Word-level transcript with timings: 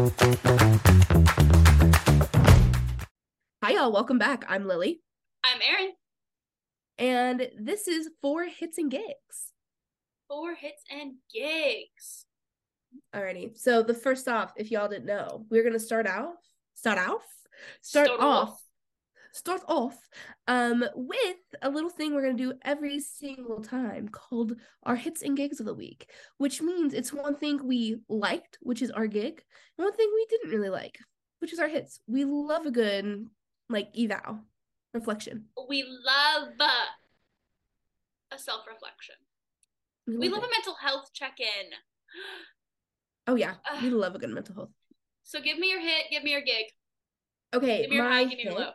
Hi, 0.00 0.06
y'all. 3.72 3.92
Welcome 3.92 4.16
back. 4.16 4.46
I'm 4.48 4.66
Lily, 4.66 5.02
I'm 5.44 5.60
Erin. 5.60 5.92
and 6.96 7.50
this 7.58 7.86
is 7.86 8.08
Four 8.22 8.44
Hits 8.44 8.78
and 8.78 8.90
Gigs. 8.90 9.52
Four 10.26 10.54
hits 10.54 10.82
and 10.90 11.16
gigs. 11.30 12.24
Alrighty. 13.14 13.58
So 13.58 13.82
the 13.82 13.92
first 13.92 14.26
off, 14.26 14.54
if 14.56 14.70
y'all 14.70 14.88
didn't 14.88 15.04
know, 15.04 15.44
we're 15.50 15.62
gonna 15.64 15.78
start 15.78 16.06
off, 16.06 16.36
start 16.74 16.96
off, 16.96 17.26
start, 17.82 18.06
Start 18.06 18.20
off, 18.20 18.48
off. 18.48 18.62
Start 19.32 19.62
off, 19.68 19.96
um, 20.48 20.84
with 20.94 21.36
a 21.62 21.70
little 21.70 21.90
thing 21.90 22.14
we're 22.14 22.22
gonna 22.22 22.34
do 22.34 22.54
every 22.62 23.00
single 23.00 23.62
time 23.62 24.08
called 24.08 24.54
our 24.84 24.96
hits 24.96 25.22
and 25.22 25.36
gigs 25.36 25.60
of 25.60 25.66
the 25.66 25.74
week, 25.74 26.10
which 26.38 26.60
means 26.62 26.94
it's 26.94 27.12
one 27.12 27.36
thing 27.36 27.66
we 27.66 28.00
liked, 28.08 28.58
which 28.60 28.82
is 28.82 28.90
our 28.90 29.06
gig, 29.06 29.42
and 29.78 29.84
one 29.84 29.96
thing 29.96 30.10
we 30.14 30.26
didn't 30.30 30.50
really 30.50 30.68
like, 30.70 30.98
which 31.38 31.52
is 31.52 31.58
our 31.58 31.68
hits. 31.68 32.00
We 32.06 32.24
love 32.24 32.66
a 32.66 32.70
good 32.70 33.26
like 33.68 33.88
eval 33.96 34.40
reflection. 34.92 35.46
We 35.68 35.84
love 35.84 36.48
uh, 36.58 36.86
a 38.32 38.38
self 38.38 38.66
reflection. 38.66 39.16
We 40.06 40.28
love 40.28 40.42
it. 40.42 40.48
a 40.48 40.50
mental 40.50 40.74
health 40.74 41.10
check 41.12 41.38
in. 41.38 41.66
Oh 43.26 43.36
yeah, 43.36 43.54
we 43.80 43.90
love 43.90 44.14
a 44.14 44.18
good 44.18 44.30
mental 44.30 44.54
health. 44.54 44.70
So 45.22 45.40
give 45.40 45.58
me 45.58 45.70
your 45.70 45.80
hit, 45.80 46.06
give 46.10 46.24
me 46.24 46.32
your 46.32 46.40
gig. 46.40 46.66
Okay, 47.54 47.82
Give 47.82 47.90
me 47.90 47.96
your 47.96 48.04
my 48.04 48.10
high, 48.10 48.24
give 48.24 48.38
me 48.38 48.44
your 48.44 48.52
hit, 48.52 48.60
low. 48.60 48.70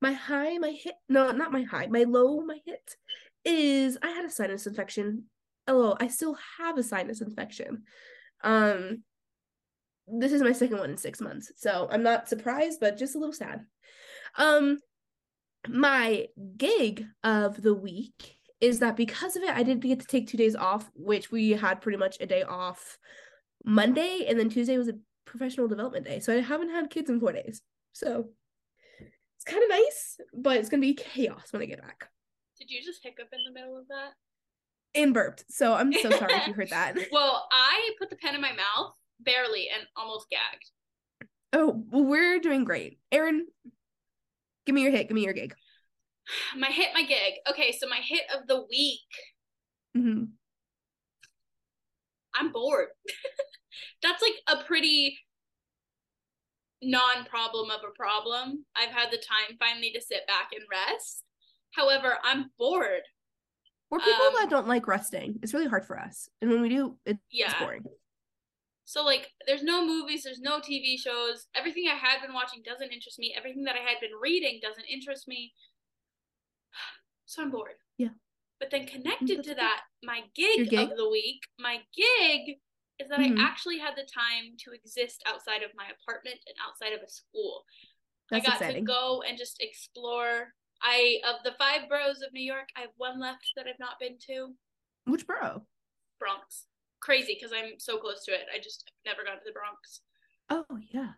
My 0.00 0.12
high, 0.12 0.58
my 0.58 0.70
hit. 0.70 0.94
No, 1.08 1.30
not 1.32 1.52
my 1.52 1.62
high. 1.62 1.86
My 1.86 2.04
low, 2.04 2.40
my 2.40 2.58
hit 2.64 2.96
is 3.44 3.98
I 4.02 4.10
had 4.10 4.24
a 4.24 4.30
sinus 4.30 4.66
infection. 4.66 5.24
Oh, 5.66 5.96
I 6.00 6.08
still 6.08 6.36
have 6.58 6.78
a 6.78 6.82
sinus 6.82 7.20
infection. 7.20 7.82
Um, 8.42 9.02
this 10.06 10.32
is 10.32 10.42
my 10.42 10.52
second 10.52 10.78
one 10.78 10.90
in 10.90 10.96
six 10.96 11.20
months, 11.20 11.52
so 11.56 11.88
I'm 11.90 12.02
not 12.02 12.28
surprised, 12.28 12.80
but 12.80 12.96
just 12.96 13.14
a 13.14 13.18
little 13.18 13.32
sad. 13.32 13.60
Um, 14.36 14.78
my 15.68 16.26
gig 16.56 17.04
of 17.22 17.60
the 17.60 17.74
week 17.74 18.36
is 18.60 18.78
that 18.78 18.96
because 18.96 19.36
of 19.36 19.42
it, 19.42 19.50
I 19.50 19.62
didn't 19.62 19.82
get 19.82 20.00
to 20.00 20.06
take 20.06 20.28
two 20.28 20.36
days 20.36 20.56
off, 20.56 20.90
which 20.94 21.30
we 21.30 21.50
had 21.50 21.80
pretty 21.80 21.98
much 21.98 22.16
a 22.20 22.26
day 22.26 22.42
off 22.42 22.98
Monday, 23.64 24.26
and 24.28 24.38
then 24.38 24.48
Tuesday 24.48 24.78
was 24.78 24.88
a 24.88 24.98
professional 25.24 25.68
development 25.68 26.06
day. 26.06 26.20
So 26.20 26.34
I 26.34 26.40
haven't 26.40 26.70
had 26.70 26.90
kids 26.90 27.10
in 27.10 27.20
four 27.20 27.32
days. 27.32 27.60
So 27.92 28.30
kind 29.48 29.62
of 29.62 29.70
nice, 29.70 30.20
but 30.34 30.56
it's 30.56 30.68
gonna 30.68 30.80
be 30.80 30.94
chaos 30.94 31.52
when 31.52 31.62
I 31.62 31.66
get 31.66 31.82
back. 31.82 32.08
Did 32.58 32.70
you 32.70 32.82
just 32.82 33.02
hiccup 33.02 33.28
in 33.32 33.40
the 33.46 33.52
middle 33.52 33.78
of 33.78 33.88
that? 33.88 34.12
And 34.94 35.14
burped. 35.14 35.44
So 35.48 35.74
I'm 35.74 35.92
so 35.92 36.10
sorry 36.10 36.34
if 36.34 36.46
you 36.48 36.54
heard 36.54 36.70
that. 36.70 36.96
Well, 37.12 37.46
I 37.52 37.90
put 37.98 38.10
the 38.10 38.16
pen 38.16 38.34
in 38.34 38.40
my 38.40 38.52
mouth 38.52 38.92
barely 39.20 39.68
and 39.74 39.86
almost 39.96 40.26
gagged. 40.30 40.70
Oh, 41.52 41.82
well, 41.90 42.04
we're 42.04 42.40
doing 42.40 42.64
great. 42.64 42.98
Erin, 43.10 43.46
give 44.66 44.74
me 44.74 44.82
your 44.82 44.90
hit. 44.90 45.08
Give 45.08 45.14
me 45.14 45.24
your 45.24 45.32
gig. 45.32 45.54
My 46.58 46.68
hit, 46.68 46.88
my 46.92 47.02
gig. 47.02 47.34
Okay, 47.48 47.74
so 47.78 47.88
my 47.88 48.00
hit 48.02 48.22
of 48.36 48.46
the 48.46 48.62
week. 48.68 49.00
Mm-hmm. 49.96 50.24
I'm 52.34 52.52
bored. 52.52 52.88
That's 54.02 54.22
like 54.22 54.34
a 54.46 54.62
pretty 54.64 55.18
non 56.82 57.24
problem 57.24 57.70
of 57.70 57.80
a 57.84 57.92
problem. 57.96 58.64
I've 58.76 58.90
had 58.90 59.10
the 59.10 59.18
time 59.18 59.56
finally 59.58 59.90
to 59.92 60.00
sit 60.00 60.26
back 60.26 60.50
and 60.52 60.64
rest. 60.70 61.24
However, 61.72 62.18
I'm 62.24 62.50
bored. 62.58 63.02
We're 63.90 63.98
people 64.00 64.26
Um, 64.26 64.32
that 64.36 64.50
don't 64.50 64.68
like 64.68 64.86
resting. 64.86 65.38
It's 65.42 65.54
really 65.54 65.66
hard 65.66 65.86
for 65.86 65.98
us. 65.98 66.28
And 66.42 66.50
when 66.50 66.60
we 66.60 66.68
do, 66.68 66.98
it's 67.06 67.20
Yeah. 67.30 67.58
boring. 67.58 67.84
So, 68.84 69.04
like, 69.04 69.30
there's 69.46 69.62
no 69.62 69.84
movies, 69.84 70.22
there's 70.24 70.40
no 70.40 70.60
TV 70.60 70.96
shows. 70.98 71.46
Everything 71.54 71.88
I 71.88 71.94
had 71.94 72.22
been 72.22 72.32
watching 72.32 72.62
doesn't 72.62 72.90
interest 72.90 73.18
me. 73.18 73.34
Everything 73.36 73.64
that 73.64 73.76
I 73.76 73.80
had 73.80 74.00
been 74.00 74.14
reading 74.20 74.60
doesn't 74.62 74.84
interest 74.84 75.28
me. 75.28 75.52
So 77.26 77.42
I'm 77.42 77.50
bored. 77.50 77.74
Yeah. 77.98 78.08
But 78.58 78.70
then 78.70 78.86
connected 78.86 79.36
that's 79.38 79.48
to 79.48 79.54
that, 79.56 79.82
my 80.02 80.22
gig, 80.34 80.70
gig? 80.70 80.90
of 80.90 80.96
the 80.96 81.08
week, 81.10 81.42
my 81.58 81.82
gig 81.94 82.56
is 82.98 83.08
that 83.08 83.20
Mhm. 83.20 83.38
I 83.38 83.42
actually 83.42 83.78
had 83.78 83.96
the 83.96 84.04
time 84.04 84.56
to 84.58 84.72
exist 84.72 85.22
outside 85.26 85.62
of 85.62 85.74
my 85.74 85.88
apartment 85.88 86.40
and 86.46 86.56
outside 86.66 86.92
of 86.92 87.02
a 87.02 87.08
school. 87.08 87.64
That's 88.30 88.44
I 88.44 88.48
got 88.50 88.60
exciting. 88.60 88.84
to 88.84 88.92
go 88.92 89.22
and 89.22 89.38
just 89.38 89.60
explore. 89.60 90.54
I 90.82 91.20
of 91.24 91.42
the 91.44 91.52
five 91.58 91.88
boroughs 91.88 92.22
of 92.22 92.32
New 92.32 92.42
York, 92.42 92.68
I 92.76 92.80
have 92.82 92.90
one 92.96 93.18
left 93.18 93.52
that 93.56 93.66
I've 93.66 93.78
not 93.78 93.98
been 93.98 94.18
to. 94.26 94.56
Which 95.04 95.26
borough? 95.26 95.66
Bronx. 96.18 96.66
Crazy 97.00 97.34
because 97.34 97.52
I'm 97.52 97.78
so 97.78 97.98
close 97.98 98.24
to 98.24 98.32
it. 98.32 98.46
I 98.54 98.58
just 98.58 98.90
never 99.04 99.24
got 99.24 99.36
to 99.36 99.44
the 99.44 99.52
Bronx. 99.52 100.02
Oh 100.50 100.66
yeah. 100.90 101.14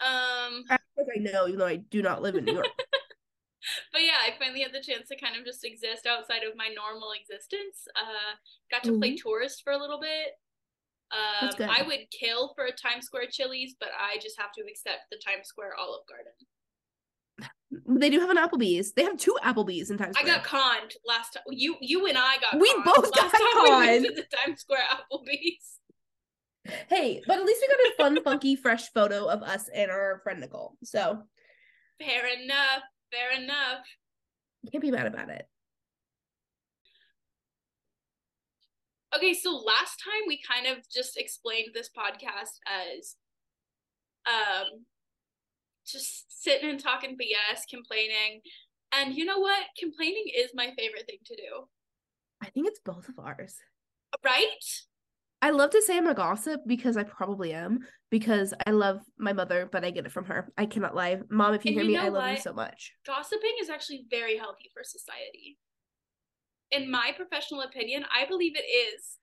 Um, 0.00 0.64
I 0.68 0.78
think 0.96 1.08
I 1.16 1.18
know, 1.20 1.46
even 1.46 1.58
though 1.58 1.66
I 1.66 1.76
do 1.76 2.02
not 2.02 2.22
live 2.22 2.36
in 2.36 2.44
New 2.44 2.54
York. 2.54 2.66
but 3.92 4.02
yeah, 4.02 4.18
I 4.26 4.36
finally 4.38 4.62
had 4.62 4.72
the 4.72 4.82
chance 4.82 5.08
to 5.08 5.16
kind 5.16 5.36
of 5.36 5.44
just 5.44 5.64
exist 5.64 6.06
outside 6.06 6.42
of 6.42 6.56
my 6.56 6.68
normal 6.68 7.12
existence. 7.12 7.86
Uh, 7.94 8.34
got 8.70 8.82
to 8.84 8.98
play 8.98 9.12
Mhm. 9.12 9.22
tourist 9.22 9.62
for 9.62 9.72
a 9.72 9.78
little 9.78 10.00
bit. 10.00 10.34
Um, 11.12 11.18
That's 11.42 11.56
good. 11.56 11.68
I 11.70 11.82
would 11.82 12.06
kill 12.10 12.52
for 12.56 12.64
a 12.64 12.72
Times 12.72 13.04
Square 13.06 13.26
Chili's, 13.30 13.74
but 13.78 13.90
I 13.98 14.16
just 14.16 14.40
have 14.40 14.52
to 14.52 14.62
accept 14.62 15.00
the 15.10 15.18
Times 15.24 15.46
Square 15.46 15.74
Olive 15.78 16.02
Garden. 16.08 16.32
they 18.00 18.08
do 18.10 18.18
have 18.20 18.30
an 18.30 18.36
Applebee's. 18.38 18.92
They 18.92 19.02
have 19.04 19.18
two 19.18 19.36
Applebee's 19.44 19.90
in 19.90 19.98
Times 19.98 20.16
Square. 20.16 20.32
I 20.32 20.36
got 20.38 20.44
conned 20.44 20.94
last 21.06 21.34
time. 21.34 21.42
You, 21.50 21.76
you 21.80 22.06
and 22.06 22.16
I 22.16 22.36
got. 22.40 22.58
We 22.58 22.72
conned 22.72 22.84
both 22.84 23.12
got 23.12 23.30
time 23.30 23.40
we 23.62 23.70
went 23.70 24.04
conned. 24.04 24.04
to 24.16 24.22
the 24.22 24.36
Times 24.36 24.60
Square 24.60 24.84
Applebee's. 24.90 25.78
Hey, 26.88 27.20
but 27.26 27.38
at 27.38 27.44
least 27.44 27.60
we 27.60 27.68
got 27.68 27.92
a 27.92 27.94
fun, 27.96 28.22
funky, 28.24 28.54
fresh 28.56 28.88
photo 28.92 29.26
of 29.26 29.42
us 29.42 29.68
and 29.74 29.90
our 29.90 30.20
friend 30.22 30.40
Nicole. 30.40 30.76
So 30.84 31.22
Fair 31.98 32.26
enough. 32.40 32.82
Fair 33.10 33.42
enough. 33.42 33.84
you 34.62 34.70
can't 34.70 34.80
be 34.82 34.90
mad 34.90 35.06
about 35.06 35.28
it. 35.28 35.46
Okay, 39.14 39.34
so 39.34 39.50
last 39.52 40.02
time 40.02 40.22
we 40.26 40.40
kind 40.48 40.66
of 40.66 40.78
just 40.88 41.16
explained 41.18 41.68
this 41.74 41.90
podcast 41.96 42.56
as 42.66 43.16
um 44.26 44.84
just 45.86 46.42
sitting 46.42 46.70
and 46.70 46.80
talking 46.82 47.16
BS, 47.20 47.62
complaining. 47.68 48.40
And 48.92 49.14
you 49.14 49.24
know 49.24 49.38
what? 49.38 49.60
Complaining 49.78 50.24
is 50.34 50.50
my 50.54 50.70
favorite 50.78 51.06
thing 51.06 51.18
to 51.26 51.36
do. 51.36 51.66
I 52.40 52.50
think 52.50 52.68
it's 52.68 52.80
both 52.84 53.08
of 53.08 53.18
ours. 53.18 53.56
Right? 54.24 54.46
I 55.40 55.50
love 55.50 55.70
to 55.70 55.82
say 55.82 55.96
I'm 55.96 56.06
a 56.06 56.14
gossip 56.14 56.60
because 56.66 56.96
I 56.96 57.02
probably 57.02 57.52
am 57.52 57.80
because 58.10 58.54
I 58.64 58.70
love 58.70 59.00
my 59.18 59.32
mother, 59.32 59.68
but 59.70 59.84
I 59.84 59.90
get 59.90 60.06
it 60.06 60.12
from 60.12 60.26
her. 60.26 60.52
I 60.56 60.66
cannot 60.66 60.94
lie. 60.94 61.18
Mom, 61.30 61.54
if 61.54 61.64
you 61.64 61.70
And 61.70 61.80
hear 61.80 61.90
you 61.90 61.98
me, 61.98 62.06
I 62.06 62.10
love 62.10 62.30
you 62.30 62.36
so 62.36 62.52
much. 62.52 62.92
Gossiping 63.04 63.56
is 63.60 63.68
actually 63.68 64.06
very 64.08 64.36
healthy 64.36 64.70
for 64.72 64.84
society. 64.84 65.58
In 66.72 66.90
my 66.90 67.12
professional 67.14 67.60
opinion, 67.62 68.04
I 68.12 68.24
believe 68.26 68.56
it 68.56 68.64
is. 68.64 69.18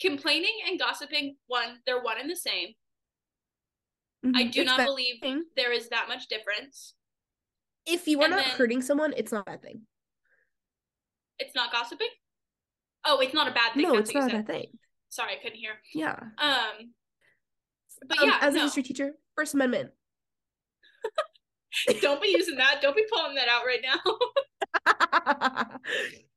Complaining 0.00 0.54
and 0.66 0.78
gossiping, 0.78 1.36
one, 1.46 1.78
they're 1.86 2.02
one 2.02 2.18
and 2.18 2.28
the 2.30 2.34
same. 2.36 2.74
I 4.34 4.44
Mhm. 4.44 4.52
do 4.52 4.60
It's 4.62 4.66
not 4.70 4.84
believe 4.86 5.20
thing. 5.20 5.44
there 5.54 5.70
is 5.70 5.90
that 5.90 6.08
much 6.08 6.26
difference. 6.28 6.94
If 7.86 8.08
you 8.08 8.20
are 8.20 8.24
and 8.24 8.34
not 8.34 8.44
then- 8.46 8.56
hurting 8.56 8.80
someone, 8.82 9.12
it's 9.16 9.30
not 9.30 9.42
a 9.42 9.50
bad 9.50 9.62
thing. 9.62 9.86
It's 11.38 11.54
not 11.54 11.70
gossiping? 11.70 12.08
Oh, 13.04 13.20
it's 13.20 13.34
not 13.34 13.48
a 13.48 13.50
bad 13.52 13.74
thing. 13.74 13.82
No, 13.82 13.96
That's 13.96 14.08
it's 14.08 14.14
not 14.14 14.30
a 14.30 14.36
bad 14.36 14.46
thing. 14.46 14.78
Sorry, 15.10 15.34
I 15.34 15.36
couldn't 15.36 15.58
hear. 15.58 15.80
Yeah. 15.92 16.18
Um, 16.38 16.94
but 18.06 18.18
Um, 18.22 18.28
yeah, 18.30 18.38
as 18.40 18.54
a 18.56 18.60
history 18.60 18.82
teacher, 18.82 19.18
First 19.34 19.52
Amendment. 19.54 19.92
don't 22.00 22.22
be 22.22 22.28
using 22.28 22.56
that. 22.56 22.80
Don't 22.80 22.96
be 22.96 23.04
pulling 23.10 23.34
that 23.34 23.48
out 23.48 23.66
right 23.66 23.82
now. 23.82 25.78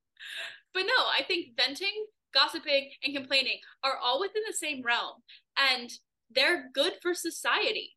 but 0.73 0.83
no, 0.83 1.03
I 1.17 1.23
think 1.23 1.55
venting, 1.57 2.05
gossiping, 2.33 2.91
and 3.03 3.15
complaining 3.15 3.59
are 3.83 3.97
all 4.03 4.19
within 4.19 4.43
the 4.47 4.53
same 4.53 4.83
realm, 4.83 5.21
and 5.57 5.89
they're 6.33 6.69
good 6.73 6.93
for 7.01 7.13
society. 7.13 7.95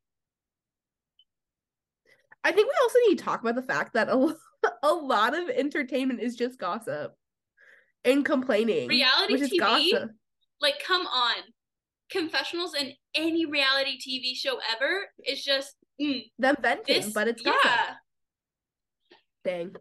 I 2.42 2.52
think 2.52 2.68
we 2.68 2.74
also 2.82 2.98
need 3.08 3.18
to 3.18 3.24
talk 3.24 3.42
about 3.42 3.54
the 3.54 3.62
fact 3.62 3.94
that 3.94 4.08
a, 4.08 4.34
a 4.82 4.92
lot 4.92 5.36
of 5.38 5.50
entertainment 5.50 6.20
is 6.20 6.36
just 6.36 6.58
gossip 6.58 7.14
and 8.04 8.24
complaining. 8.24 8.88
Reality 8.88 9.34
which 9.34 9.42
is 9.42 9.50
TV? 9.50 9.58
gossip. 9.58 10.10
Like, 10.60 10.82
come 10.86 11.06
on, 11.06 11.36
confessionals 12.10 12.74
in 12.74 12.92
any 13.14 13.46
reality 13.46 13.98
TV 13.98 14.34
show 14.34 14.58
ever 14.74 15.08
is 15.26 15.42
just 15.42 15.74
mm, 16.00 16.22
Them 16.38 16.56
venting, 16.60 17.02
this. 17.02 17.12
but 17.12 17.28
it's 17.28 17.42
gossip. 17.42 17.60
yeah, 17.64 17.94
Dang. 19.44 19.74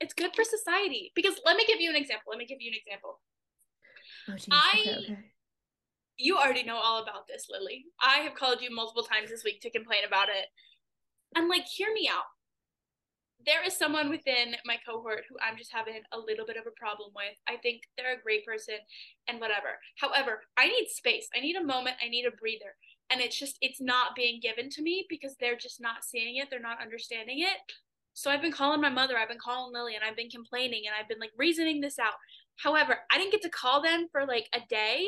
It's 0.00 0.14
good 0.14 0.34
for 0.34 0.44
society. 0.44 1.12
Because 1.14 1.34
let 1.44 1.56
me 1.56 1.64
give 1.66 1.80
you 1.80 1.90
an 1.90 1.96
example. 1.96 2.30
Let 2.30 2.38
me 2.38 2.46
give 2.46 2.60
you 2.60 2.70
an 2.70 2.78
example. 2.84 3.20
Oh, 4.28 4.32
jeez. 4.32 4.48
I- 4.50 4.80
Okay, 4.80 4.96
okay. 5.12 5.18
you 6.16 6.36
already 6.36 6.62
know 6.62 6.76
all 6.76 7.02
about 7.02 7.26
this, 7.28 7.46
Lily. 7.50 7.86
I 8.00 8.18
have 8.20 8.34
called 8.34 8.60
you 8.62 8.74
multiple 8.74 9.02
times 9.02 9.30
this 9.30 9.44
week 9.44 9.60
to 9.62 9.70
complain 9.70 10.04
about 10.06 10.28
it. 10.28 10.46
And 11.36 11.48
like, 11.48 11.64
hear 11.66 11.92
me 11.92 12.08
out. 12.12 12.24
There 13.46 13.64
is 13.64 13.74
someone 13.76 14.10
within 14.10 14.54
my 14.66 14.76
cohort 14.86 15.24
who 15.28 15.36
I'm 15.40 15.56
just 15.56 15.72
having 15.72 15.94
a 16.12 16.18
little 16.18 16.44
bit 16.44 16.58
of 16.58 16.66
a 16.66 16.78
problem 16.78 17.10
with. 17.16 17.36
I 17.48 17.56
think 17.56 17.82
they're 17.96 18.18
a 18.18 18.22
great 18.22 18.44
person 18.44 18.74
and 19.28 19.40
whatever. 19.40 19.78
However, 19.96 20.42
I 20.58 20.68
need 20.68 20.88
space. 20.88 21.26
I 21.34 21.40
need 21.40 21.56
a 21.56 21.64
moment. 21.64 21.96
I 22.04 22.08
need 22.08 22.26
a 22.26 22.32
breather. 22.36 22.76
and 23.10 23.20
it's 23.20 23.38
just 23.38 23.56
it's 23.60 23.80
not 23.80 24.14
being 24.14 24.40
given 24.40 24.68
to 24.70 24.82
me 24.82 25.06
because 25.08 25.34
they're 25.40 25.56
just 25.56 25.80
not 25.80 26.04
seeing 26.04 26.36
it 26.36 26.46
they're 26.48 26.60
not 26.70 26.80
understanding 26.82 27.40
it 27.40 27.58
so 28.12 28.30
i've 28.30 28.42
been 28.42 28.52
calling 28.52 28.80
my 28.80 28.88
mother 28.88 29.16
i've 29.16 29.28
been 29.28 29.38
calling 29.38 29.72
lily 29.72 29.94
and 29.94 30.04
i've 30.04 30.16
been 30.16 30.28
complaining 30.28 30.82
and 30.86 30.94
i've 30.98 31.08
been 31.08 31.20
like 31.20 31.32
reasoning 31.36 31.80
this 31.80 31.98
out. 31.98 32.14
However 32.56 32.98
i 33.10 33.18
didn't 33.18 33.32
get 33.32 33.42
to 33.42 33.50
call 33.50 33.82
them 33.82 34.08
for 34.12 34.26
like 34.26 34.48
a 34.54 34.60
day. 34.68 35.06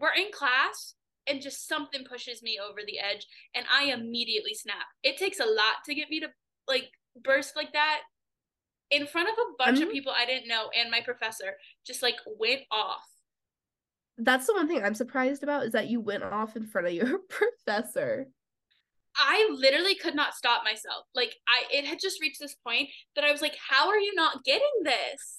We're 0.00 0.14
in 0.14 0.30
class 0.32 0.94
and 1.26 1.42
just 1.42 1.68
something 1.68 2.04
pushes 2.04 2.42
me 2.42 2.58
over 2.58 2.80
the 2.86 2.98
edge 2.98 3.26
and 3.54 3.66
i 3.72 3.84
immediately 3.84 4.54
snap. 4.54 4.86
It 5.02 5.16
takes 5.16 5.40
a 5.40 5.44
lot 5.44 5.84
to 5.86 5.94
get 5.94 6.10
me 6.10 6.20
to 6.20 6.28
like 6.66 6.90
burst 7.22 7.56
like 7.56 7.72
that. 7.72 8.00
In 8.90 9.06
front 9.06 9.28
of 9.28 9.34
a 9.34 9.64
bunch 9.64 9.80
of 9.80 9.90
people 9.90 10.12
i 10.16 10.24
didn't 10.24 10.48
know 10.48 10.70
and 10.78 10.90
my 10.90 11.00
professor 11.00 11.56
just 11.86 12.02
like 12.02 12.16
went 12.38 12.62
off. 12.70 13.04
That's 14.18 14.46
the 14.46 14.54
one 14.54 14.66
thing 14.66 14.82
I'm 14.82 14.94
surprised 14.94 15.44
about 15.44 15.64
is 15.64 15.72
that 15.72 15.88
you 15.88 16.00
went 16.00 16.24
off 16.24 16.56
in 16.56 16.66
front 16.66 16.88
of 16.88 16.92
your 16.92 17.18
professor. 17.28 18.26
I 19.16 19.48
literally 19.52 19.94
could 19.94 20.14
not 20.14 20.34
stop 20.34 20.62
myself. 20.64 21.04
Like 21.14 21.34
I 21.48 21.64
it 21.76 21.84
had 21.84 21.98
just 22.00 22.20
reached 22.20 22.40
this 22.40 22.56
point 22.66 22.88
that 23.16 23.24
I 23.24 23.32
was 23.32 23.42
like, 23.42 23.56
how 23.68 23.88
are 23.88 23.98
you 23.98 24.14
not 24.14 24.44
getting 24.44 24.70
this? 24.82 25.38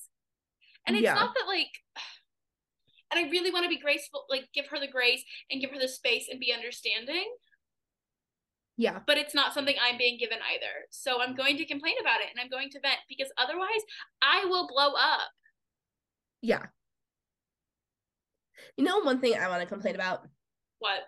And 0.85 0.95
it's 0.95 1.03
yeah. 1.03 1.13
not 1.13 1.33
that 1.35 1.47
like 1.47 1.71
and 3.11 3.25
I 3.25 3.29
really 3.29 3.51
want 3.51 3.63
to 3.63 3.69
be 3.69 3.79
graceful, 3.79 4.25
like 4.29 4.45
give 4.53 4.67
her 4.67 4.79
the 4.79 4.87
grace 4.87 5.23
and 5.49 5.61
give 5.61 5.71
her 5.71 5.79
the 5.79 5.87
space 5.87 6.27
and 6.29 6.39
be 6.39 6.53
understanding. 6.53 7.25
Yeah. 8.77 8.99
But 9.05 9.17
it's 9.17 9.35
not 9.35 9.53
something 9.53 9.75
I'm 9.81 9.97
being 9.97 10.17
given 10.17 10.37
either. 10.53 10.87
So 10.89 11.21
I'm 11.21 11.35
going 11.35 11.57
to 11.57 11.65
complain 11.65 11.95
about 11.99 12.21
it 12.21 12.27
and 12.31 12.39
I'm 12.39 12.49
going 12.49 12.69
to 12.69 12.79
vent 12.79 12.99
because 13.09 13.31
otherwise 13.37 13.81
I 14.21 14.45
will 14.45 14.67
blow 14.67 14.93
up. 14.93 15.29
Yeah. 16.41 16.67
You 18.77 18.85
know, 18.85 18.99
one 19.01 19.19
thing 19.19 19.35
I 19.37 19.49
want 19.49 19.61
to 19.61 19.67
complain 19.67 19.95
about. 19.95 20.25
What? 20.79 21.01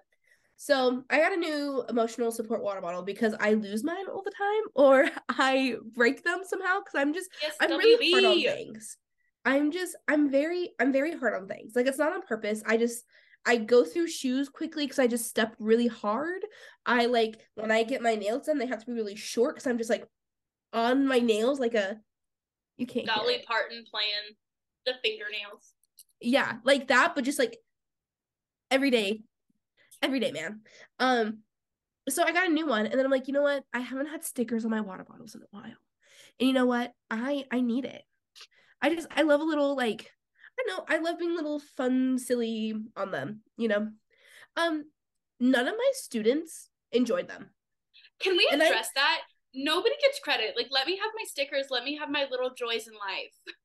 So 0.63 1.03
I 1.09 1.17
got 1.17 1.33
a 1.33 1.37
new 1.37 1.83
emotional 1.89 2.31
support 2.31 2.61
water 2.61 2.81
bottle 2.81 3.01
because 3.01 3.33
I 3.39 3.53
lose 3.53 3.83
mine 3.83 4.05
all 4.07 4.21
the 4.21 4.29
time 4.29 4.61
or 4.75 5.09
I 5.29 5.77
break 5.95 6.23
them 6.23 6.41
somehow 6.43 6.81
because 6.81 7.01
I'm 7.01 7.15
just 7.15 7.31
yes, 7.41 7.55
I'm 7.59 7.71
WB. 7.71 7.77
really 7.79 8.11
hard 8.11 8.25
on 8.25 8.43
things. 8.43 8.97
I'm 9.43 9.71
just 9.71 9.95
I'm 10.07 10.29
very 10.29 10.69
I'm 10.79 10.91
very 10.93 11.17
hard 11.17 11.33
on 11.33 11.47
things. 11.47 11.71
Like 11.75 11.87
it's 11.87 11.97
not 11.97 12.13
on 12.13 12.21
purpose. 12.21 12.61
I 12.63 12.77
just 12.77 13.03
I 13.43 13.57
go 13.57 13.83
through 13.83 14.09
shoes 14.09 14.49
quickly 14.49 14.85
because 14.85 14.99
I 14.99 15.07
just 15.07 15.27
step 15.27 15.55
really 15.57 15.87
hard. 15.87 16.43
I 16.85 17.07
like 17.07 17.39
when 17.55 17.71
I 17.71 17.81
get 17.81 18.03
my 18.03 18.13
nails 18.13 18.45
done, 18.45 18.59
they 18.59 18.67
have 18.67 18.81
to 18.81 18.85
be 18.85 18.93
really 18.93 19.15
short 19.15 19.55
because 19.55 19.65
I'm 19.65 19.79
just 19.79 19.89
like 19.89 20.05
on 20.73 21.07
my 21.07 21.17
nails 21.17 21.59
like 21.59 21.73
a 21.73 21.97
you 22.77 22.85
can't 22.85 23.07
Dolly 23.07 23.43
Parton 23.47 23.83
playing 23.89 24.35
the 24.85 24.93
fingernails 25.03 25.73
yeah 26.21 26.57
like 26.63 26.87
that 26.87 27.13
but 27.13 27.23
just 27.23 27.37
like 27.39 27.57
every 28.69 28.89
day 28.89 29.21
every 30.01 30.19
day 30.19 30.31
man. 30.31 30.61
Um 30.99 31.39
so 32.09 32.23
i 32.23 32.31
got 32.31 32.49
a 32.49 32.51
new 32.51 32.65
one 32.65 32.87
and 32.87 32.95
then 32.95 33.05
i'm 33.05 33.11
like 33.11 33.27
you 33.27 33.33
know 33.33 33.43
what? 33.43 33.63
I 33.73 33.79
haven't 33.79 34.07
had 34.07 34.23
stickers 34.23 34.65
on 34.65 34.71
my 34.71 34.81
water 34.81 35.05
bottles 35.07 35.35
in 35.35 35.41
a 35.41 35.45
while. 35.51 35.77
And 36.39 36.47
you 36.47 36.53
know 36.53 36.65
what? 36.65 36.93
I 37.09 37.45
i 37.51 37.61
need 37.61 37.85
it. 37.85 38.03
I 38.81 38.93
just 38.93 39.07
i 39.15 39.21
love 39.21 39.41
a 39.41 39.45
little 39.45 39.75
like 39.75 40.09
i 40.59 40.63
know 40.67 40.85
i 40.87 40.97
love 40.97 41.19
being 41.19 41.31
a 41.31 41.35
little 41.35 41.59
fun 41.59 42.17
silly 42.17 42.73
on 42.95 43.11
them 43.11 43.41
you 43.57 43.67
know? 43.67 43.89
Um 44.57 44.85
none 45.39 45.67
of 45.67 45.75
my 45.77 45.91
students 45.93 46.69
enjoyed 46.91 47.27
them. 47.27 47.49
Can 48.19 48.37
we 48.37 48.47
address 48.51 48.89
I, 48.95 48.99
that? 48.99 49.21
Nobody 49.53 49.95
gets 50.01 50.19
credit. 50.19 50.53
Like 50.55 50.67
let 50.71 50.87
me 50.87 50.97
have 50.97 51.11
my 51.15 51.25
stickers. 51.25 51.67
Let 51.69 51.83
me 51.83 51.97
have 51.97 52.09
my 52.09 52.25
little 52.29 52.51
joys 52.53 52.87
in 52.87 52.93
life. 52.93 53.55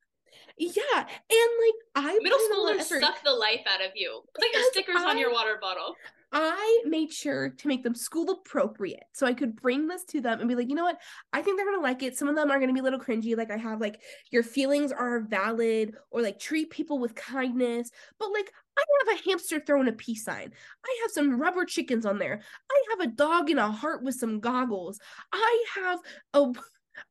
Yeah, 0.59 1.01
and 1.01 1.51
like 1.61 1.79
I 1.95 2.19
middle 2.23 2.39
schoolers 2.39 2.83
suck 2.83 3.23
the 3.23 3.33
life 3.33 3.61
out 3.71 3.85
of 3.85 3.93
you. 3.95 4.23
Put 4.35 4.53
your 4.53 4.63
stickers 4.73 4.97
I, 4.99 5.11
on 5.11 5.19
your 5.19 5.33
water 5.33 5.59
bottle. 5.61 5.95
I 6.33 6.83
made 6.85 7.13
sure 7.13 7.51
to 7.51 7.69
make 7.69 7.83
them 7.83 7.95
school 7.95 8.31
appropriate, 8.31 9.05
so 9.13 9.27
I 9.27 9.33
could 9.33 9.55
bring 9.57 9.87
this 9.87 10.05
to 10.07 10.21
them 10.21 10.41
and 10.41 10.49
be 10.49 10.55
like, 10.55 10.69
you 10.69 10.75
know 10.75 10.85
what? 10.85 11.01
I 11.33 11.41
think 11.41 11.57
they're 11.57 11.71
gonna 11.71 11.83
like 11.83 12.03
it. 12.03 12.17
Some 12.17 12.29
of 12.29 12.35
them 12.35 12.51
are 12.51 12.59
gonna 12.59 12.73
be 12.73 12.81
a 12.81 12.83
little 12.83 12.99
cringy, 12.99 13.37
like 13.37 13.51
I 13.51 13.57
have 13.57 13.81
like 13.81 14.01
your 14.31 14.43
feelings 14.43 14.93
are 14.93 15.21
valid, 15.21 15.95
or 16.11 16.23
like 16.23 16.39
treat 16.39 16.71
people 16.71 16.99
with 16.99 17.15
kindness. 17.15 17.91
But 18.19 18.33
like 18.33 18.53
I 18.77 18.85
have 19.09 19.19
a 19.19 19.29
hamster 19.29 19.61
throwing 19.61 19.89
a 19.89 19.93
peace 19.93 20.25
sign. 20.25 20.53
I 20.85 20.99
have 21.03 21.11
some 21.13 21.41
rubber 21.41 21.65
chickens 21.65 22.05
on 22.05 22.19
there. 22.19 22.41
I 22.71 22.83
have 22.91 23.01
a 23.01 23.13
dog 23.13 23.49
in 23.51 23.59
a 23.59 23.71
heart 23.71 24.03
with 24.03 24.17
some 24.17 24.41
goggles. 24.41 24.99
I 25.33 25.65
have 25.77 26.01
a 26.35 26.53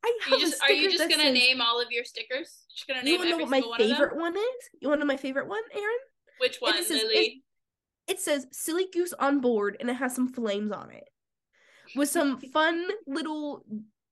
I 0.04 0.18
have 0.24 0.40
you 0.40 0.46
just, 0.46 0.62
Are 0.62 0.72
you 0.72 0.92
just 0.92 1.10
gonna 1.10 1.24
says, 1.24 1.34
name 1.34 1.62
all 1.62 1.80
of 1.80 1.92
your 1.92 2.04
stickers? 2.04 2.66
Just 2.76 2.88
gonna 2.88 3.04
name 3.04 3.14
you 3.14 3.20
want 3.20 3.30
to 3.30 3.38
know 3.38 3.44
what 3.44 3.50
my 3.50 3.78
favorite 3.78 4.16
one, 4.16 4.34
one, 4.34 4.38
is? 4.38 4.70
You 4.82 4.90
want 4.90 5.00
to 5.00 5.06
know 5.06 5.08
my 5.08 5.18
favorite 5.18 5.48
one, 5.48 5.62
Erin? 5.74 5.86
Which 6.40 6.58
one, 6.58 6.76
Lily? 6.90 7.16
It, 7.16 7.42
it 8.08 8.20
says 8.20 8.48
"Silly 8.52 8.88
Goose 8.92 9.14
on 9.14 9.42
board" 9.42 9.78
and 9.80 9.90
it 9.90 9.96
has 9.96 10.16
some 10.16 10.28
flames 10.28 10.72
on 10.72 10.92
it, 10.92 11.10
with 11.96 12.10
some 12.10 12.40
fun 12.40 12.88
little 13.08 13.66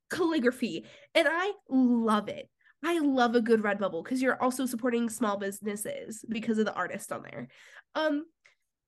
calligraphy, 0.09 0.85
and 1.15 1.27
I 1.29 1.51
love 1.69 2.29
it. 2.29 2.49
I 2.83 2.99
love 2.99 3.35
a 3.35 3.41
good 3.41 3.61
Redbubble 3.61 4.03
because 4.03 4.21
you're 4.21 4.41
also 4.41 4.65
supporting 4.65 5.09
small 5.09 5.37
businesses 5.37 6.25
because 6.27 6.57
of 6.57 6.65
the 6.65 6.73
artist 6.73 7.11
on 7.13 7.23
there. 7.23 7.47
Um, 7.95 8.25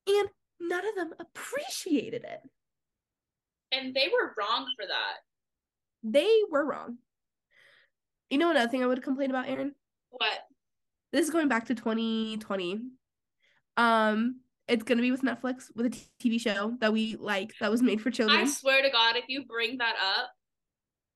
and 0.07 0.29
none 0.59 0.85
of 0.85 0.95
them 0.95 1.13
appreciated 1.19 2.25
it. 2.25 2.41
And 3.71 3.93
they 3.95 4.09
were 4.09 4.33
wrong 4.37 4.67
for 4.75 4.85
that. 4.85 5.17
They 6.03 6.41
were 6.51 6.65
wrong. 6.65 6.97
You 8.29 8.37
know 8.37 8.51
another 8.51 8.69
thing 8.69 8.83
I 8.83 8.87
would 8.87 9.03
complain 9.03 9.29
about, 9.29 9.47
Erin? 9.47 9.73
What? 10.09 10.39
This 11.11 11.25
is 11.25 11.31
going 11.31 11.47
back 11.47 11.65
to 11.67 11.75
2020. 11.75 12.81
Um, 13.77 14.41
it's 14.67 14.83
gonna 14.83 15.01
be 15.01 15.11
with 15.11 15.21
Netflix 15.21 15.65
with 15.75 15.87
a 15.87 15.89
TV 16.21 16.39
show 16.39 16.75
that 16.79 16.91
we 16.91 17.15
like 17.17 17.53
that 17.59 17.71
was 17.71 17.81
made 17.81 18.01
for 18.01 18.11
children. 18.11 18.39
I 18.39 18.45
swear 18.45 18.81
to 18.81 18.89
God, 18.89 19.15
if 19.15 19.25
you 19.27 19.45
bring 19.45 19.77
that 19.77 19.95
up, 19.95 20.31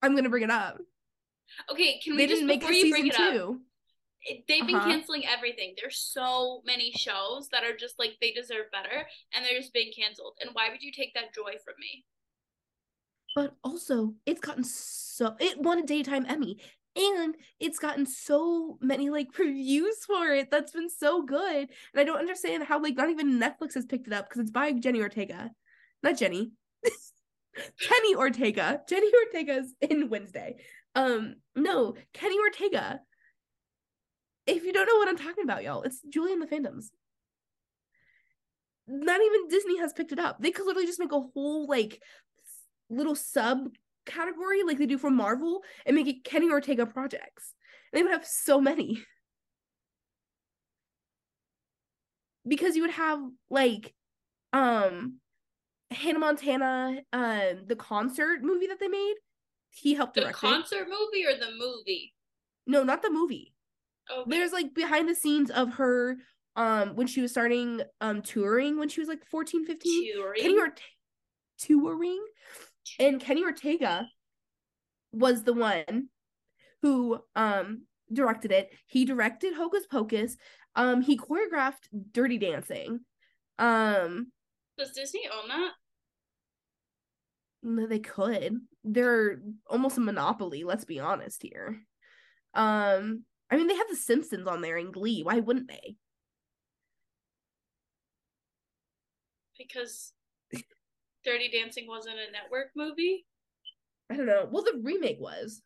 I'm 0.01 0.15
gonna 0.15 0.29
bring 0.29 0.43
it 0.43 0.51
up. 0.51 0.79
Okay, 1.71 1.99
can 2.03 2.13
we 2.13 2.17
they 2.17 2.27
just 2.27 2.41
didn't 2.41 2.59
before 2.59 2.73
you 2.73 2.91
bring 2.91 3.07
it 3.07 3.15
two. 3.15 3.23
up? 3.23 3.57
They've 4.47 4.67
been 4.67 4.75
uh-huh. 4.75 4.89
canceling 4.89 5.23
everything. 5.25 5.75
There's 5.79 5.97
so 5.97 6.61
many 6.65 6.91
shows 6.91 7.47
that 7.51 7.63
are 7.63 7.75
just 7.75 7.97
like 7.97 8.17
they 8.21 8.31
deserve 8.31 8.65
better, 8.71 9.07
and 9.33 9.45
they're 9.45 9.57
just 9.57 9.73
being 9.73 9.91
canceled. 9.97 10.33
And 10.41 10.51
why 10.53 10.69
would 10.69 10.83
you 10.83 10.91
take 10.91 11.13
that 11.13 11.33
joy 11.33 11.53
from 11.63 11.75
me? 11.79 12.05
but 13.35 13.55
also 13.63 14.13
it's 14.25 14.41
gotten 14.41 14.63
so 14.63 15.35
it 15.39 15.59
won 15.61 15.79
a 15.79 15.85
daytime 15.85 16.25
Emmy 16.27 16.57
and 16.99 17.35
it's 17.59 17.79
gotten 17.79 18.05
so 18.05 18.77
many 18.81 19.09
like 19.09 19.27
reviews 19.39 19.97
for 20.05 20.27
it 20.27 20.51
that's 20.51 20.71
been 20.71 20.89
so 20.89 21.23
good 21.23 21.69
and 21.94 21.99
i 21.99 22.03
don't 22.03 22.19
understand 22.19 22.63
how 22.63 22.81
like 22.81 22.95
not 22.95 23.09
even 23.09 23.39
netflix 23.39 23.73
has 23.73 23.85
picked 23.85 24.07
it 24.07 24.13
up 24.13 24.27
because 24.27 24.41
it's 24.41 24.51
by 24.51 24.71
jenny 24.71 25.01
ortega. 25.01 25.51
Not 26.03 26.18
jenny. 26.18 26.51
Kenny 27.81 28.15
ortega. 28.15 28.81
Jenny 28.87 29.11
ortega's 29.25 29.73
in 29.81 30.09
wednesday. 30.09 30.56
Um 30.95 31.35
no 31.56 31.95
kenny 32.13 32.37
ortega. 32.39 33.01
If 34.45 34.63
you 34.63 34.73
don't 34.73 34.87
know 34.87 34.95
what 34.95 35.07
i'm 35.07 35.18
talking 35.18 35.44
about 35.44 35.63
y'all 35.63 35.83
it's 35.83 36.01
julie 36.09 36.33
and 36.33 36.41
the 36.41 36.47
phantoms. 36.47 36.91
Not 38.87 39.21
even 39.21 39.47
disney 39.47 39.77
has 39.79 39.94
picked 39.94 40.11
it 40.11 40.19
up. 40.19 40.37
They 40.39 40.51
could 40.51 40.65
literally 40.65 40.87
just 40.87 40.99
make 40.99 41.11
a 41.11 41.21
whole 41.33 41.68
like 41.68 42.01
little 42.89 43.15
sub 43.15 43.69
category 44.09 44.63
like 44.63 44.78
they 44.78 44.85
do 44.85 44.97
for 44.97 45.09
Marvel 45.09 45.61
and 45.85 45.95
make 45.95 46.07
it 46.07 46.23
Kenny 46.23 46.49
Ortega 46.49 46.85
projects. 46.85 47.54
And 47.92 47.99
they 47.99 48.04
would 48.04 48.11
have 48.11 48.25
so 48.25 48.59
many. 48.59 49.04
Because 52.47 52.75
you 52.75 52.81
would 52.81 52.92
have 52.92 53.19
like 53.49 53.94
um 54.54 55.19
Hannah 55.92 56.19
Montana, 56.19 57.01
uh, 57.11 57.42
the 57.66 57.75
concert 57.75 58.44
movie 58.44 58.68
that 58.68 58.80
they 58.80 58.87
made. 58.87 59.16
He 59.71 59.94
helped 59.94 60.16
direct 60.16 60.42
the 60.42 60.47
concert 60.47 60.87
it. 60.87 60.89
movie 60.89 61.25
or 61.25 61.37
the 61.37 61.51
movie? 61.57 62.13
No, 62.66 62.83
not 62.83 63.01
the 63.01 63.11
movie. 63.11 63.54
Okay. 64.11 64.30
There's 64.30 64.51
like 64.51 64.73
behind 64.73 65.07
the 65.07 65.16
scenes 65.16 65.51
of 65.51 65.73
her 65.73 66.18
um 66.56 66.95
when 66.95 67.07
she 67.07 67.21
was 67.21 67.31
starting 67.31 67.81
um 68.01 68.21
touring 68.21 68.80
when 68.80 68.89
she 68.89 68.99
was 68.99 69.07
like 69.07 69.23
14 69.25 69.66
15 69.66 70.13
touring? 70.16 70.42
Kenny 70.42 70.57
Ortega 70.57 70.81
touring 71.59 72.25
and 72.97 73.19
Kenny 73.19 73.43
Ortega 73.43 74.07
was 75.11 75.43
the 75.43 75.53
one 75.53 76.09
who 76.81 77.19
um 77.35 77.83
directed 78.11 78.51
it. 78.51 78.69
He 78.87 79.05
directed 79.05 79.53
Hocus 79.53 79.85
Pocus. 79.87 80.37
Um 80.75 81.01
he 81.01 81.17
choreographed 81.17 81.87
Dirty 82.11 82.37
Dancing. 82.37 83.01
Um 83.57 84.31
Does 84.77 84.91
Disney 84.91 85.27
own 85.31 85.49
that? 85.49 85.71
No, 87.61 87.87
they 87.87 87.99
could. 87.99 88.59
They're 88.83 89.41
almost 89.67 89.97
a 89.97 90.01
monopoly, 90.01 90.63
let's 90.63 90.85
be 90.85 90.99
honest 90.99 91.43
here. 91.43 91.81
Um 92.53 93.23
I 93.51 93.57
mean 93.57 93.67
they 93.67 93.75
have 93.75 93.89
the 93.89 93.95
Simpsons 93.95 94.47
on 94.47 94.61
there 94.61 94.77
in 94.77 94.91
Glee. 94.91 95.23
Why 95.23 95.39
wouldn't 95.39 95.67
they? 95.67 95.95
Because 99.57 100.13
Dirty 101.26 101.49
Dancing 101.49 101.88
wasn't 101.88 102.16
a 102.18 102.31
network 102.31 102.68
movie? 102.76 103.26
I 104.09 104.16
don't 104.16 104.26
know. 104.26 104.47
Well, 104.49 104.64
the 104.64 104.80
remake 104.81 105.19
was. 105.19 105.61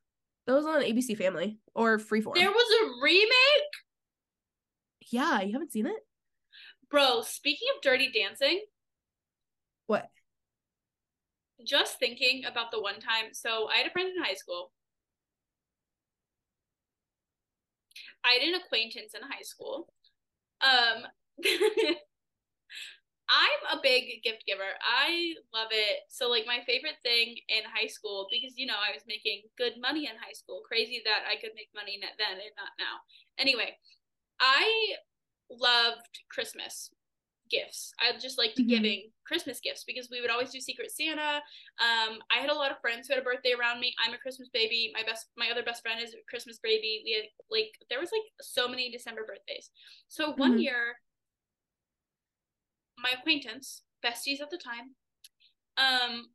That 0.46 0.54
was 0.54 0.66
on 0.66 0.82
ABC 0.82 1.18
Family 1.18 1.60
or 1.74 1.98
Freeform. 1.98 2.36
There 2.36 2.52
was 2.52 2.82
a 2.82 3.02
remake? 3.02 3.74
Yeah, 5.10 5.42
you 5.42 5.54
haven't 5.54 5.72
seen 5.72 5.86
it? 5.86 6.06
Bro, 6.90 7.22
speaking 7.22 7.68
of 7.76 7.82
Dirty 7.82 8.12
Dancing, 8.12 8.62
What? 9.88 10.10
Just 11.66 11.98
thinking 12.00 12.44
about 12.46 12.72
the 12.72 12.82
one 12.82 13.00
time. 13.00 13.34
So 13.34 13.70
I 13.74 13.78
had 13.78 13.88
a 13.88 13.92
friend 13.92 14.10
in 14.16 14.24
high 14.24 14.34
school. 14.34 14.72
I 18.26 18.34
had 18.34 18.42
an 18.42 18.56
acquaintance 18.56 19.14
in 19.14 19.22
high 19.22 19.44
school. 19.44 19.88
Um, 20.62 21.04
I'm 23.34 23.78
a 23.78 23.82
big 23.82 24.22
gift 24.22 24.46
giver. 24.46 24.78
I 24.86 25.34
love 25.54 25.74
it. 25.74 26.06
So 26.08 26.30
like 26.30 26.46
my 26.46 26.62
favorite 26.68 27.02
thing 27.02 27.34
in 27.50 27.66
high 27.66 27.90
school 27.90 28.28
because 28.30 28.54
you 28.58 28.68
know 28.70 28.78
I 28.78 28.94
was 28.94 29.02
making 29.08 29.50
good 29.58 29.74
money 29.82 30.06
in 30.06 30.22
high 30.22 30.38
school. 30.38 30.62
Crazy 30.68 31.02
that 31.06 31.26
I 31.26 31.42
could 31.42 31.58
make 31.58 31.74
money 31.74 31.98
then 31.98 32.38
and 32.38 32.54
not 32.54 32.78
now. 32.78 33.02
Anyway, 33.42 33.74
I 34.40 35.02
loved 35.50 36.14
Christmas 36.30 36.92
gifts. 37.50 37.94
I 38.00 38.18
just 38.18 38.38
liked 38.38 38.58
mm-hmm. 38.58 38.70
giving 38.70 39.10
Christmas 39.26 39.60
gifts 39.60 39.84
because 39.84 40.10
we 40.10 40.22
would 40.22 40.30
always 40.30 40.52
do 40.52 40.60
Secret 40.60 40.92
Santa. 40.92 41.42
Um, 41.82 42.20
I 42.30 42.42
had 42.42 42.50
a 42.50 42.56
lot 42.56 42.72
of 42.72 42.82
friends 42.82 43.08
who 43.08 43.14
had 43.14 43.22
a 43.22 43.26
birthday 43.26 43.54
around 43.58 43.80
me. 43.80 43.94
I'm 44.04 44.14
a 44.14 44.18
Christmas 44.18 44.50
baby. 44.54 44.92
My 44.94 45.04
best, 45.04 45.28
my 45.38 45.50
other 45.50 45.64
best 45.64 45.82
friend 45.82 46.00
is 46.02 46.14
a 46.14 46.18
Christmas 46.30 46.60
baby. 46.62 47.02
We 47.06 47.14
had 47.14 47.30
like 47.50 47.74
there 47.90 48.00
was 48.00 48.10
like 48.12 48.30
so 48.42 48.68
many 48.68 48.92
December 48.92 49.26
birthdays. 49.26 49.70
So 50.08 50.32
mm-hmm. 50.32 50.40
one 50.40 50.60
year, 50.60 50.98
my 52.98 53.12
acquaintance, 53.18 53.84
besties 54.04 54.42
at 54.42 54.50
the 54.50 54.58
time, 54.58 54.96
um, 55.78 56.26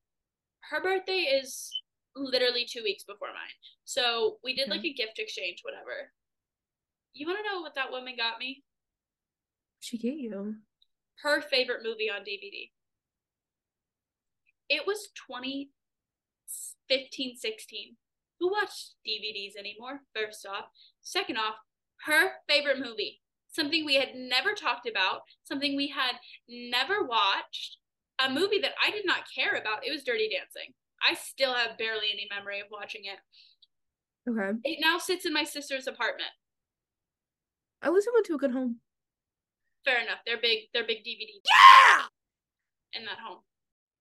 her 0.70 0.82
birthday 0.82 1.38
is 1.40 1.70
literally 2.16 2.66
two 2.68 2.82
weeks 2.82 3.04
before 3.04 3.28
mine. 3.28 3.54
So 3.84 4.38
we 4.42 4.54
did 4.54 4.68
like 4.68 4.84
a 4.84 4.92
gift 4.92 5.18
exchange, 5.18 5.60
whatever. 5.62 6.10
You 7.14 7.26
want 7.26 7.38
to 7.38 7.50
know 7.50 7.60
what 7.60 7.74
that 7.74 7.90
woman 7.90 8.14
got 8.16 8.38
me? 8.38 8.62
She 9.80 9.98
gave 9.98 10.18
you 10.18 10.56
her 11.22 11.40
favorite 11.40 11.82
movie 11.82 12.10
on 12.10 12.22
DVD. 12.22 12.70
It 14.68 14.86
was 14.86 15.08
2015, 15.28 17.36
16. 17.36 17.96
Who 18.40 18.50
watched 18.50 18.94
DVDs 19.06 19.56
anymore? 19.58 20.00
First 20.14 20.46
off. 20.46 20.66
Second 21.00 21.38
off, 21.38 21.54
her 22.06 22.32
favorite 22.48 22.78
movie. 22.78 23.20
Something 23.50 23.84
we 23.84 23.94
had 23.94 24.14
never 24.14 24.52
talked 24.52 24.88
about, 24.88 25.22
something 25.44 25.74
we 25.74 25.88
had 25.88 26.16
never 26.48 27.02
watched, 27.02 27.78
a 28.24 28.30
movie 28.30 28.60
that 28.60 28.74
I 28.84 28.90
did 28.90 29.06
not 29.06 29.24
care 29.34 29.54
about. 29.54 29.86
It 29.86 29.90
was 29.90 30.04
Dirty 30.04 30.28
Dancing. 30.28 30.74
I 31.02 31.14
still 31.14 31.54
have 31.54 31.78
barely 31.78 32.08
any 32.12 32.28
memory 32.30 32.60
of 32.60 32.66
watching 32.70 33.02
it. 33.04 33.18
Okay. 34.30 34.58
It 34.64 34.78
now 34.80 34.98
sits 34.98 35.24
in 35.24 35.32
my 35.32 35.44
sister's 35.44 35.86
apartment. 35.86 36.30
At 37.82 37.92
least 37.92 38.08
I 38.10 38.14
went 38.14 38.26
to 38.26 38.34
a 38.34 38.38
good 38.38 38.50
home 38.50 38.80
fair 39.88 40.02
enough. 40.02 40.20
They're 40.26 40.40
big. 40.40 40.68
They're 40.72 40.86
big 40.86 40.98
DVD. 40.98 41.32
Yeah. 41.48 42.04
In 42.94 43.04
that 43.04 43.18
home, 43.24 43.40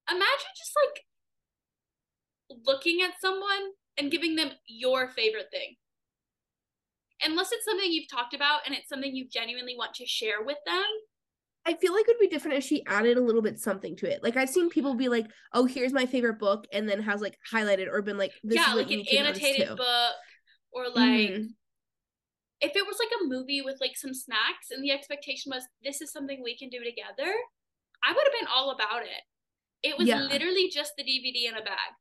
imagine 0.10 0.54
just 0.58 0.72
like 0.76 1.06
looking 2.66 3.02
at 3.02 3.20
someone 3.20 3.76
and 3.98 4.12
giving 4.12 4.36
them 4.36 4.52
your 4.66 5.10
favorite 5.10 5.48
thing. 5.52 5.76
Unless 7.24 7.52
it's 7.52 7.66
something 7.66 7.92
you've 7.92 8.10
talked 8.10 8.34
about 8.34 8.62
and 8.66 8.76
it's 8.76 8.90
something 8.90 9.16
you 9.16 9.28
genuinely 9.32 9.76
want 9.78 9.94
to 9.96 10.06
share 10.06 10.44
with 10.46 10.58
them. 10.66 10.86
I 11.66 11.74
feel 11.74 11.94
like 11.94 12.08
it 12.08 12.16
would 12.18 12.30
be 12.30 12.34
different 12.34 12.58
if 12.58 12.64
she 12.64 12.86
added 12.86 13.18
a 13.18 13.22
little 13.22 13.42
bit 13.42 13.60
something 13.60 13.96
to 13.98 14.10
it. 14.10 14.24
Like 14.24 14.38
I've 14.38 14.50
seen 14.50 14.70
people 14.70 14.96
be 14.96 15.10
like, 15.10 15.26
"Oh, 15.52 15.66
here's 15.66 15.92
my 15.92 16.06
favorite 16.06 16.40
book," 16.40 16.66
and 16.72 16.88
then 16.88 17.02
has 17.02 17.20
like 17.20 17.38
highlighted 17.52 17.88
or 17.92 18.02
been 18.02 18.18
like, 18.18 18.32
"This 18.42 18.56
yeah, 18.56 18.74
like 18.74 18.90
an 18.90 19.04
annotated 19.12 19.76
book," 19.76 20.16
or 20.72 20.88
like 20.88 21.30
mm 21.30 21.48
if 22.62 22.76
it 22.76 22.86
was 22.88 22.98
like 23.00 23.12
a 23.22 23.28
movie 23.28 23.62
with 23.62 23.78
like 23.80 23.96
some 23.96 24.14
snacks 24.14 24.72
and 24.72 24.84
the 24.84 24.92
expectation 24.92 25.52
was 25.54 25.68
this 25.84 26.02
is 26.02 26.12
something 26.12 26.42
we 26.44 26.58
can 26.58 26.70
do 26.70 26.80
together, 26.80 27.32
I 28.04 28.14
would 28.14 28.24
have 28.26 28.40
been 28.40 28.50
all 28.54 28.72
about 28.72 29.04
it. 29.04 29.24
It 29.84 29.98
was 29.98 30.08
yeah. 30.08 30.22
literally 30.22 30.70
just 30.74 30.94
the 30.98 31.04
DVD 31.04 31.50
in 31.50 31.56
a 31.56 31.64
bag. 31.64 31.94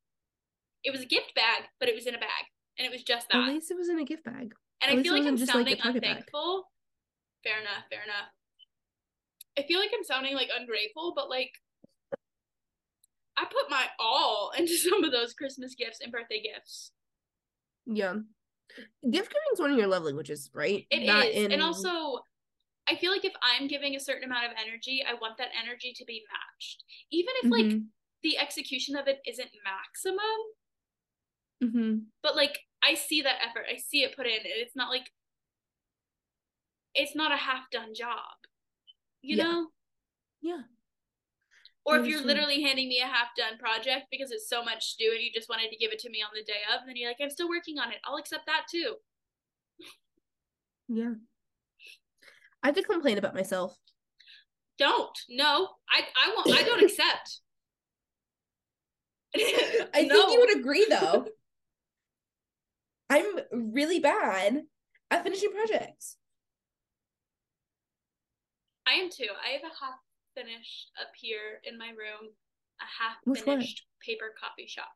It 0.82 0.92
was 0.92 1.02
a 1.02 1.06
gift 1.06 1.34
bag, 1.34 1.64
but 1.78 1.88
it 1.88 1.94
was 1.94 2.06
in 2.06 2.14
a 2.14 2.18
bag, 2.18 2.48
and 2.78 2.86
it 2.86 2.92
was 2.92 3.02
just 3.02 3.26
that. 3.30 3.42
At 3.42 3.52
least 3.52 3.70
it 3.70 3.76
was 3.76 3.88
in 3.88 3.98
a 3.98 4.04
gift 4.04 4.24
bag. 4.24 4.54
And 4.82 4.98
I 4.98 5.02
feel 5.02 5.12
like 5.12 5.26
I'm 5.26 5.38
sounding 5.38 5.76
like 5.76 5.84
unthankful. 5.84 6.68
Fair 7.42 7.60
enough. 7.60 7.84
Fair 7.90 8.02
enough. 8.02 8.30
I 9.58 9.62
feel 9.62 9.80
like 9.80 9.90
I'm 9.96 10.04
sounding 10.04 10.34
like 10.34 10.50
ungrateful, 10.56 11.12
but 11.16 11.30
like 11.30 11.50
I 13.38 13.44
put 13.44 13.70
my 13.70 13.86
all 13.98 14.52
into 14.58 14.76
some 14.76 15.04
of 15.04 15.12
those 15.12 15.34
Christmas 15.34 15.74
gifts 15.74 16.00
and 16.02 16.12
birthday 16.12 16.42
gifts. 16.42 16.92
Yeah 17.86 18.14
gift 19.10 19.32
giving 19.32 19.52
is 19.52 19.60
one 19.60 19.70
of 19.70 19.78
your 19.78 19.86
love 19.86 20.02
languages, 20.02 20.50
right? 20.52 20.86
It 20.90 21.06
Not 21.06 21.26
is, 21.26 21.36
in... 21.36 21.52
and 21.52 21.62
also 21.62 22.20
I 22.88 22.94
feel 22.96 23.10
like 23.10 23.24
if 23.24 23.34
I'm 23.42 23.66
giving 23.66 23.96
a 23.96 24.00
certain 24.00 24.24
amount 24.24 24.46
of 24.46 24.52
energy, 24.60 25.04
I 25.06 25.14
want 25.14 25.38
that 25.38 25.48
energy 25.60 25.92
to 25.96 26.04
be 26.04 26.22
matched, 26.30 26.84
even 27.10 27.32
if 27.42 27.50
mm-hmm. 27.50 27.70
like 27.70 27.80
the 28.22 28.38
execution 28.38 28.96
of 28.96 29.08
it 29.08 29.18
isn't 29.26 29.50
maximum. 29.64 30.18
Mm-hmm. 31.62 31.98
But 32.22 32.36
like 32.36 32.58
I 32.82 32.94
see 32.94 33.22
that 33.22 33.38
effort, 33.48 33.64
I 33.72 33.76
see 33.78 34.02
it 34.02 34.16
put 34.16 34.26
in. 34.26 34.34
And 34.34 34.44
It's 34.44 34.76
not 34.76 34.90
like 34.90 35.10
it's 36.94 37.14
not 37.14 37.32
a 37.32 37.36
half 37.36 37.70
done 37.70 37.94
job, 37.94 38.18
you 39.22 39.36
yeah. 39.36 39.44
know. 39.44 39.66
Yeah. 40.40 40.62
Or 41.84 41.98
if 41.98 42.06
you're 42.06 42.20
literally 42.22 42.62
handing 42.62 42.88
me 42.88 43.00
a 43.00 43.06
half 43.06 43.28
done 43.36 43.58
project 43.58 44.06
because 44.10 44.32
it's 44.32 44.48
so 44.48 44.64
much 44.64 44.96
to 44.96 45.04
do 45.04 45.12
and 45.12 45.22
you 45.22 45.30
just 45.32 45.48
wanted 45.48 45.70
to 45.70 45.76
give 45.76 45.92
it 45.92 46.00
to 46.00 46.10
me 46.10 46.20
on 46.20 46.30
the 46.34 46.42
day 46.42 46.58
of, 46.74 46.80
then 46.84 46.96
you're 46.96 47.08
like, 47.10 47.18
I'm 47.22 47.30
still 47.30 47.48
working 47.48 47.78
on 47.78 47.92
it. 47.92 47.98
I'll 48.04 48.16
accept 48.16 48.46
that 48.46 48.62
too. 48.68 48.96
Yeah. 50.88 51.12
I 52.62 52.68
have 52.68 52.74
to 52.76 52.82
complain 52.82 53.18
about 53.18 53.34
myself. 53.34 53.76
Don't. 54.78 55.16
No. 55.28 55.68
I 55.88 56.00
I 56.16 56.34
won't 56.34 56.58
I 56.58 56.62
don't 56.64 56.82
accept. 56.90 57.40
I 59.36 60.02
no. 60.02 60.08
think 60.26 60.32
you 60.32 60.40
would 60.40 60.58
agree 60.58 60.86
though. 60.88 61.26
I'm 63.08 63.38
really 63.52 64.00
bad 64.00 64.62
at 65.10 65.22
finishing 65.22 65.52
projects. 65.52 66.16
I 68.86 68.94
am 68.94 69.10
too. 69.10 69.28
I 69.44 69.52
have 69.52 69.62
a 69.62 69.84
half 69.84 69.98
finished 70.34 70.90
up 71.00 71.08
here 71.16 71.60
in 71.64 71.78
my 71.78 71.88
room 71.88 72.30
a 72.80 72.84
half 72.84 73.44
finished 73.44 73.84
paper 74.04 74.34
coffee 74.38 74.66
shop. 74.66 74.92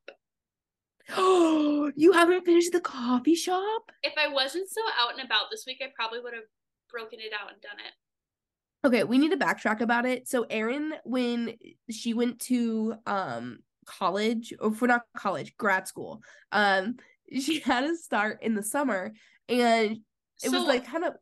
Oh, 1.16 1.90
you 1.96 2.12
haven't 2.12 2.44
finished 2.44 2.72
the 2.72 2.80
coffee 2.80 3.34
shop? 3.34 3.90
If 4.02 4.14
I 4.18 4.28
wasn't 4.28 4.68
so 4.68 4.80
out 4.98 5.12
and 5.12 5.24
about 5.24 5.46
this 5.50 5.64
week, 5.66 5.78
I 5.82 5.86
probably 5.94 6.20
would 6.20 6.34
have 6.34 6.44
broken 6.90 7.20
it 7.20 7.32
out 7.32 7.52
and 7.52 7.60
done 7.60 7.78
it. 7.78 8.86
Okay, 8.86 9.04
we 9.04 9.18
need 9.18 9.30
to 9.30 9.36
backtrack 9.36 9.80
about 9.80 10.06
it. 10.06 10.28
So 10.28 10.46
Erin, 10.48 10.94
when 11.04 11.54
she 11.90 12.14
went 12.14 12.40
to 12.40 12.94
um 13.06 13.60
college, 13.86 14.54
or 14.60 14.72
for 14.72 14.86
not 14.86 15.02
college, 15.16 15.56
grad 15.56 15.88
school, 15.88 16.22
um, 16.52 16.96
she 17.32 17.60
had 17.64 17.82
to 17.82 17.96
start 17.96 18.38
in 18.42 18.54
the 18.54 18.62
summer 18.62 19.12
and 19.48 19.98
it 20.42 20.50
so, 20.50 20.58
was 20.58 20.66
like 20.66 20.86
kind 20.86 21.04
of 21.04 21.14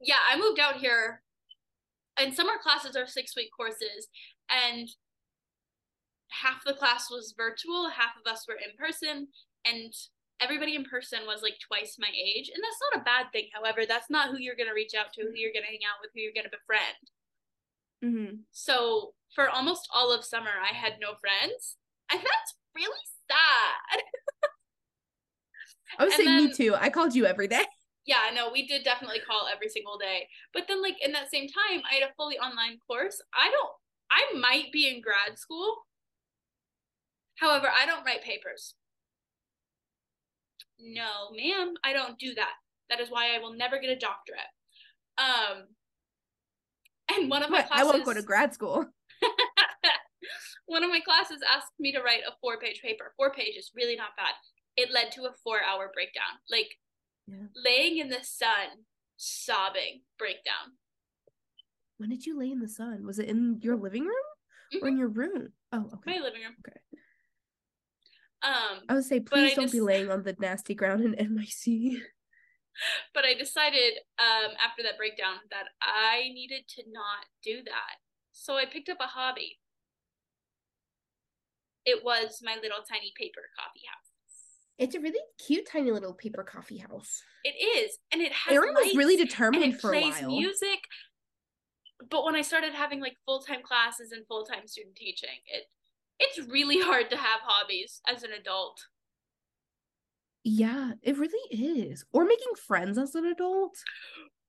yeah, 0.00 0.16
I 0.32 0.38
moved 0.38 0.58
out 0.58 0.76
here 0.76 1.22
and 2.16 2.34
summer 2.34 2.54
classes 2.62 2.96
are 2.96 3.06
six 3.06 3.36
week 3.36 3.50
courses 3.54 4.08
and 4.48 4.88
half 6.28 6.64
the 6.64 6.74
class 6.74 7.10
was 7.10 7.34
virtual 7.36 7.90
half 7.90 8.12
of 8.18 8.30
us 8.30 8.46
were 8.48 8.54
in 8.54 8.76
person 8.78 9.28
and 9.64 9.92
everybody 10.40 10.74
in 10.74 10.84
person 10.84 11.20
was 11.26 11.42
like 11.42 11.58
twice 11.60 11.96
my 11.98 12.08
age 12.14 12.50
and 12.54 12.62
that's 12.62 12.80
not 12.80 13.00
a 13.00 13.04
bad 13.04 13.26
thing 13.32 13.48
however 13.52 13.82
that's 13.86 14.08
not 14.08 14.30
who 14.30 14.38
you're 14.38 14.56
going 14.56 14.68
to 14.68 14.74
reach 14.74 14.94
out 14.94 15.12
to 15.12 15.22
who 15.22 15.34
you're 15.34 15.52
going 15.52 15.64
to 15.64 15.70
hang 15.70 15.84
out 15.84 15.98
with 16.00 16.10
who 16.14 16.20
you're 16.20 16.32
going 16.32 16.46
to 16.46 16.56
befriend 16.56 17.04
mm-hmm. 18.04 18.36
so 18.52 19.12
for 19.34 19.48
almost 19.50 19.88
all 19.92 20.12
of 20.12 20.24
summer 20.24 20.54
i 20.62 20.72
had 20.72 20.94
no 21.00 21.14
friends 21.20 21.76
and 22.12 22.20
that's 22.20 22.54
really 22.76 23.04
sad 23.28 24.02
i 25.98 26.04
was 26.04 26.14
and 26.14 26.24
saying 26.24 26.36
then, 26.36 26.46
me 26.46 26.52
too 26.52 26.74
i 26.78 26.88
called 26.88 27.14
you 27.14 27.26
every 27.26 27.48
day 27.48 27.64
yeah, 28.06 28.34
no, 28.34 28.50
we 28.50 28.66
did 28.66 28.82
definitely 28.82 29.20
call 29.20 29.46
every 29.52 29.68
single 29.68 29.98
day. 29.98 30.26
But 30.54 30.64
then, 30.66 30.82
like, 30.82 30.96
in 31.04 31.12
that 31.12 31.30
same 31.30 31.46
time, 31.46 31.82
I 31.88 31.94
had 31.94 32.08
a 32.08 32.14
fully 32.16 32.38
online 32.38 32.78
course. 32.86 33.20
I 33.34 33.50
don't, 33.50 33.70
I 34.10 34.38
might 34.38 34.72
be 34.72 34.88
in 34.88 35.02
grad 35.02 35.38
school. 35.38 35.76
However, 37.36 37.68
I 37.68 37.86
don't 37.86 38.04
write 38.04 38.22
papers. 38.22 38.74
No, 40.80 41.30
ma'am, 41.36 41.74
I 41.84 41.92
don't 41.92 42.18
do 42.18 42.34
that. 42.34 42.54
That 42.88 43.00
is 43.00 43.10
why 43.10 43.34
I 43.34 43.38
will 43.38 43.54
never 43.54 43.78
get 43.78 43.90
a 43.90 43.96
doctorate. 43.96 44.40
Um, 45.18 45.66
and 47.14 47.30
one 47.30 47.42
of 47.42 47.50
my 47.50 47.62
classes, 47.62 47.80
I 47.80 47.84
won't 47.84 48.04
go 48.04 48.14
to 48.14 48.22
grad 48.22 48.54
school. 48.54 48.86
one 50.66 50.82
of 50.82 50.90
my 50.90 51.00
classes 51.00 51.38
asked 51.48 51.72
me 51.78 51.92
to 51.92 52.00
write 52.00 52.22
a 52.26 52.32
four 52.40 52.58
page 52.58 52.80
paper. 52.82 53.12
Four 53.16 53.32
pages, 53.32 53.70
really 53.74 53.96
not 53.96 54.16
bad. 54.16 54.34
It 54.76 54.92
led 54.92 55.12
to 55.12 55.22
a 55.22 55.32
four 55.44 55.60
hour 55.62 55.90
breakdown. 55.92 56.40
Like, 56.50 56.78
yeah. 57.26 57.46
laying 57.54 57.98
in 57.98 58.08
the 58.08 58.22
sun, 58.22 58.84
sobbing, 59.16 60.02
breakdown. 60.18 60.78
When 61.98 62.10
did 62.10 62.24
you 62.24 62.38
lay 62.38 62.50
in 62.50 62.60
the 62.60 62.68
sun? 62.68 63.04
Was 63.04 63.18
it 63.18 63.28
in 63.28 63.58
your 63.62 63.76
living 63.76 64.04
room 64.04 64.14
mm-hmm. 64.74 64.84
or 64.84 64.88
in 64.88 64.94
mm-hmm. 64.94 65.00
your 65.00 65.08
room? 65.08 65.52
Oh, 65.72 65.90
okay. 65.94 66.18
My 66.18 66.24
living 66.24 66.42
room. 66.42 66.56
Okay. 66.66 66.78
Um, 68.42 68.80
I 68.88 68.94
would 68.94 69.04
say, 69.04 69.20
please 69.20 69.54
don't 69.54 69.64
just... 69.64 69.74
be 69.74 69.82
laying 69.82 70.10
on 70.10 70.22
the 70.22 70.34
nasty 70.38 70.74
ground 70.74 71.04
in 71.04 71.14
NYC. 71.14 71.98
But 73.12 73.24
I 73.26 73.34
decided 73.34 73.98
um, 74.18 74.52
after 74.64 74.82
that 74.84 74.96
breakdown 74.96 75.36
that 75.50 75.66
I 75.82 76.30
needed 76.32 76.64
to 76.76 76.84
not 76.88 77.26
do 77.44 77.62
that. 77.64 78.00
So 78.32 78.56
I 78.56 78.64
picked 78.64 78.88
up 78.88 78.98
a 79.00 79.10
hobby. 79.10 79.58
it 81.84 82.04
was 82.04 82.40
my 82.42 82.54
little 82.54 82.80
tiny 82.88 83.12
paper 83.18 83.42
coffee 83.58 83.84
house. 83.84 84.09
It's 84.80 84.94
a 84.94 85.00
really 85.00 85.20
cute, 85.46 85.68
tiny 85.70 85.90
little 85.92 86.14
paper 86.14 86.42
coffee 86.42 86.78
house. 86.78 87.22
It 87.44 87.50
is, 87.50 87.98
and 88.12 88.22
it 88.22 88.32
has. 88.32 88.54
Erin 88.54 88.72
was 88.74 88.96
really 88.96 89.16
determined 89.16 89.78
for 89.78 89.92
a 89.92 90.00
plays 90.00 90.22
while. 90.22 90.30
music. 90.30 90.80
But 92.10 92.24
when 92.24 92.34
I 92.34 92.40
started 92.40 92.72
having 92.72 92.98
like 92.98 93.16
full 93.26 93.42
time 93.42 93.60
classes 93.62 94.10
and 94.10 94.26
full 94.26 94.44
time 94.44 94.66
student 94.66 94.96
teaching, 94.96 95.28
it 95.46 95.64
it's 96.18 96.50
really 96.50 96.80
hard 96.80 97.10
to 97.10 97.16
have 97.16 97.40
hobbies 97.42 98.00
as 98.08 98.22
an 98.22 98.30
adult. 98.32 98.80
Yeah, 100.44 100.92
it 101.02 101.18
really 101.18 101.54
is. 101.54 102.06
Or 102.14 102.24
making 102.24 102.54
friends 102.66 102.96
as 102.96 103.14
an 103.14 103.26
adult. 103.26 103.76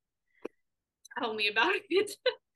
Tell 1.20 1.34
me 1.34 1.50
about 1.50 1.74
it. 1.90 2.12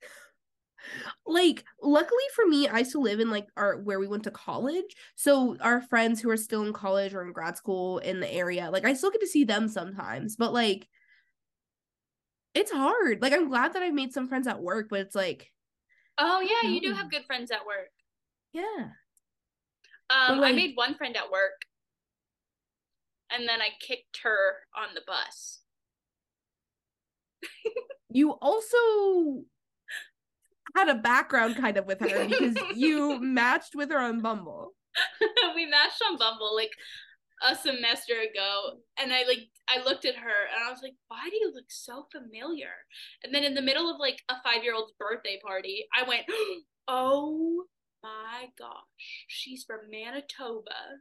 like 1.26 1.64
luckily 1.82 2.22
for 2.34 2.46
me 2.46 2.68
i 2.68 2.82
still 2.82 3.02
live 3.02 3.20
in 3.20 3.30
like 3.30 3.46
our 3.56 3.78
where 3.78 3.98
we 3.98 4.06
went 4.06 4.24
to 4.24 4.30
college. 4.30 4.94
So 5.14 5.56
our 5.60 5.80
friends 5.82 6.20
who 6.20 6.30
are 6.30 6.36
still 6.36 6.64
in 6.64 6.72
college 6.72 7.14
or 7.14 7.22
in 7.22 7.32
grad 7.32 7.56
school 7.56 7.98
in 7.98 8.20
the 8.20 8.32
area 8.32 8.70
like 8.70 8.84
i 8.84 8.94
still 8.94 9.10
get 9.10 9.20
to 9.20 9.26
see 9.26 9.44
them 9.44 9.68
sometimes 9.68 10.36
but 10.36 10.52
like 10.52 10.88
it's 12.54 12.72
hard. 12.72 13.20
Like 13.20 13.32
i'm 13.32 13.48
glad 13.48 13.74
that 13.74 13.82
i've 13.82 13.94
made 13.94 14.12
some 14.12 14.28
friends 14.28 14.46
at 14.46 14.62
work 14.62 14.88
but 14.88 15.00
it's 15.00 15.14
like 15.14 15.52
oh 16.18 16.40
yeah, 16.40 16.68
you 16.68 16.80
do 16.80 16.92
have 16.94 17.10
good 17.10 17.24
friends 17.26 17.50
at 17.50 17.66
work. 17.66 17.90
yeah. 18.52 18.88
Um, 20.08 20.40
I 20.42 20.52
made 20.52 20.76
one 20.76 20.94
friend 20.94 21.16
at 21.16 21.30
work, 21.30 21.66
and 23.30 23.48
then 23.48 23.60
I 23.60 23.70
kicked 23.80 24.20
her 24.22 24.58
on 24.76 24.94
the 24.94 25.02
bus. 25.06 25.60
you 28.10 28.30
also 28.30 29.44
had 30.74 30.88
a 30.88 30.94
background 30.94 31.56
kind 31.56 31.76
of 31.76 31.86
with 31.86 32.00
her 32.00 32.26
because 32.26 32.56
you 32.74 33.20
matched 33.20 33.74
with 33.74 33.90
her 33.90 33.98
on 33.98 34.20
bumble 34.20 34.72
we 35.54 35.66
matched 35.66 36.02
on 36.08 36.16
Bumble 36.16 36.54
like 36.54 36.70
a 37.42 37.54
semester 37.54 38.14
ago, 38.14 38.78
and 38.98 39.12
I 39.12 39.24
like 39.24 39.48
I 39.68 39.82
looked 39.84 40.04
at 40.06 40.16
her 40.16 40.46
and 40.54 40.64
I 40.66 40.70
was 40.70 40.80
like, 40.82 40.94
"Why 41.08 41.28
do 41.28 41.36
you 41.36 41.52
look 41.54 41.66
so 41.68 42.06
familiar?" 42.10 42.72
And 43.22 43.34
then 43.34 43.44
in 43.44 43.54
the 43.54 43.62
middle 43.62 43.90
of 43.90 43.98
like 44.00 44.22
a 44.28 44.36
five 44.42 44.64
year 44.64 44.74
old's 44.74 44.94
birthday 44.98 45.38
party, 45.44 45.86
I 45.94 46.08
went, 46.08 46.22
"Oh 46.88 47.64
my 48.02 48.46
gosh, 48.58 49.26
she's 49.28 49.64
from 49.64 49.80
Manitoba." 49.90 51.00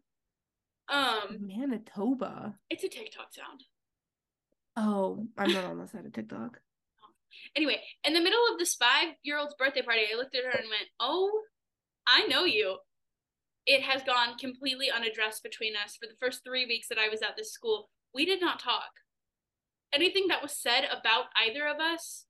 Um, 0.88 1.40
manitoba 1.42 2.54
it's 2.70 2.84
a 2.84 2.88
TikTok 2.88 3.34
sound. 3.34 3.64
oh 4.78 5.26
i'm 5.36 5.52
not 5.52 5.66
on 5.66 5.80
the 5.80 5.88
side 5.88 6.06
of 6.06 6.14
tiktok 6.14 6.60
Anyway, 7.56 7.82
in 8.04 8.14
the 8.14 8.22
middle 8.22 8.42
of 8.52 8.60
this 8.60 8.76
five 8.76 9.16
year 9.24 9.38
old's 9.38 9.56
birthday 9.56 9.82
party, 9.82 10.02
I 10.12 10.16
looked 10.18 10.36
at 10.36 10.44
her 10.46 10.52
and 10.52 10.70
went, 10.70 10.90
Oh, 11.00 11.42
I 12.08 12.26
know 12.28 12.46
you. 12.46 12.78
It 13.66 13.82
has 13.82 14.04
gone 14.04 14.38
completely 14.38 14.92
unaddressed 14.92 15.42
between 15.42 15.76
us 15.76 15.96
for 15.96 16.08
the 16.08 16.18
first 16.20 16.44
three 16.44 16.66
weeks 16.66 16.88
that 16.90 17.00
I 17.00 17.10
was 17.10 17.22
at 17.22 17.36
this 17.36 17.52
school. 17.52 17.90
We 18.14 18.26
did 18.26 18.40
not 18.40 18.60
talk. 18.60 18.92
Anything 19.92 20.28
that 20.28 20.44
was 20.44 20.56
said 20.56 20.86
about 20.86 21.26
either 21.42 21.66
of 21.68 21.80
us 21.80 22.26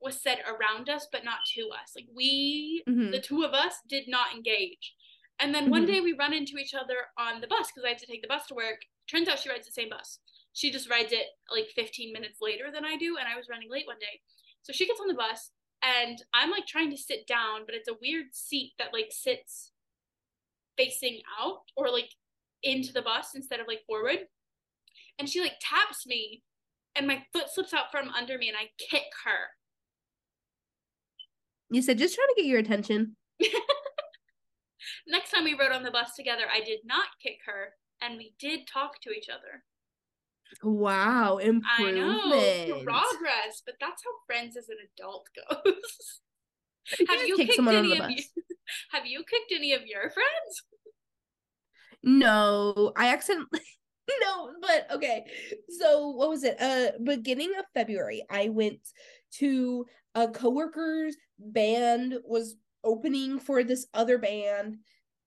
was 0.00 0.22
said 0.22 0.38
around 0.46 0.88
us, 0.88 1.08
but 1.10 1.24
not 1.24 1.40
to 1.54 1.68
us. 1.70 1.92
Like 1.94 2.06
we, 2.14 2.82
Mhm. 2.86 3.10
the 3.10 3.20
two 3.20 3.42
of 3.42 3.52
us, 3.52 3.82
did 3.88 4.08
not 4.08 4.34
engage. 4.34 4.94
And 5.40 5.54
then 5.54 5.70
one 5.70 5.82
Mhm. 5.84 5.86
day 5.88 6.00
we 6.00 6.12
run 6.12 6.32
into 6.32 6.56
each 6.58 6.74
other 6.74 7.10
on 7.16 7.40
the 7.40 7.46
bus 7.46 7.68
because 7.68 7.84
I 7.84 7.90
have 7.90 7.98
to 7.98 8.06
take 8.06 8.22
the 8.22 8.28
bus 8.28 8.46
to 8.46 8.54
work. 8.54 8.80
Turns 9.08 9.28
out 9.28 9.40
she 9.40 9.48
rides 9.50 9.66
the 9.66 9.72
same 9.72 9.88
bus. 9.88 10.20
She 10.52 10.70
just 10.70 10.88
rides 10.88 11.12
it 11.12 11.28
like 11.50 11.68
15 11.70 12.12
minutes 12.12 12.40
later 12.40 12.70
than 12.70 12.84
I 12.84 12.96
do, 12.96 13.16
and 13.16 13.28
I 13.28 13.36
was 13.36 13.48
running 13.48 13.68
late 13.70 13.86
one 13.86 13.98
day. 13.98 14.22
So 14.62 14.72
she 14.72 14.86
gets 14.86 15.00
on 15.00 15.08
the 15.08 15.14
bus, 15.14 15.50
and 15.82 16.22
I'm 16.34 16.50
like 16.50 16.66
trying 16.66 16.90
to 16.90 16.96
sit 16.96 17.26
down, 17.26 17.62
but 17.66 17.74
it's 17.74 17.88
a 17.88 17.96
weird 18.00 18.26
seat 18.32 18.72
that 18.78 18.92
like 18.92 19.08
sits 19.10 19.72
facing 20.76 21.20
out 21.40 21.62
or 21.76 21.90
like 21.90 22.10
into 22.62 22.92
the 22.92 23.02
bus 23.02 23.30
instead 23.34 23.60
of 23.60 23.66
like 23.66 23.80
forward. 23.86 24.18
And 25.18 25.28
she 25.28 25.40
like 25.40 25.56
taps 25.60 26.06
me, 26.06 26.42
and 26.94 27.06
my 27.06 27.24
foot 27.32 27.50
slips 27.50 27.74
out 27.74 27.90
from 27.90 28.08
under 28.10 28.38
me, 28.38 28.48
and 28.48 28.56
I 28.56 28.70
kick 28.78 29.06
her. 29.24 29.50
you 31.70 31.82
said 31.82 31.98
just 31.98 32.14
trying 32.14 32.28
to 32.28 32.42
get 32.42 32.46
your 32.46 32.60
attention 32.60 33.16
Next 35.06 35.30
time 35.30 35.44
we 35.44 35.54
rode 35.58 35.72
on 35.72 35.82
the 35.82 35.90
bus 35.90 36.14
together, 36.14 36.44
I 36.52 36.60
did 36.60 36.80
not 36.84 37.08
kick 37.22 37.38
her, 37.46 37.74
and 38.00 38.16
we 38.16 38.34
did 38.38 38.66
talk 38.66 39.00
to 39.02 39.10
each 39.10 39.28
other. 39.28 39.64
Wow, 40.62 41.38
I 41.38 41.42
improvement. 41.42 41.96
know 42.68 42.82
progress, 42.84 43.62
but 43.64 43.74
that's 43.80 44.02
how 44.04 44.10
friends 44.26 44.56
as 44.56 44.68
an 44.68 44.76
adult 44.96 45.28
goes. 45.64 46.20
have 47.08 47.26
you 47.26 47.36
kicked 47.36 47.58
any 47.58 47.88
the 47.88 47.92
of 47.94 47.98
bus. 47.98 48.10
you? 48.36 48.42
Have 48.92 49.06
you 49.06 49.24
kicked 49.24 49.50
any 49.50 49.72
of 49.72 49.86
your 49.86 50.10
friends? 50.10 50.62
No, 52.02 52.92
I 52.96 53.08
accidentally 53.08 53.60
no, 54.20 54.50
but 54.60 54.86
okay. 54.92 55.24
So 55.80 56.08
what 56.08 56.28
was 56.28 56.44
it? 56.44 56.60
Uh 56.60 56.92
beginning 57.02 57.52
of 57.58 57.64
February, 57.74 58.24
I 58.30 58.48
went 58.50 58.80
to 59.38 59.86
a 60.14 60.28
coworker's 60.28 61.16
band 61.38 62.18
was 62.24 62.56
opening 62.84 63.38
for 63.38 63.64
this 63.64 63.86
other 63.94 64.18
band 64.18 64.76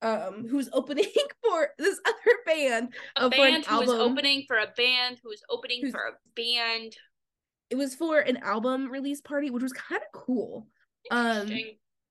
um 0.02 0.48
who's 0.50 0.70
opening 0.74 1.06
for 1.44 1.70
this 1.78 2.00
other 2.06 2.38
band 2.46 2.94
A 3.16 3.24
uh, 3.24 3.30
band 3.30 3.66
who 3.66 3.80
was 3.80 3.90
opening 3.90 4.44
for 4.48 4.58
a 4.58 4.68
band 4.76 5.20
who 5.22 5.30
was 5.30 5.44
opening 5.50 5.80
Who's- 5.82 5.92
for 5.92 6.02
a 6.02 6.14
band. 6.36 6.96
It 7.70 7.78
was 7.78 7.96
for 7.96 8.20
an 8.20 8.38
album 8.38 8.92
release 8.92 9.22
party, 9.22 9.50
which 9.50 9.64
was 9.64 9.72
kind 9.72 10.02
of 10.02 10.22
cool. 10.22 10.68
Um 11.10 11.50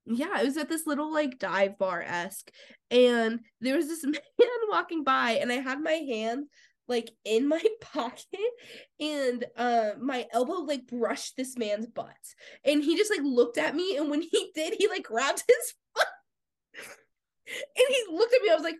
yeah, 0.06 0.40
it 0.40 0.44
was 0.46 0.56
at 0.56 0.68
this 0.68 0.86
little 0.86 1.12
like 1.12 1.38
dive 1.38 1.78
bar 1.78 2.02
esque, 2.02 2.50
and 2.90 3.40
there 3.60 3.76
was 3.76 3.86
this 3.86 4.04
man 4.04 4.60
walking 4.70 5.04
by, 5.04 5.32
and 5.32 5.52
I 5.52 5.56
had 5.56 5.80
my 5.80 5.92
hand 5.92 6.46
like 6.88 7.10
in 7.24 7.46
my 7.46 7.62
pocket, 7.80 8.24
and 8.98 9.44
uh 9.56 9.90
my 10.00 10.26
elbow 10.32 10.54
like 10.54 10.86
brushed 10.86 11.36
this 11.36 11.56
man's 11.58 11.86
butt, 11.86 12.16
and 12.64 12.82
he 12.82 12.96
just 12.96 13.10
like 13.10 13.22
looked 13.22 13.58
at 13.58 13.76
me, 13.76 13.96
and 13.96 14.10
when 14.10 14.22
he 14.22 14.50
did, 14.54 14.74
he 14.78 14.88
like 14.88 15.04
grabbed 15.04 15.44
his 15.46 15.74
and 17.76 17.86
he 17.88 18.04
looked 18.10 18.34
at 18.34 18.42
me. 18.42 18.50
I 18.50 18.54
was 18.54 18.64
like. 18.64 18.76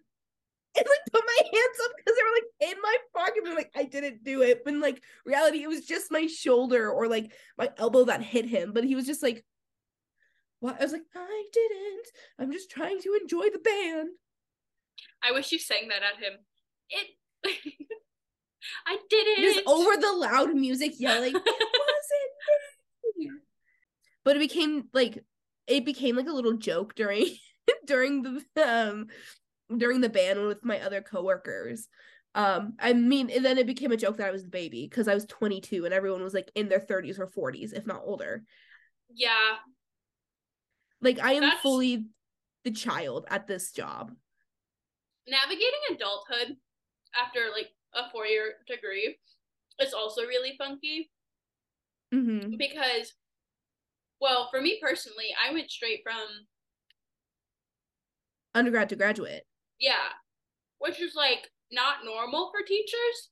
And 0.76 0.86
like 0.88 1.12
put 1.12 1.24
my 1.26 1.42
hands 1.52 1.78
up 1.84 1.90
because 1.96 2.16
they 2.16 2.22
were 2.22 2.36
like 2.36 2.72
in 2.72 2.80
my 2.80 2.96
pocket. 3.12 3.40
But 3.42 3.50
I 3.50 3.54
was 3.54 3.64
like 3.64 3.72
I 3.74 3.82
didn't 3.90 4.22
do 4.22 4.42
it. 4.42 4.62
But 4.64 4.74
like 4.74 5.02
reality, 5.26 5.64
it 5.64 5.68
was 5.68 5.84
just 5.84 6.12
my 6.12 6.28
shoulder 6.28 6.88
or 6.88 7.08
like 7.08 7.32
my 7.58 7.70
elbow 7.76 8.04
that 8.04 8.22
hit 8.22 8.46
him. 8.46 8.72
But 8.72 8.84
he 8.84 8.94
was 8.94 9.04
just 9.04 9.20
like, 9.20 9.44
what? 10.60 10.78
I 10.78 10.84
was 10.84 10.92
like, 10.92 11.02
I 11.16 11.44
didn't. 11.52 12.06
I'm 12.38 12.52
just 12.52 12.70
trying 12.70 13.00
to 13.00 13.18
enjoy 13.20 13.50
the 13.50 13.58
band. 13.58 14.10
I 15.24 15.32
wish 15.32 15.50
you 15.50 15.58
sang 15.58 15.88
that 15.88 16.02
at 16.02 16.22
him. 16.22 16.38
It. 16.90 17.08
I 18.86 18.98
didn't. 19.08 19.42
Just 19.42 19.66
over 19.66 19.96
the 19.96 20.12
loud 20.12 20.54
music 20.54 20.92
yelling, 20.98 21.34
it 21.34 21.42
wasn't 21.44 23.16
me. 23.16 23.30
But 24.24 24.36
it 24.36 24.40
became 24.40 24.84
like 24.92 25.24
it 25.66 25.84
became 25.84 26.16
like 26.16 26.28
a 26.28 26.32
little 26.32 26.56
joke 26.56 26.94
during 26.94 27.26
during 27.86 28.22
the 28.22 28.44
um 28.62 29.06
during 29.76 30.00
the 30.00 30.08
band 30.08 30.46
with 30.46 30.64
my 30.64 30.80
other 30.80 31.00
coworkers. 31.00 31.88
Um, 32.34 32.74
I 32.78 32.92
mean, 32.92 33.28
and 33.30 33.44
then 33.44 33.58
it 33.58 33.66
became 33.66 33.90
a 33.90 33.96
joke 33.96 34.18
that 34.18 34.28
I 34.28 34.30
was 34.30 34.44
the 34.44 34.48
baby 34.48 34.86
because 34.88 35.08
I 35.08 35.14
was 35.14 35.24
22 35.26 35.84
and 35.84 35.92
everyone 35.94 36.22
was 36.22 36.34
like 36.34 36.50
in 36.54 36.68
their 36.68 36.78
30s 36.80 37.18
or 37.18 37.26
40s, 37.26 37.72
if 37.72 37.86
not 37.86 38.02
older. 38.04 38.44
Yeah, 39.12 39.56
Like 41.00 41.18
I 41.18 41.32
am 41.32 41.42
That's- 41.42 41.60
fully 41.62 42.06
the 42.64 42.70
child 42.70 43.26
at 43.30 43.46
this 43.48 43.72
job. 43.72 44.12
navigating 45.26 45.80
adulthood 45.92 46.56
after 47.20 47.40
like 47.52 47.68
a 47.94 48.08
four 48.10 48.26
year 48.26 48.52
degree 48.68 49.16
is 49.80 49.92
also 49.94 50.22
really 50.22 50.54
funky 50.58 51.10
Mm-hmm. 52.14 52.56
because, 52.56 53.14
well, 54.20 54.48
for 54.50 54.60
me 54.60 54.78
personally, 54.82 55.28
I 55.40 55.52
went 55.52 55.70
straight 55.70 56.00
from 56.02 56.26
Undergrad 58.54 58.88
to 58.90 58.96
graduate. 58.96 59.42
yeah, 59.78 60.14
which 60.78 61.00
is 61.00 61.14
like 61.14 61.50
not 61.70 62.04
normal 62.04 62.50
for 62.50 62.64
teachers. 62.66 63.30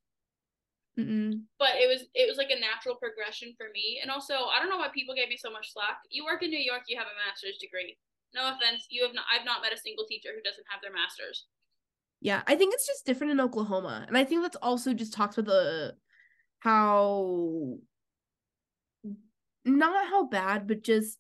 Mm-mm. 0.98 1.42
but 1.60 1.78
it 1.78 1.86
was 1.86 2.08
it 2.14 2.26
was 2.26 2.38
like 2.38 2.50
a 2.50 2.58
natural 2.58 2.96
progression 2.96 3.54
for 3.56 3.70
me 3.72 4.00
and 4.02 4.10
also 4.10 4.50
i 4.50 4.58
don't 4.58 4.68
know 4.68 4.78
why 4.78 4.88
people 4.92 5.14
gave 5.14 5.28
me 5.28 5.36
so 5.38 5.48
much 5.48 5.72
slack 5.72 6.02
you 6.10 6.24
work 6.24 6.42
in 6.42 6.50
new 6.50 6.58
york 6.58 6.82
you 6.88 6.98
have 6.98 7.06
a 7.06 7.14
master's 7.24 7.56
degree 7.62 7.96
no 8.34 8.50
offense 8.50 8.82
you 8.90 9.04
have 9.04 9.14
not 9.14 9.22
i've 9.30 9.46
not 9.46 9.62
met 9.62 9.72
a 9.72 9.78
single 9.78 10.04
teacher 10.06 10.30
who 10.34 10.42
doesn't 10.42 10.66
have 10.68 10.82
their 10.82 10.90
master's 10.92 11.46
Yeah, 12.20 12.42
I 12.48 12.56
think 12.56 12.74
it's 12.74 12.86
just 12.86 13.06
different 13.06 13.30
in 13.30 13.40
Oklahoma. 13.40 14.04
And 14.08 14.18
I 14.18 14.24
think 14.24 14.42
that's 14.42 14.56
also 14.56 14.92
just 14.92 15.12
talks 15.12 15.38
about 15.38 15.46
the 15.46 15.94
how 16.58 17.78
not 19.64 20.08
how 20.10 20.26
bad, 20.26 20.66
but 20.66 20.82
just 20.82 21.18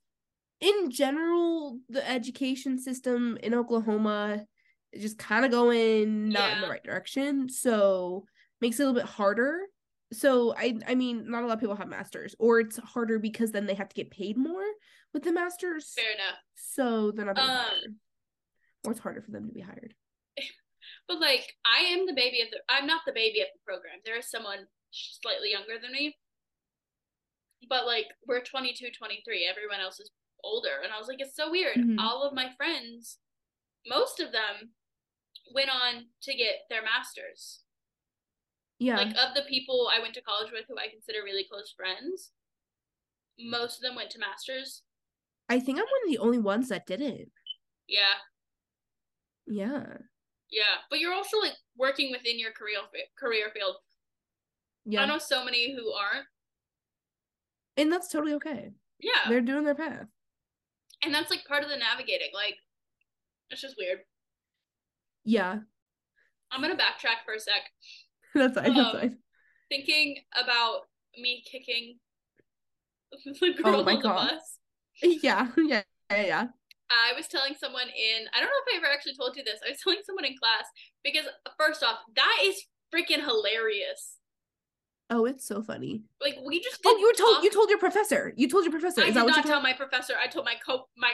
in 0.60 0.90
general, 0.90 1.78
the 1.88 2.08
education 2.08 2.78
system 2.78 3.38
in 3.42 3.54
Oklahoma 3.54 4.44
is 4.92 5.02
just 5.02 5.18
kind 5.18 5.44
of 5.44 5.50
going 5.50 6.30
not 6.30 6.52
in 6.54 6.60
the 6.62 6.68
right 6.68 6.82
direction. 6.82 7.48
So 7.48 8.24
makes 8.60 8.78
it 8.80 8.82
a 8.82 8.86
little 8.86 9.00
bit 9.00 9.08
harder. 9.08 9.60
So 10.12 10.54
I 10.56 10.78
I 10.86 10.94
mean, 10.94 11.30
not 11.30 11.42
a 11.44 11.46
lot 11.46 11.54
of 11.54 11.60
people 11.60 11.76
have 11.76 11.88
masters, 11.88 12.34
or 12.38 12.60
it's 12.60 12.78
harder 12.78 13.18
because 13.18 13.52
then 13.52 13.66
they 13.66 13.74
have 13.74 13.88
to 13.90 13.94
get 13.94 14.10
paid 14.10 14.36
more 14.36 14.64
with 15.14 15.22
the 15.22 15.32
masters. 15.32 15.92
fair 15.94 16.12
enough 16.14 16.38
So 16.56 17.10
they're 17.12 17.26
not 17.26 17.38
Um, 17.38 17.46
hired. 17.48 17.94
Or 18.84 18.92
it's 18.92 19.00
harder 19.00 19.22
for 19.22 19.30
them 19.30 19.46
to 19.48 19.52
be 19.52 19.60
hired. 19.60 19.94
But 21.06 21.20
like, 21.20 21.54
I 21.64 21.84
am 21.92 22.06
the 22.06 22.12
baby 22.12 22.42
of 22.42 22.48
the. 22.50 22.58
I'm 22.68 22.86
not 22.86 23.00
the 23.06 23.12
baby 23.12 23.40
of 23.40 23.48
the 23.54 23.60
program. 23.66 23.98
There 24.04 24.18
is 24.18 24.30
someone 24.30 24.66
slightly 24.90 25.50
younger 25.52 25.78
than 25.80 25.92
me. 25.92 26.16
But 27.68 27.86
like, 27.86 28.06
we're 28.26 28.42
22, 28.42 28.88
23. 28.96 29.46
Everyone 29.48 29.80
else 29.80 30.00
is 30.00 30.10
older, 30.44 30.80
and 30.82 30.92
I 30.92 30.98
was 30.98 31.08
like, 31.08 31.20
it's 31.20 31.36
so 31.36 31.50
weird. 31.50 31.76
Mhm. 31.76 31.98
All 31.98 32.22
of 32.22 32.34
my 32.34 32.52
friends, 32.56 33.18
most 33.86 34.20
of 34.20 34.32
them, 34.32 34.74
went 35.52 35.70
on 35.70 36.10
to 36.22 36.34
get 36.34 36.66
their 36.68 36.82
masters. 36.82 37.62
Yeah. 38.78 38.96
Like 38.96 39.16
of 39.16 39.34
the 39.34 39.42
people 39.48 39.90
I 39.92 40.00
went 40.00 40.14
to 40.14 40.22
college 40.22 40.52
with, 40.52 40.66
who 40.68 40.78
I 40.78 40.88
consider 40.88 41.22
really 41.24 41.44
close 41.50 41.72
friends, 41.72 42.32
most 43.38 43.76
of 43.76 43.82
them 43.82 43.96
went 43.96 44.10
to 44.10 44.18
masters. 44.18 44.82
I 45.48 45.58
think 45.58 45.78
I'm 45.78 45.84
one 45.86 46.02
of 46.04 46.10
the 46.10 46.18
only 46.18 46.38
ones 46.38 46.68
that 46.68 46.86
didn't. 46.86 47.32
Yeah, 47.86 48.18
Yeah. 49.46 49.96
yeah. 50.50 50.76
But 50.90 50.98
you're 51.00 51.14
also 51.14 51.38
like 51.38 51.56
working 51.76 52.10
within 52.12 52.38
your 52.38 52.52
career 52.52 52.80
career 53.16 53.50
field. 53.54 53.76
Yeah. 54.84 55.02
I 55.02 55.06
know 55.06 55.18
so 55.18 55.44
many 55.44 55.74
who 55.74 55.90
aren't. 55.92 56.26
And 57.78 57.90
that's 57.92 58.08
totally 58.08 58.34
okay. 58.34 58.72
Yeah, 59.00 59.28
They're 59.28 59.40
doing 59.40 59.64
their 59.64 59.74
path. 59.74 60.06
And 61.04 61.14
that's 61.14 61.30
like 61.30 61.44
part 61.46 61.62
of 61.62 61.68
the 61.70 61.76
navigating. 61.76 62.30
Like, 62.34 62.56
it's 63.50 63.60
just 63.60 63.76
weird. 63.78 63.98
Yeah. 65.24 65.60
I'm 66.50 66.60
gonna 66.62 66.76
backtrack 66.76 67.24
for 67.24 67.34
a 67.34 67.40
sec. 67.40 67.62
That's 68.34 68.54
fine. 68.54 68.74
That's 68.74 68.94
Um, 68.94 69.00
fine. 69.00 69.18
Thinking 69.70 70.16
about 70.32 70.82
me 71.16 71.42
kicking 71.50 71.98
the 73.24 73.54
girl 73.62 73.80
Oh 73.80 73.84
my 73.84 73.92
on 73.92 73.98
the 73.98 74.02
God. 74.02 74.30
bus. 74.30 74.58
Yeah. 75.02 75.48
Yeah. 75.56 75.82
Yeah. 76.10 76.22
Yeah. 76.22 76.46
I 76.90 77.12
was 77.16 77.28
telling 77.28 77.54
someone 77.54 77.88
in 77.88 78.26
I 78.34 78.40
don't 78.40 78.48
know 78.48 78.62
if 78.66 78.74
I 78.74 78.76
ever 78.78 78.92
actually 78.92 79.14
told 79.16 79.36
you 79.36 79.44
this. 79.44 79.60
I 79.66 79.70
was 79.70 79.80
telling 79.82 80.00
someone 80.06 80.24
in 80.24 80.36
class 80.38 80.64
because 81.04 81.26
first 81.58 81.82
off, 81.82 81.98
that 82.16 82.38
is 82.44 82.62
freaking 82.94 83.24
hilarious. 83.24 84.17
Oh, 85.10 85.24
it's 85.24 85.46
so 85.46 85.62
funny. 85.62 86.02
Like 86.20 86.36
we 86.44 86.60
just 86.60 86.80
Oh, 86.84 86.90
didn't 86.90 87.00
you 87.00 87.14
told 87.14 87.34
talk- 87.36 87.44
you 87.44 87.50
told 87.50 87.70
your 87.70 87.78
professor. 87.78 88.32
You 88.36 88.48
told 88.48 88.64
your 88.64 88.72
professor. 88.72 89.02
I 89.02 89.08
Is 89.08 89.14
did 89.14 89.26
not 89.26 89.44
tell 89.44 89.62
my 89.62 89.72
professor. 89.72 90.14
I 90.22 90.26
told 90.26 90.44
my 90.44 90.54
co 90.64 90.86
my 90.96 91.12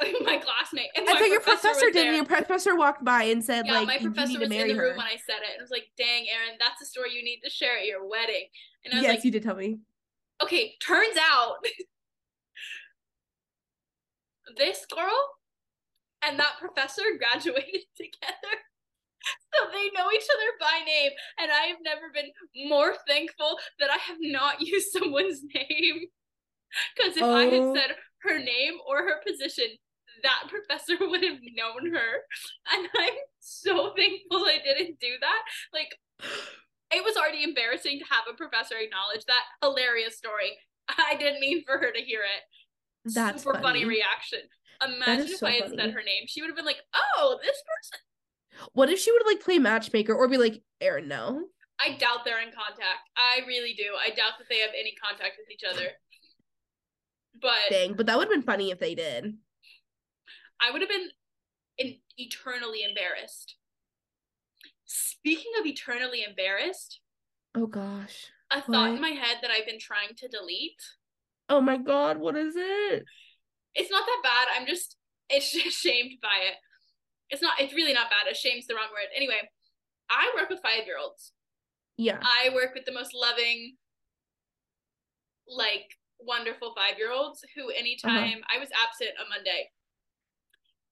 my 0.24 0.38
classmate. 0.38 0.88
And 0.96 1.08
I 1.08 1.12
my 1.14 1.18
thought 1.20 1.28
your 1.28 1.40
professor 1.40 1.68
was 1.68 1.78
did. 1.78 1.94
there. 1.94 2.06
And 2.08 2.16
your 2.16 2.24
professor 2.24 2.74
walked 2.74 3.04
by 3.04 3.24
and 3.24 3.44
said, 3.44 3.66
yeah, 3.66 3.74
like, 3.74 3.86
my 3.86 3.94
you 3.94 4.00
professor 4.10 4.28
need 4.30 4.34
to 4.34 4.40
was 4.40 4.48
marry 4.48 4.70
in 4.70 4.76
the 4.76 4.82
her. 4.82 4.88
room 4.88 4.96
when 4.96 5.06
I 5.06 5.16
said 5.24 5.36
it, 5.42 5.52
and 5.54 5.60
was 5.62 5.70
like, 5.70 5.84
"Dang, 5.96 6.26
Erin, 6.28 6.58
that's 6.58 6.82
a 6.82 6.86
story 6.86 7.14
you 7.14 7.22
need 7.22 7.40
to 7.44 7.50
share 7.50 7.78
at 7.78 7.86
your 7.86 8.08
wedding." 8.08 8.46
And 8.84 8.94
I 8.94 8.96
was 8.96 9.02
yes, 9.04 9.14
like, 9.16 9.24
you 9.24 9.30
did 9.30 9.44
tell 9.44 9.54
me. 9.54 9.78
"Okay, 10.42 10.74
turns 10.84 11.16
out 11.30 11.56
this 14.56 14.84
girl 14.86 15.28
and 16.26 16.38
that 16.40 16.54
professor 16.58 17.02
graduated 17.18 17.82
together." 17.96 18.58
So 19.54 19.70
they 19.72 19.90
know 19.96 20.10
each 20.12 20.26
other 20.34 20.50
by 20.60 20.84
name, 20.84 21.12
and 21.38 21.50
I 21.52 21.66
have 21.66 21.78
never 21.82 22.10
been 22.12 22.30
more 22.68 22.96
thankful 23.06 23.58
that 23.78 23.90
I 23.90 23.98
have 23.98 24.18
not 24.20 24.60
used 24.66 24.90
someone's 24.92 25.42
name. 25.54 26.06
Because 26.96 27.16
if 27.16 27.22
I 27.22 27.44
had 27.44 27.62
Oh. 27.62 27.74
said 27.74 27.96
her 28.22 28.38
name 28.38 28.74
or 28.86 28.98
her 28.98 29.20
position, 29.26 29.66
that 30.22 30.48
professor 30.48 30.96
would 31.00 31.22
have 31.22 31.38
known 31.54 31.92
her. 31.94 32.10
And 32.74 32.88
I'm 32.98 33.14
so 33.40 33.94
thankful 33.96 34.44
I 34.44 34.58
didn't 34.64 34.98
do 35.00 35.12
that. 35.20 35.42
Like, 35.72 35.94
it 36.92 37.04
was 37.04 37.16
already 37.16 37.44
embarrassing 37.44 37.98
to 38.00 38.04
have 38.10 38.24
a 38.32 38.36
professor 38.36 38.76
acknowledge 38.76 39.24
that 39.26 39.44
hilarious 39.62 40.16
story. 40.16 40.58
I 40.88 41.14
didn't 41.18 41.40
mean 41.40 41.62
for 41.64 41.78
her 41.78 41.92
to 41.92 42.00
hear 42.00 42.20
it. 42.22 43.12
That's 43.14 43.42
Super 43.42 43.54
funny. 43.60 43.82
funny. 43.82 43.84
reaction. 43.84 44.40
Imagine 44.82 45.32
if 45.32 45.38
so 45.38 45.46
I 45.46 45.52
had 45.52 45.64
funny. 45.64 45.76
said 45.76 45.90
her 45.92 46.02
name. 46.02 46.24
She 46.26 46.40
would 46.42 46.48
have 46.48 46.56
been 46.56 46.64
like, 46.66 46.82
oh, 46.94 47.38
this 47.42 47.62
person. 47.62 48.00
What 48.72 48.90
if 48.90 48.98
she 48.98 49.12
would 49.12 49.26
like 49.26 49.40
play 49.40 49.58
matchmaker 49.58 50.14
or 50.14 50.28
be 50.28 50.38
like, 50.38 50.62
Erin, 50.80 51.08
no? 51.08 51.44
I 51.80 51.96
doubt 51.96 52.24
they're 52.24 52.40
in 52.40 52.52
contact. 52.52 53.08
I 53.16 53.40
really 53.46 53.74
do. 53.74 53.84
I 54.00 54.10
doubt 54.10 54.38
that 54.38 54.48
they 54.48 54.58
have 54.60 54.70
any 54.78 54.94
contact 55.02 55.32
with 55.38 55.50
each 55.50 55.62
other. 55.68 55.88
But 57.40 57.56
Dang, 57.70 57.94
but 57.94 58.06
that 58.06 58.16
would 58.16 58.28
have 58.28 58.32
been 58.32 58.42
funny 58.42 58.70
if 58.70 58.78
they 58.78 58.94
did. 58.94 59.34
I 60.60 60.70
would 60.70 60.80
have 60.80 60.88
been 60.90 61.08
in- 61.78 61.98
eternally 62.16 62.84
embarrassed. 62.88 63.56
Speaking 64.84 65.52
of 65.58 65.66
eternally 65.66 66.24
embarrassed, 66.26 67.00
Oh 67.56 67.66
gosh. 67.66 68.26
a 68.50 68.60
thought 68.62 68.94
in 68.94 69.00
my 69.00 69.10
head 69.10 69.38
that 69.42 69.50
I've 69.50 69.66
been 69.66 69.80
trying 69.80 70.14
to 70.18 70.28
delete. 70.28 70.80
Oh 71.48 71.60
my 71.60 71.76
god, 71.76 72.18
what 72.18 72.36
is 72.36 72.54
it? 72.56 73.04
It's 73.74 73.90
not 73.90 74.06
that 74.06 74.20
bad. 74.22 74.48
I'm 74.60 74.66
just 74.66 74.96
it's 75.28 75.50
just 75.52 75.78
shamed 75.80 76.12
by 76.22 76.38
it. 76.48 76.54
It's 77.30 77.42
not. 77.42 77.60
It's 77.60 77.74
really 77.74 77.92
not 77.92 78.10
bad. 78.10 78.30
Ashamed's 78.30 78.66
the 78.66 78.74
wrong 78.74 78.92
word. 78.92 79.08
Anyway, 79.16 79.40
I 80.10 80.32
work 80.36 80.50
with 80.50 80.60
five 80.62 80.86
year 80.86 80.96
olds. 81.00 81.32
Yeah. 81.96 82.18
I 82.20 82.50
work 82.54 82.74
with 82.74 82.84
the 82.84 82.92
most 82.92 83.14
loving, 83.14 83.76
like 85.48 85.94
wonderful 86.20 86.74
five 86.74 86.98
year 86.98 87.12
olds 87.12 87.44
who 87.54 87.70
anytime 87.70 88.40
uh-huh. 88.40 88.56
I 88.56 88.58
was 88.58 88.68
absent 88.74 89.12
on 89.20 89.28
Monday. 89.28 89.70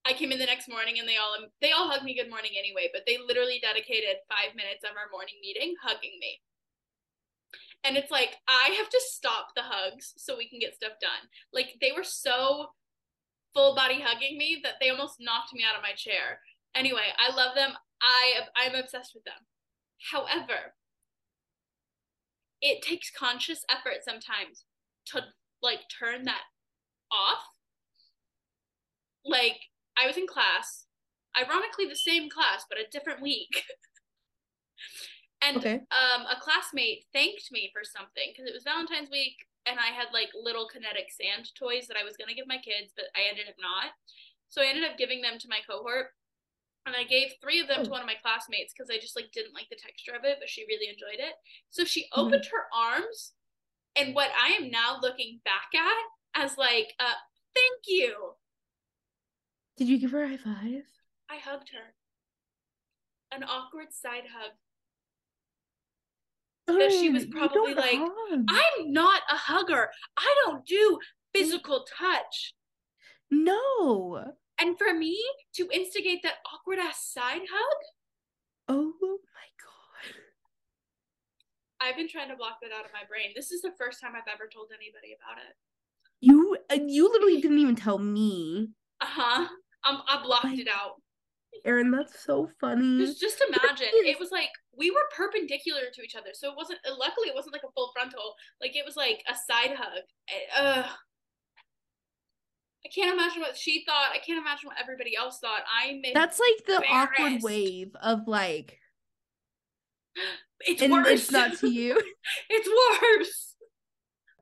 I 0.04 0.12
came 0.14 0.32
in 0.32 0.38
the 0.38 0.50
next 0.50 0.68
morning 0.68 0.98
and 0.98 1.08
they 1.08 1.16
all 1.16 1.36
they 1.60 1.70
all 1.70 1.88
hugged 1.88 2.04
me 2.04 2.14
good 2.14 2.30
morning 2.30 2.52
anyway, 2.58 2.90
but 2.92 3.02
they 3.06 3.18
literally 3.18 3.60
dedicated 3.62 4.26
five 4.28 4.54
minutes 4.56 4.82
of 4.84 4.96
our 4.96 5.10
morning 5.12 5.36
meeting 5.40 5.74
hugging 5.82 6.18
me. 6.20 6.40
And 7.84 7.96
it's 7.96 8.10
like 8.10 8.36
I 8.48 8.74
have 8.78 8.88
to 8.88 9.00
stop 9.06 9.54
the 9.54 9.62
hugs 9.62 10.14
so 10.16 10.36
we 10.36 10.48
can 10.48 10.58
get 10.58 10.74
stuff 10.74 10.98
done. 11.00 11.30
Like 11.52 11.78
they 11.80 11.92
were 11.92 12.04
so 12.04 12.74
full 13.54 13.74
body 13.74 14.00
hugging 14.02 14.38
me 14.38 14.60
that 14.62 14.74
they 14.80 14.90
almost 14.90 15.16
knocked 15.20 15.52
me 15.52 15.62
out 15.68 15.76
of 15.76 15.82
my 15.82 15.92
chair. 15.94 16.40
Anyway, 16.74 17.12
I 17.18 17.34
love 17.34 17.54
them. 17.54 17.72
I 18.00 18.40
I'm 18.56 18.74
obsessed 18.74 19.12
with 19.14 19.24
them. 19.24 19.46
However, 20.10 20.74
it 22.60 22.82
takes 22.82 23.10
conscious 23.10 23.64
effort 23.68 24.04
sometimes 24.04 24.64
to 25.06 25.22
like 25.62 25.80
turn 25.98 26.24
that 26.24 26.42
off. 27.10 27.44
Like 29.24 29.58
I 29.96 30.06
was 30.06 30.16
in 30.16 30.26
class, 30.26 30.86
ironically 31.38 31.86
the 31.86 31.96
same 31.96 32.28
class 32.30 32.64
but 32.68 32.78
a 32.78 32.90
different 32.90 33.20
week. 33.22 33.64
and 35.42 35.58
Okay. 35.58 35.74
um 35.74 36.26
a 36.26 36.40
classmate 36.40 37.04
thanked 37.12 37.50
me 37.52 37.70
for 37.72 37.82
something 37.84 38.32
because 38.32 38.48
it 38.48 38.54
was 38.54 38.64
Valentine's 38.64 39.10
week 39.10 39.36
and 39.66 39.78
I 39.78 39.94
had 39.94 40.08
like 40.12 40.30
little 40.34 40.68
kinetic 40.68 41.10
sand 41.12 41.50
toys 41.54 41.86
that 41.88 41.96
I 41.96 42.04
was 42.04 42.16
going 42.16 42.28
to 42.28 42.34
give 42.34 42.46
my 42.46 42.58
kids 42.58 42.92
but 42.96 43.06
I 43.14 43.28
ended 43.28 43.48
up 43.48 43.56
not. 43.60 43.92
So 44.48 44.60
I 44.62 44.66
ended 44.66 44.84
up 44.84 44.98
giving 44.98 45.22
them 45.22 45.38
to 45.38 45.48
my 45.48 45.60
cohort 45.68 46.12
and 46.84 46.96
I 46.96 47.04
gave 47.04 47.34
three 47.40 47.60
of 47.60 47.68
them 47.68 47.84
to 47.84 47.88
Oh. 47.88 47.92
one 47.92 48.00
of 48.00 48.06
my 48.06 48.18
classmates 48.20 48.72
because 48.74 48.90
I 48.90 48.98
just 48.98 49.14
like 49.16 49.30
didn't 49.32 49.54
like 49.54 49.68
the 49.70 49.76
texture 49.76 50.12
of 50.12 50.24
it, 50.24 50.38
but 50.40 50.50
she 50.50 50.66
really 50.66 50.88
enjoyed 50.88 51.20
it. 51.22 51.34
So 51.70 51.84
she 51.84 52.04
Mhm. 52.10 52.18
opened 52.18 52.46
her 52.46 52.66
arms, 52.74 53.34
and 53.94 54.14
what 54.14 54.30
I 54.32 54.48
am 54.54 54.70
now 54.70 54.98
looking 55.00 55.38
back 55.44 55.74
at 55.74 56.04
as 56.34 56.58
like, 56.58 56.94
uh, 56.98 57.14
thank 57.54 57.86
you. 57.86 58.36
Did 59.76 59.88
you 59.88 59.98
give 59.98 60.10
her 60.10 60.24
a 60.24 60.28
high 60.28 60.36
five? 60.38 60.86
I 61.28 61.38
hugged 61.38 61.70
her. 61.70 61.94
An 63.30 63.44
awkward 63.44 63.92
side 63.92 64.26
hug. 64.26 64.52
That 66.66 66.92
she 66.92 67.10
was 67.10 67.26
probably 67.26 67.74
like, 67.74 67.98
hug. 67.98 68.44
I'm 68.48 68.92
not 68.92 69.22
a 69.30 69.34
hugger. 69.36 69.90
I 70.16 70.34
don't 70.44 70.64
do 70.64 70.98
physical 71.34 71.84
touch. 71.98 72.54
No. 73.30 74.24
And 74.60 74.78
for 74.78 74.92
me 74.94 75.18
to 75.56 75.68
instigate 75.72 76.22
that 76.22 76.34
awkward 76.52 76.78
ass 76.78 77.04
side 77.12 77.40
hug, 77.50 77.76
Oh 78.68 78.92
my 79.00 79.48
god. 79.60 80.14
I've 81.80 81.96
been 81.96 82.08
trying 82.08 82.28
to 82.28 82.36
block 82.36 82.58
that 82.62 82.70
out 82.70 82.84
of 82.84 82.92
my 82.92 83.00
brain. 83.08 83.32
This 83.34 83.50
is 83.50 83.60
the 83.62 83.72
first 83.76 84.00
time 84.00 84.12
I've 84.14 84.32
ever 84.32 84.48
told 84.52 84.68
anybody 84.72 85.16
about 85.18 85.38
it. 85.42 85.56
You 86.20 86.56
you 86.86 87.10
literally 87.10 87.40
didn't 87.40 87.58
even 87.58 87.74
tell 87.74 87.98
me. 87.98 88.68
Uh 89.00 89.06
huh. 89.08 89.48
Um, 89.84 90.02
I 90.06 90.22
blocked 90.22 90.44
Like- 90.44 90.58
it 90.60 90.68
out. 90.68 91.01
Erin, 91.64 91.90
that's 91.90 92.24
so 92.24 92.48
funny. 92.60 92.98
Just, 92.98 93.20
just 93.20 93.42
imagine. 93.46 93.88
It 93.92 94.18
was 94.18 94.30
like 94.30 94.48
we 94.76 94.90
were 94.90 95.02
perpendicular 95.16 95.82
to 95.92 96.02
each 96.02 96.16
other, 96.16 96.30
so 96.32 96.50
it 96.50 96.56
wasn't. 96.56 96.80
Luckily, 96.98 97.28
it 97.28 97.34
wasn't 97.34 97.52
like 97.52 97.62
a 97.62 97.70
full 97.72 97.90
frontal. 97.94 98.34
Like 98.60 98.74
it 98.76 98.84
was 98.84 98.96
like 98.96 99.22
a 99.28 99.34
side 99.34 99.76
hug. 99.76 100.02
Uh, 100.58 100.82
I 102.84 102.88
can't 102.88 103.12
imagine 103.14 103.42
what 103.42 103.56
she 103.56 103.84
thought. 103.86 104.10
I 104.12 104.18
can't 104.18 104.40
imagine 104.40 104.66
what 104.68 104.76
everybody 104.80 105.16
else 105.16 105.38
thought. 105.40 105.62
I'm. 105.82 106.02
That's 106.14 106.40
like 106.40 106.66
the 106.66 106.84
awkward 106.90 107.42
wave 107.42 107.94
of 108.02 108.26
like 108.26 108.78
It's 110.64 110.80
and 110.82 110.92
worse. 110.92 111.08
it's 111.08 111.30
not 111.30 111.56
to 111.58 111.68
you. 111.70 112.00
it's 112.48 112.68
worse. 113.18 113.51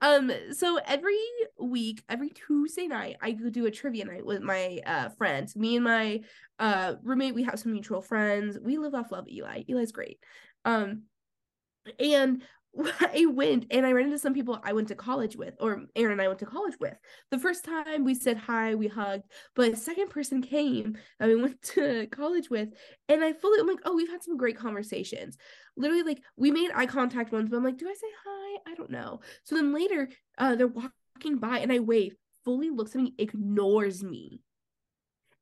Um, 0.03 0.33
so 0.53 0.79
every 0.87 1.19
week, 1.59 2.03
every 2.09 2.31
Tuesday 2.31 2.87
night, 2.87 3.17
I 3.21 3.33
go 3.33 3.51
do 3.51 3.67
a 3.67 3.71
trivia 3.71 4.07
night 4.07 4.25
with 4.25 4.41
my 4.41 4.81
uh 4.87 5.11
friends. 5.11 5.57
Me 5.57 5.77
and 5.77 5.85
my 5.85 6.21
uh 6.59 6.95
roommate, 7.03 7.35
we 7.35 7.45
have 7.45 7.59
some 7.59 7.73
mutual 7.73 8.01
friends. 8.01 8.59
We 8.61 8.79
live 8.79 8.95
off 8.95 9.13
love 9.13 9.29
Eli. 9.29 9.63
Eli's 9.69 9.93
great. 9.93 10.19
Um, 10.65 11.03
and 11.99 12.43
I 13.01 13.27
went 13.27 13.67
and 13.71 13.85
I 13.85 13.93
ran 13.93 14.07
into 14.07 14.19
some 14.19 14.35
people 14.35 14.61
I 14.63 14.73
went 14.73 14.89
to 14.89 14.95
college 14.95 15.37
with, 15.37 15.55
or 15.61 15.83
Aaron 15.97 16.13
and 16.13 16.23
I 16.23 16.29
went 16.29 16.39
to 16.41 16.47
college 16.47 16.75
with. 16.81 16.95
The 17.31 17.39
first 17.39 17.65
time 17.65 18.05
we 18.05 18.15
said 18.15 18.37
hi, 18.37 18.75
we 18.75 18.87
hugged, 18.87 19.25
but 19.57 19.77
second 19.77 20.11
person 20.11 20.43
came 20.43 20.97
that 21.19 21.29
we 21.29 21.37
went 21.43 21.61
to 21.63 22.07
college 22.09 22.51
with, 22.51 22.69
and 23.09 23.25
I 23.25 23.33
fully 23.33 23.61
I'm 23.61 23.67
like, 23.67 23.81
oh, 23.85 23.97
we've 23.97 24.11
had 24.11 24.23
some 24.23 24.37
great 24.37 24.57
conversations. 24.57 25.37
Literally, 25.77 26.03
like 26.03 26.23
we 26.37 26.51
made 26.51 26.71
eye 26.75 26.87
contact 26.87 27.33
once, 27.33 27.49
but 27.51 27.57
I'm 27.57 27.65
like, 27.65 27.79
do 27.79 27.89
I 27.89 27.95
say 27.95 28.09
hi? 28.25 28.59
I 28.69 28.75
don't 28.75 28.91
know. 28.91 29.21
So 29.45 29.57
then 29.57 29.73
later, 29.73 30.09
uh, 30.39 30.55
they're 30.55 30.69
walking 30.69 31.39
by 31.39 31.59
and 31.59 31.73
I 31.73 31.81
wave, 31.81 32.15
fully 32.45 32.71
looks 32.71 32.95
at 32.95 33.03
me, 33.03 33.15
ignores 33.19 34.03
me. 34.03 34.41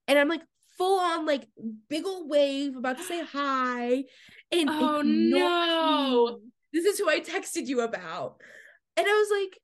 And 0.07 0.19
I'm 0.19 0.29
like, 0.29 0.43
full 0.79 1.01
on 1.01 1.27
like 1.27 1.47
big 1.89 2.07
old 2.07 2.31
wave 2.31 2.77
about 2.77 2.97
to 2.97 3.03
say 3.03 3.23
hi 3.33 4.05
and 4.53 4.71
oh 4.71 5.03
no 5.03 6.39
me. 6.39 6.48
This 6.73 6.85
is 6.85 6.99
who 6.99 7.09
i 7.09 7.21
texted 7.21 7.67
you 7.67 7.81
about. 7.81 8.37
And 8.97 9.07
i 9.07 9.11
was 9.11 9.29
like 9.41 9.59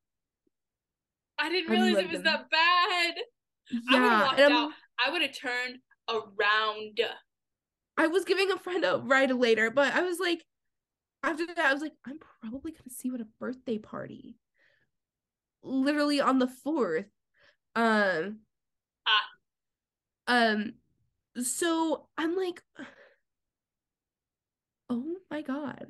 i 1.39 1.49
didn't 1.49 1.71
realize 1.71 2.03
it 2.03 2.11
was 2.11 2.23
that 2.23 2.49
bad. 2.49 3.15
Yeah, 3.71 3.79
i 3.91 4.31
would 4.31 4.39
have 4.39 4.51
out. 4.51 4.71
I 5.05 5.11
would 5.11 5.21
have 5.21 5.37
turned 5.37 5.79
around. 6.09 6.99
I 7.97 8.07
was 8.07 8.25
giving 8.25 8.51
a 8.51 8.57
friend 8.57 8.85
a 8.85 8.97
ride 8.97 9.31
later 9.31 9.71
but 9.71 9.93
i 9.93 10.01
was 10.01 10.19
like 10.19 10.43
after 11.23 11.45
that 11.47 11.57
i 11.57 11.73
was 11.73 11.81
like 11.81 11.93
i'm 12.05 12.19
probably 12.41 12.71
gonna 12.71 12.89
see 12.89 13.09
what 13.09 13.21
a 13.21 13.27
birthday 13.39 13.77
party. 13.77 14.37
Literally 15.63 16.21
on 16.21 16.39
the 16.39 16.47
fourth. 16.47 17.05
Um 17.75 18.39
ah. 19.07 19.27
um 20.27 20.73
so 21.41 22.07
I'm 22.17 22.35
like, 22.35 22.61
oh 24.89 25.15
my 25.29 25.41
god. 25.41 25.87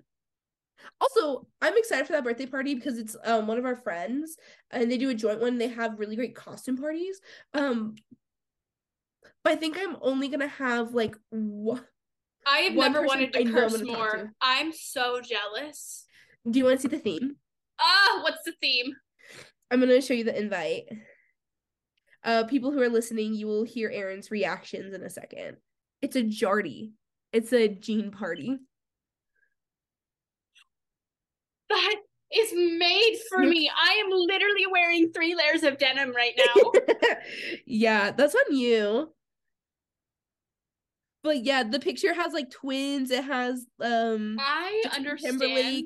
Also, 1.02 1.48
I'm 1.62 1.78
excited 1.78 2.08
for 2.08 2.14
that 2.14 2.24
birthday 2.24 2.46
party 2.46 2.76
because 2.76 2.98
it's 2.98 3.16
um 3.24 3.48
one 3.48 3.58
of 3.58 3.66
our 3.66 3.76
friends 3.76 4.38
and 4.72 4.90
they 4.92 4.98
do 4.98 5.10
a 5.10 5.16
joint 5.16 5.42
one. 5.42 5.58
They 5.58 5.68
have 5.68 6.00
really 6.00 6.16
great 6.16 6.36
costume 6.36 6.78
parties. 6.78 7.20
Um, 7.54 7.96
but 9.44 9.54
I 9.54 9.56
think 9.56 9.78
I'm 9.78 9.98
only 10.02 10.28
gonna 10.28 10.48
have 10.48 10.94
like 10.94 11.16
one. 11.30 11.82
I 12.48 12.60
have 12.60 12.74
never 12.74 13.02
wanted 13.02 13.34
to 13.34 13.44
curse 13.52 13.82
more. 13.82 14.32
I'm 14.42 14.72
so 14.72 15.20
jealous. 15.22 16.06
Do 16.50 16.60
you 16.60 16.66
want 16.66 16.80
to 16.80 16.82
see 16.84 16.96
the 16.96 17.00
theme? 17.00 17.38
Ah, 17.80 18.20
what's 18.22 18.44
the 18.46 18.54
theme? 18.62 18.94
I'm 19.72 19.80
gonna 19.80 20.02
show 20.02 20.14
you 20.14 20.24
the 20.24 20.38
invite 20.38 20.86
uh 22.24 22.44
people 22.46 22.72
who 22.72 22.82
are 22.82 22.90
listening, 22.90 23.34
you 23.34 23.48
will 23.48 23.64
hear 23.64 23.90
Erin's 23.90 24.32
reactions 24.32 24.94
in 24.94 25.04
a 25.04 25.10
second. 25.10 25.58
It's 26.02 26.16
a 26.16 26.24
jardy. 26.24 26.92
It's 27.34 27.52
a 27.52 27.68
jean 27.68 28.12
party. 28.12 28.60
That 31.70 31.96
is 32.34 32.52
made 32.54 33.18
for 33.30 33.40
me. 33.40 33.70
I 33.76 34.04
am 34.06 34.10
literally 34.12 34.66
wearing 34.72 35.12
three 35.12 35.36
layers 35.36 35.64
of 35.64 35.78
denim 35.78 36.14
right 36.16 36.34
now. 36.38 36.72
yeah, 37.66 38.12
that's 38.12 38.36
on 38.36 38.56
you. 38.56 39.12
But 41.24 41.44
yeah, 41.44 41.64
the 41.64 41.80
picture 41.80 42.14
has 42.14 42.34
like 42.34 42.52
twins. 42.52 43.10
It 43.10 43.24
has 43.24 43.66
um 43.82 44.38
I 44.40 44.84
understand 44.96 45.40
Timberlake. 45.40 45.86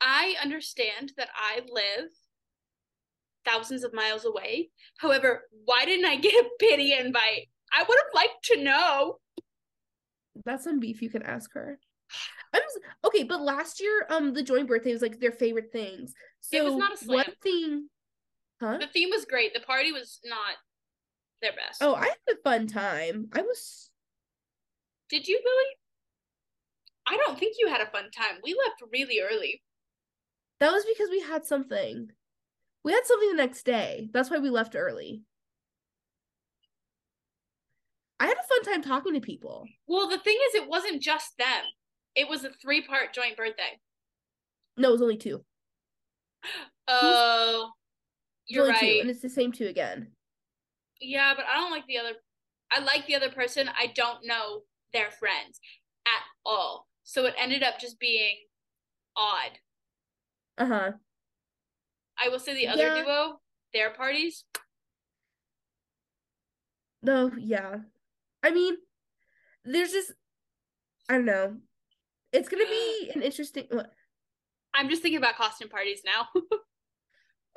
I 0.00 0.34
understand 0.42 1.12
that 1.16 1.28
I 1.34 1.60
live 1.70 2.10
thousands 3.46 3.84
of 3.84 3.94
miles 3.94 4.24
away. 4.24 4.70
However, 4.98 5.44
why 5.64 5.84
didn't 5.86 6.06
I 6.06 6.16
get 6.20 6.34
a 6.34 6.48
pity 6.58 6.92
invite? 6.92 7.48
I 7.72 7.84
would 7.88 7.98
have 7.98 8.14
liked 8.14 8.44
to 8.44 8.62
know. 8.62 9.18
That's 10.44 10.64
some 10.64 10.80
beef 10.80 11.00
you 11.00 11.08
can 11.10 11.22
ask 11.22 11.52
her. 11.54 11.78
I'm 12.52 12.62
okay, 13.04 13.24
but 13.24 13.40
last 13.40 13.80
year, 13.80 14.06
um, 14.10 14.32
the 14.32 14.42
joint 14.42 14.68
birthday 14.68 14.92
was 14.92 15.02
like 15.02 15.18
their 15.18 15.32
favorite 15.32 15.72
things. 15.72 16.14
So 16.40 16.56
it 16.56 16.64
was 16.64 16.76
not 16.76 16.94
a 16.94 16.96
slam. 16.96 17.16
One 17.16 17.34
thing, 17.42 17.88
huh? 18.60 18.78
The 18.78 18.86
theme 18.86 19.10
was 19.10 19.24
great. 19.24 19.54
The 19.54 19.60
party 19.60 19.92
was 19.92 20.20
not 20.24 20.56
their 21.42 21.52
best. 21.52 21.82
Oh, 21.82 21.94
I 21.94 22.06
had 22.06 22.16
a 22.30 22.42
fun 22.42 22.66
time. 22.66 23.28
I 23.32 23.42
was. 23.42 23.90
Did 25.10 25.26
you 25.26 25.40
really? 25.44 25.76
I 27.06 27.16
don't 27.16 27.38
think 27.38 27.56
you 27.58 27.68
had 27.68 27.80
a 27.80 27.90
fun 27.90 28.10
time. 28.10 28.40
We 28.42 28.56
left 28.66 28.82
really 28.92 29.20
early. 29.20 29.62
That 30.60 30.72
was 30.72 30.84
because 30.84 31.10
we 31.10 31.20
had 31.20 31.44
something. 31.44 32.08
We 32.84 32.92
had 32.92 33.04
something 33.04 33.30
the 33.30 33.42
next 33.42 33.64
day. 33.64 34.08
That's 34.12 34.30
why 34.30 34.38
we 34.38 34.50
left 34.50 34.76
early. 34.76 35.22
I 38.20 38.26
had 38.26 38.36
a 38.38 38.42
fun 38.42 38.72
time 38.72 38.82
talking 38.82 39.14
to 39.14 39.20
people. 39.20 39.66
Well, 39.86 40.08
the 40.08 40.18
thing 40.18 40.38
is, 40.48 40.54
it 40.54 40.68
wasn't 40.68 41.02
just 41.02 41.36
them. 41.36 41.64
It 42.14 42.28
was 42.28 42.44
a 42.44 42.50
three 42.50 42.82
part 42.82 43.12
joint 43.12 43.36
birthday. 43.36 43.80
No, 44.76 44.88
it 44.90 44.92
was 44.92 45.02
only 45.02 45.16
two. 45.16 45.44
Oh, 46.86 47.70
you're 48.46 48.68
right. 48.68 48.78
Two, 48.78 48.98
and 49.00 49.08
it's 49.08 49.22
the 49.22 49.30
same 49.30 49.52
two 49.52 49.68
again. 49.68 50.08
Yeah, 51.00 51.32
but 51.34 51.46
I 51.50 51.56
don't 51.56 51.70
like 51.70 51.86
the 51.86 51.96
other. 51.96 52.12
I 52.70 52.80
like 52.80 53.06
the 53.06 53.14
other 53.14 53.30
person. 53.30 53.70
I 53.70 53.86
don't 53.94 54.18
know 54.26 54.64
their 54.92 55.10
friends 55.10 55.60
at 56.06 56.22
all. 56.44 56.86
So 57.04 57.24
it 57.24 57.32
ended 57.38 57.62
up 57.62 57.78
just 57.78 57.98
being 57.98 58.36
odd. 59.16 59.52
Uh 60.58 60.66
huh. 60.66 60.92
I 62.22 62.28
will 62.28 62.38
say 62.38 62.54
the 62.54 62.68
other 62.68 62.82
yeah. 62.82 63.02
duo, 63.02 63.40
their 63.72 63.90
parties. 63.90 64.44
No, 67.02 67.30
yeah. 67.38 67.76
I 68.42 68.50
mean, 68.50 68.76
there's 69.64 69.92
just 69.92 70.12
I 71.08 71.14
don't 71.14 71.24
know. 71.24 71.56
It's 72.34 72.48
gonna 72.48 72.66
be 72.66 73.10
an 73.14 73.22
interesting. 73.22 73.66
What? 73.70 73.90
I'm 74.74 74.88
just 74.88 75.02
thinking 75.02 75.18
about 75.18 75.36
costume 75.36 75.68
parties 75.68 76.02
now. 76.04 76.28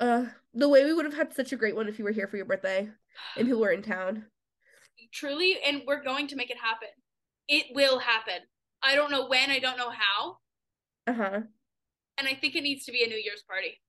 uh, 0.00 0.26
the 0.54 0.68
way 0.68 0.84
we 0.84 0.94
would 0.94 1.04
have 1.04 1.16
had 1.16 1.34
such 1.34 1.52
a 1.52 1.56
great 1.56 1.74
one 1.74 1.88
if 1.88 1.98
you 1.98 2.04
were 2.04 2.12
here 2.12 2.28
for 2.28 2.36
your 2.36 2.46
birthday 2.46 2.88
and 3.36 3.46
people 3.46 3.60
were 3.60 3.72
in 3.72 3.82
town. 3.82 4.26
Truly, 5.12 5.58
and 5.66 5.82
we're 5.86 6.02
going 6.02 6.28
to 6.28 6.36
make 6.36 6.50
it 6.50 6.58
happen. 6.58 6.88
It 7.48 7.66
will 7.74 7.98
happen. 7.98 8.40
I 8.82 8.94
don't 8.94 9.10
know 9.10 9.26
when. 9.26 9.50
I 9.50 9.58
don't 9.58 9.78
know 9.78 9.90
how. 9.90 10.36
Uh 11.06 11.12
huh. 11.12 11.40
And 12.18 12.28
I 12.28 12.34
think 12.34 12.54
it 12.54 12.62
needs 12.62 12.84
to 12.84 12.92
be 12.92 13.02
a 13.02 13.08
New 13.08 13.16
Year's 13.16 13.42
party. 13.48 13.80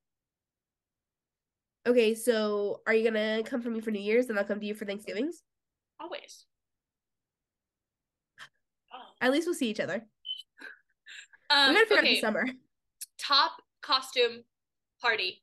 Okay, 1.86 2.15
so 2.15 2.82
are 2.88 2.93
you 2.93 3.04
gonna 3.04 3.43
come 3.43 3.62
for 3.62 3.69
me 3.69 3.80
for 3.80 3.91
New 3.91 4.02
Year's 4.02 4.28
and 4.28 4.39
I'll 4.39 4.45
come 4.45 4.60
to 4.60 4.65
you 4.65 4.73
for 4.73 4.86
Thanksgivings? 4.86 5.43
Always. 5.99 6.45
Oh. 8.93 9.13
At 9.21 9.32
least 9.32 9.45
we'll 9.47 9.56
see 9.56 9.69
each 9.69 9.80
other. 9.80 10.06
Um, 11.50 11.70
we 11.70 11.76
gotta 11.76 11.88
figure 11.88 11.98
okay. 12.00 12.10
out 12.10 12.16
the 12.16 12.22
summer. 12.22 12.46
Top 13.18 13.52
costume 13.82 14.44
party 15.02 15.42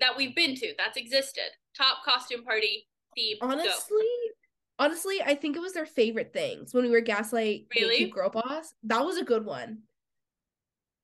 that 0.00 0.16
we've 0.16 0.34
been 0.34 0.54
to 0.56 0.74
that's 0.76 0.96
existed. 0.96 1.50
Top 1.76 1.98
costume 2.04 2.44
party 2.44 2.88
theme. 3.14 3.36
Honestly, 3.40 3.96
go. 3.98 4.84
honestly, 4.84 5.22
I 5.24 5.34
think 5.34 5.56
it 5.56 5.60
was 5.60 5.72
their 5.72 5.86
favorite 5.86 6.32
things 6.32 6.74
when 6.74 6.84
we 6.84 6.90
were 6.90 7.00
Gaslight 7.00 7.66
really? 7.74 8.06
Girl 8.06 8.30
Boss. 8.30 8.74
That 8.84 9.04
was 9.04 9.18
a 9.18 9.24
good 9.24 9.44
one. 9.44 9.80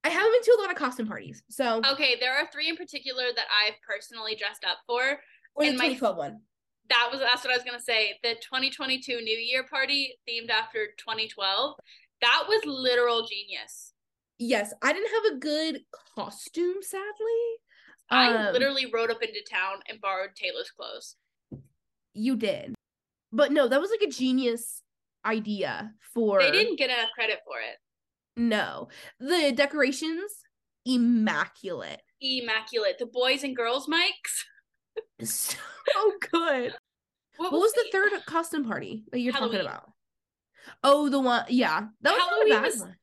I 0.05 0.09
haven't 0.09 0.33
been 0.33 0.43
to 0.43 0.57
a 0.59 0.63
lot 0.63 0.71
of 0.71 0.77
costume 0.77 1.09
parties. 1.09 1.43
So 1.51 1.83
Okay, 1.93 2.17
there 2.21 2.33
are 2.33 2.49
three 2.53 2.69
in 2.69 2.77
particular 2.77 3.25
that 3.35 3.47
I've 3.67 3.75
personally 3.87 4.37
dressed 4.37 4.65
up 4.65 4.79
for. 4.87 5.19
Or 5.55 5.65
the 5.65 5.73
2012 5.73 6.17
my, 6.17 6.19
one. 6.19 6.41
That 6.89 7.09
was 7.11 7.21
that's 7.21 7.45
what 7.45 7.53
I 7.53 7.57
was 7.57 7.65
gonna 7.65 7.81
say. 7.81 8.19
The 8.23 8.35
2022 8.35 9.21
New 9.21 9.37
Year 9.37 9.65
party 9.65 10.15
themed 10.29 10.51
after 10.51 10.89
2012. 10.99 11.75
That 12.23 12.45
was 12.49 12.63
literal 12.65 13.27
genius. 13.27 13.93
Yes, 14.39 14.73
I 14.83 14.93
didn't 14.93 15.13
have 15.13 15.37
a 15.37 15.39
good 15.39 15.81
costume, 16.15 16.77
sadly. 16.83 17.07
I 18.11 18.35
um, 18.35 18.53
literally 18.53 18.87
rode 18.93 19.11
up 19.11 19.23
into 19.23 19.41
town 19.51 19.79
and 19.89 20.01
borrowed 20.01 20.31
Taylor's 20.37 20.71
clothes. 20.71 21.17
You 22.15 22.37
did. 22.37 22.75
But 23.33 23.53
no, 23.53 23.69
that 23.69 23.81
was 23.81 23.91
like 23.91 24.07
a 24.07 24.13
genius 24.13 24.83
idea 25.25 25.93
for 26.15 26.41
They 26.41 26.51
didn't 26.51 26.79
get 26.79 26.91
enough 26.91 27.11
credit 27.15 27.41
for 27.45 27.59
it. 27.59 27.77
No. 28.37 28.89
The 29.19 29.53
decorations, 29.53 30.33
immaculate. 30.85 32.03
Immaculate. 32.21 32.99
The 32.99 33.07
boys 33.07 33.43
and 33.43 33.57
girls 33.57 33.89
mics. 33.89 34.45
so 35.27 35.57
good. 36.31 36.75
What, 37.39 37.53
what 37.53 37.61
was, 37.61 37.73
the, 37.73 37.85
the 37.85 37.91
third 37.93 38.27
costume 38.27 38.65
party 38.65 39.05
that 39.13 39.21
you're 39.21 39.33
Halloween. 39.33 39.59
talking 39.59 39.67
about? 39.67 39.91
Oh, 40.83 41.09
the 41.09 41.21
one. 41.21 41.45
Yeah, 41.49 41.87
that 42.01 42.13
was 42.13 42.23
Halloween 42.23 42.49
not 42.49 42.59
a 42.59 42.61
bad 42.61 42.67
was, 42.67 42.81
one. 42.81 42.97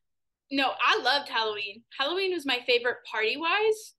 No, 0.54 0.70
I 0.86 1.02
loved 1.02 1.30
Halloween. 1.30 1.82
Halloween 1.98 2.32
was 2.32 2.46
my 2.46 2.60
favorite 2.68 2.98
party 3.12 3.38
wise. 3.38 3.96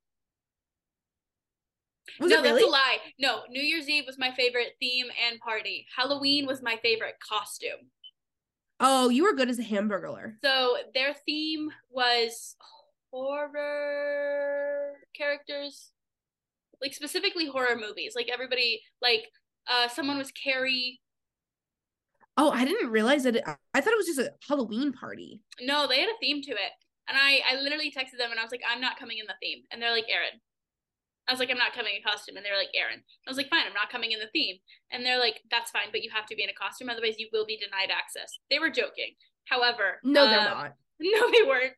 Was 2.21 2.31
no, 2.31 2.43
really? 2.43 2.51
that's 2.51 2.65
a 2.65 2.69
lie. 2.69 2.99
No, 3.19 3.41
New 3.51 3.61
Year's 3.61 3.89
Eve 3.89 4.05
was 4.07 4.19
my 4.21 4.31
favorite 4.31 4.75
theme 4.79 5.07
and 5.29 5.41
party. 5.41 5.85
Halloween 5.97 6.47
was 6.47 6.63
my 6.63 6.77
favorite 6.81 7.17
costume. 7.19 7.91
Oh, 8.79 9.09
you 9.09 9.25
were 9.25 9.35
good 9.35 9.49
as 9.51 9.59
a 9.59 9.65
hamburger. 9.65 10.37
So 10.45 10.77
their 10.95 11.17
theme 11.27 11.71
was 11.91 12.55
horror 13.11 14.93
characters, 15.17 15.91
like 16.81 16.95
specifically 16.95 17.49
horror 17.49 17.77
movies. 17.77 18.13
Like 18.15 18.29
everybody, 18.33 18.81
like 19.03 19.25
uh, 19.69 19.89
someone 19.89 20.19
was 20.19 20.31
Carrie. 20.31 21.01
Oh, 22.37 22.51
I 22.51 22.65
didn't 22.65 22.91
realize 22.91 23.23
that. 23.25 23.37
It, 23.37 23.45
I 23.47 23.81
thought 23.81 23.93
it 23.93 23.97
was 23.97 24.07
just 24.07 24.19
a 24.19 24.33
Halloween 24.49 24.93
party. 24.93 25.41
No, 25.61 25.87
they 25.87 26.01
had 26.01 26.09
a 26.09 26.19
theme 26.21 26.43
to 26.43 26.51
it. 26.53 26.73
And 27.09 27.17
I 27.21 27.41
I 27.49 27.61
literally 27.61 27.91
texted 27.93 28.19
them 28.19 28.31
and 28.31 28.41
I 28.41 28.43
was 28.43 28.51
like, 28.51 28.63
I'm 28.69 28.81
not 28.81 28.99
coming 28.99 29.19
in 29.19 29.27
the 29.27 29.35
theme. 29.41 29.63
And 29.71 29.81
they're 29.81 29.93
like, 29.93 30.07
Erin. 30.09 30.41
I 31.29 31.33
was 31.33 31.41
like, 31.41 31.51
I'm 31.51 31.59
not 31.59 31.73
coming 31.73 31.93
in 31.97 32.03
costume. 32.03 32.37
And 32.37 32.45
they're 32.45 32.57
like, 32.59 32.75
Erin. 32.75 33.01
I 33.01 33.31
was 33.31 33.37
like, 33.39 33.49
fine, 33.49 33.65
I'm 33.67 33.73
not 33.73 33.91
coming 33.91 34.13
in 34.13 34.19
the 34.21 34.29
theme. 34.33 34.57
And 34.91 35.05
they're 35.07 35.19
like, 35.19 35.41
that's 35.51 35.71
fine, 35.71 35.89
but 35.91 36.03
you 36.03 36.11
have 36.13 36.27
to 36.27 36.37
be 36.37 36.43
in 36.43 36.51
a 36.51 36.55
costume, 36.55 36.91
otherwise 36.91 37.15
you 37.19 37.29
will 37.33 37.47
be 37.47 37.57
denied 37.57 37.91
access. 37.95 38.39
They 38.51 38.59
were 38.59 38.69
joking. 38.71 39.15
However, 39.47 40.01
No, 40.05 40.29
they're 40.29 40.41
um, 40.41 40.45
not. 40.45 40.73
No, 41.01 41.31
they 41.31 41.43
weren't. 41.47 41.73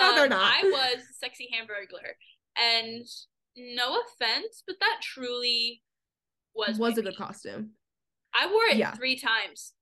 No, 0.00 0.14
they're 0.14 0.24
Um, 0.24 0.30
not. 0.30 0.52
I 0.52 0.62
was 0.64 1.02
sexy 1.18 1.48
hamburglar, 1.52 2.14
and 2.56 3.06
no 3.56 4.00
offense, 4.00 4.62
but 4.66 4.76
that 4.80 5.00
truly 5.02 5.82
was 6.54 6.78
Was 6.78 6.98
a 6.98 7.02
good 7.02 7.16
costume. 7.16 7.70
I 8.34 8.46
wore 8.46 8.64
it 8.70 8.76
Yeah. 8.76 8.92
three 8.94 9.16
times 9.18 9.72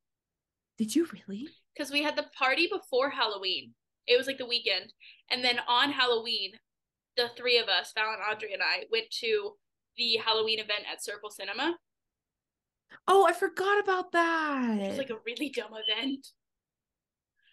Did 0.78 0.94
you 0.94 1.06
really? 1.12 1.48
because 1.74 1.90
we 1.90 2.02
had 2.02 2.16
the 2.16 2.26
party 2.36 2.68
before 2.70 3.10
Halloween. 3.10 3.72
It 4.06 4.16
was 4.16 4.26
like 4.26 4.38
the 4.38 4.46
weekend, 4.46 4.92
and 5.30 5.42
then 5.42 5.58
on 5.66 5.90
Halloween, 5.90 6.52
the 7.16 7.30
three 7.36 7.58
of 7.58 7.68
us, 7.68 7.92
Fallon, 7.92 8.18
Audrey, 8.30 8.52
and 8.52 8.62
I, 8.62 8.84
went 8.92 9.10
to 9.20 9.52
the 9.96 10.18
Halloween 10.24 10.58
event 10.58 10.82
at 10.90 11.02
Circle 11.02 11.30
Cinema. 11.30 11.76
Oh, 13.08 13.26
I 13.26 13.32
forgot 13.32 13.82
about 13.82 14.12
that. 14.12 14.78
It 14.78 14.88
was 14.88 14.98
like 14.98 15.10
a 15.10 15.18
really 15.26 15.48
dumb 15.48 15.72
event, 15.72 16.26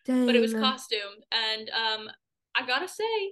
Dang. 0.06 0.26
but 0.26 0.36
it 0.36 0.42
was 0.42 0.54
costume, 0.54 1.24
and 1.32 1.70
um, 1.70 2.10
I 2.56 2.66
gotta 2.68 2.88
say, 2.88 3.32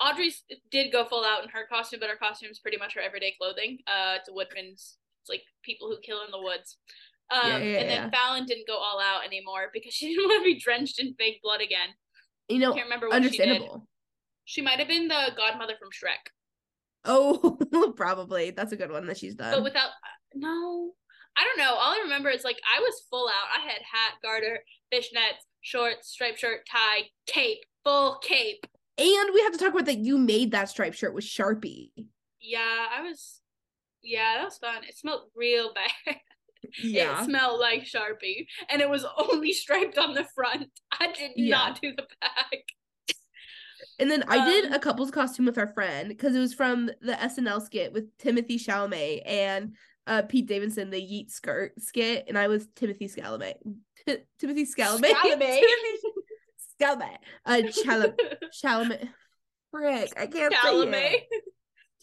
Audrey's 0.00 0.42
did 0.70 0.92
go 0.92 1.04
full 1.04 1.24
out 1.24 1.44
in 1.44 1.48
her 1.50 1.66
costume, 1.70 2.00
but 2.00 2.10
her 2.10 2.16
costume 2.16 2.50
is 2.50 2.58
pretty 2.58 2.76
much 2.76 2.94
her 2.94 3.00
everyday 3.00 3.34
clothing. 3.40 3.78
Uh, 3.86 4.16
it's 4.16 4.28
a 4.28 4.34
woodman's. 4.34 4.96
It's 5.22 5.30
like 5.30 5.42
people 5.62 5.88
who 5.88 5.96
kill 6.02 6.22
in 6.24 6.30
the 6.30 6.42
woods. 6.42 6.76
Um, 7.30 7.50
Yeah, 7.50 7.58
yeah, 7.58 7.78
and 7.78 7.88
then 7.90 8.10
Fallon 8.10 8.46
didn't 8.46 8.66
go 8.66 8.76
all 8.76 9.00
out 9.00 9.24
anymore 9.26 9.70
because 9.72 9.92
she 9.94 10.08
didn't 10.14 10.28
want 10.28 10.42
to 10.42 10.44
be 10.54 10.58
drenched 10.60 11.00
in 11.00 11.14
fake 11.18 11.40
blood 11.42 11.60
again. 11.60 11.88
You 12.48 12.58
know, 12.60 12.72
Can't 12.72 12.84
remember 12.86 13.08
what 13.08 13.14
she 13.14 13.16
understandable. 13.16 13.88
She 14.44 14.62
might 14.62 14.78
have 14.78 14.86
been 14.88 15.08
the 15.08 15.30
godmother 15.36 15.74
from 15.78 15.88
Shrek, 15.90 16.30
Oh, 17.04 17.58
probably. 17.96 18.50
That's 18.50 18.72
a 18.72 18.76
good 18.76 18.90
one 18.92 19.06
that 19.06 19.18
she's 19.18 19.34
done. 19.34 19.52
but 19.54 19.62
without 19.64 19.90
no. 20.34 20.92
I 21.38 21.44
don't 21.44 21.58
know. 21.58 21.74
All 21.74 21.92
I 21.94 22.00
remember 22.04 22.30
is 22.30 22.44
like 22.44 22.58
I 22.76 22.80
was 22.80 23.02
full 23.10 23.28
out. 23.28 23.58
I 23.60 23.62
had 23.62 23.82
hat, 23.82 24.14
garter, 24.22 24.60
fishnets, 24.92 25.42
shorts, 25.60 26.08
striped 26.08 26.38
shirt, 26.38 26.60
tie, 26.70 27.08
cape, 27.26 27.58
full 27.84 28.18
cape. 28.22 28.64
and 28.98 29.34
we 29.34 29.40
have 29.42 29.52
to 29.52 29.58
talk 29.58 29.72
about 29.72 29.84
that 29.86 29.98
you 29.98 30.16
made 30.16 30.52
that 30.52 30.68
striped 30.70 30.96
shirt 30.96 31.12
with 31.14 31.24
Sharpie. 31.24 31.90
Yeah, 32.40 32.86
I 32.96 33.02
was. 33.02 33.40
Yeah, 34.02 34.36
that 34.38 34.44
was 34.44 34.56
fun. 34.58 34.84
It 34.88 34.96
smelled 34.96 35.22
real 35.34 35.74
bad. 36.06 36.16
Yeah. 36.82 37.20
It 37.22 37.24
smelled 37.26 37.60
like 37.60 37.84
Sharpie, 37.84 38.46
and 38.70 38.80
it 38.82 38.88
was 38.90 39.04
only 39.18 39.52
striped 39.52 39.98
on 39.98 40.14
the 40.14 40.24
front. 40.34 40.68
I 40.92 41.12
did 41.12 41.32
Yeah. 41.36 41.56
not 41.56 41.80
do 41.80 41.92
the 41.96 42.06
back. 42.20 42.62
And 43.98 44.10
then 44.10 44.24
I 44.28 44.44
did 44.44 44.66
Um, 44.66 44.72
a 44.74 44.78
couple's 44.78 45.10
costume 45.10 45.46
with 45.46 45.56
our 45.56 45.68
friend 45.68 46.08
because 46.08 46.34
it 46.36 46.38
was 46.40 46.52
from 46.52 46.90
the 47.00 47.12
SNL 47.14 47.62
skit 47.64 47.92
with 47.94 48.04
Timothy 48.18 48.58
Chalamet 48.58 49.22
and 49.24 49.74
uh, 50.06 50.22
Pete 50.22 50.46
Davidson, 50.46 50.90
the 50.90 51.00
Yeet 51.00 51.30
skirt 51.30 51.72
skit, 51.80 52.26
and 52.28 52.36
I 52.38 52.48
was 52.48 52.68
Timothy 52.76 53.08
Chalamet. 53.08 53.54
Ti- 54.06 54.18
Timothy 54.38 54.66
Chalamet. 54.66 55.12
Chalamet. 55.12 55.60
Timothy 55.60 55.98
Chalamet. 56.80 57.16
Uh, 57.46 57.62
Chalamet. 57.84 58.14
Chalamet. 58.64 59.08
Frick, 59.70 60.12
I 60.16 60.26
can't 60.26 60.54
Chalamet. 60.54 60.92
say 60.92 61.26
it. 61.30 61.44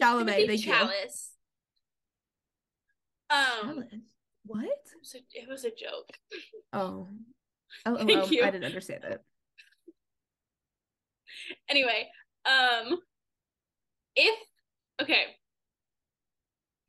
Chalamet. 0.02 0.26
Timothy 0.36 0.48
Thank 0.48 0.66
you. 0.66 0.74
Chalice. 0.74 1.30
Um, 3.30 3.40
Chalice. 3.62 3.86
What? 4.46 4.66
it 4.66 5.00
was, 5.00 5.16
a, 5.16 5.20
it 5.34 5.50
was 5.50 5.64
a 5.66 5.70
joke. 5.70 6.10
Oh. 6.72 7.08
Oh, 7.88 7.98
oh, 8.00 8.06
oh. 8.08 8.46
I 8.46 8.52
didn't 8.52 8.66
understand 8.66 9.04
it. 9.04 9.20
Anyway, 11.68 12.08
um, 12.46 13.00
if 14.16 14.40
okay, 15.02 15.24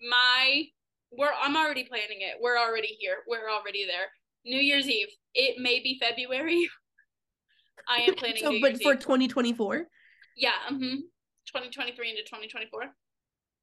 my 0.09 0.65
we're 1.17 1.31
I'm 1.43 1.57
already 1.57 1.85
planning 1.85 2.19
it. 2.21 2.37
We're 2.41 2.59
already 2.59 2.97
here. 2.99 3.17
We're 3.27 3.51
already 3.51 3.87
there. 3.87 4.09
New 4.45 4.61
Year's 4.61 4.89
Eve. 4.89 5.09
It 5.35 5.57
may 5.59 5.81
be 5.81 5.99
February. 6.01 6.69
I 7.89 8.03
am 8.03 8.15
planning 8.15 8.37
so, 8.43 8.51
New 8.51 8.61
but 8.61 8.73
Year's 8.73 8.83
for 8.83 8.95
2024? 8.95 9.87
Yeah, 10.37 10.51
mm-hmm. 10.71 10.97
2023 11.47 12.11
into 12.11 12.23
2024. 12.23 12.83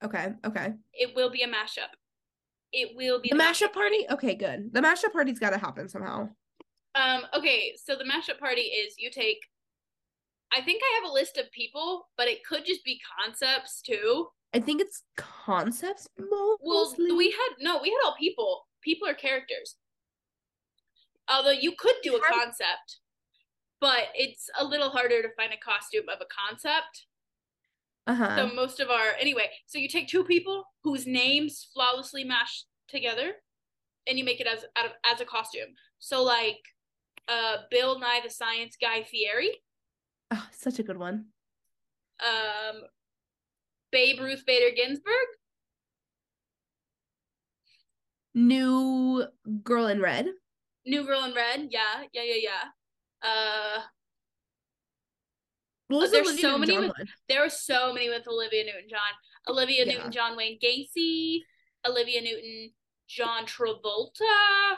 Okay, 0.04 0.28
okay. 0.46 0.74
It 0.94 1.16
will 1.16 1.30
be 1.30 1.44
a 1.44 1.48
mashup. 1.48 1.92
It 2.74 2.96
will 2.96 3.20
be 3.22 3.30
The 3.30 3.36
mashup 3.36 3.74
party? 3.74 4.06
Okay, 4.10 4.36
good. 4.36 4.74
The 4.74 4.82
mashup 4.82 5.12
party's 5.12 5.40
got 5.40 5.52
to 5.52 5.58
happen 5.58 5.90
somehow. 5.90 6.30
Um, 6.96 7.24
okay, 7.38 7.74
so 7.82 7.96
the 7.96 8.04
mashup 8.04 8.40
party 8.40 8.62
is 8.62 8.96
you 8.98 9.10
take 9.12 9.40
I 10.54 10.62
think 10.62 10.82
I 10.84 11.02
have 11.02 11.10
a 11.10 11.14
list 11.14 11.38
of 11.38 11.52
people, 11.52 12.10
but 12.18 12.28
it 12.28 12.44
could 12.44 12.66
just 12.66 12.84
be 12.84 13.00
concepts 13.20 13.82
too. 13.82 14.28
I 14.54 14.60
think 14.60 14.82
it's 14.82 15.04
concepts 15.16 16.10
mostly. 16.20 17.06
Well, 17.08 17.18
we 17.18 17.32
had 17.32 17.56
no, 17.60 17.80
we 17.82 17.90
had 17.90 18.06
all 18.06 18.16
people. 18.20 18.68
People 18.82 19.08
are 19.08 19.14
characters. 19.14 19.78
Although 21.30 21.52
you 21.52 21.74
could 21.78 21.96
do 22.04 22.18
a 22.18 22.20
concept, 22.20 23.00
but 23.80 24.10
it's 24.14 24.50
a 24.60 24.66
little 24.66 24.90
harder 24.90 25.22
to 25.22 25.30
find 25.38 25.54
a 25.54 25.58
costume 25.58 26.10
of 26.10 26.20
a 26.20 26.28
concept. 26.50 27.06
Uh-huh. 28.08 28.36
So 28.50 28.56
most 28.56 28.80
of 28.80 28.90
our 28.90 29.12
anyway, 29.20 29.50
so 29.68 29.78
you 29.78 29.88
take 29.88 30.08
two 30.08 30.24
people 30.24 30.64
whose 30.84 31.06
names 31.08 31.68
flawlessly 31.74 32.24
mash 32.24 32.66
together, 32.88 33.34
and 34.08 34.18
you 34.18 34.24
make 34.26 34.40
it 34.42 34.48
as 34.48 34.66
out 34.78 34.86
of 34.86 34.92
as 35.12 35.22
a 35.22 35.26
costume. 35.26 35.70
So 36.00 36.24
like, 36.24 36.60
uh, 37.28 37.58
Bill 37.70 38.00
Nye 38.00 38.22
the 38.24 38.30
Science 38.30 38.76
Guy 38.82 39.04
Fieri, 39.04 39.52
Oh, 40.32 40.48
such 40.52 40.80
a 40.80 40.84
good 40.84 40.98
one. 40.98 41.26
um, 42.26 42.82
Babe 43.92 44.20
Ruth 44.20 44.44
Bader 44.46 44.74
Ginsburg, 44.76 45.28
New 48.34 49.26
Girl 49.64 49.88
in 49.88 50.02
Red. 50.02 50.28
New 50.86 51.04
Girl 51.06 51.24
in 51.26 51.34
Red, 51.34 51.68
yeah, 51.70 52.04
yeah, 52.14 52.24
yeah, 52.24 52.42
yeah. 52.50 52.64
Uh, 53.22 53.82
Was 56.00 56.12
there's 56.12 56.28
Olivia 56.28 56.42
so 56.42 56.58
many 56.58 56.74
Newton-John 56.74 56.96
with- 57.00 57.10
there 57.28 57.42
were 57.42 57.50
so 57.50 57.94
many 57.94 58.10
with 58.10 58.28
Olivia 58.28 58.64
Newton 58.64 58.90
John, 58.90 59.00
Olivia 59.48 59.86
Yeah. 59.86 59.94
Newton 59.94 60.12
John 60.12 60.38
Wayne 60.38 60.60
Gacy, 60.60 61.40
Olivia 61.86 62.22
Newton 62.22 62.74
John 63.08 63.46
Travolta. 63.46 64.78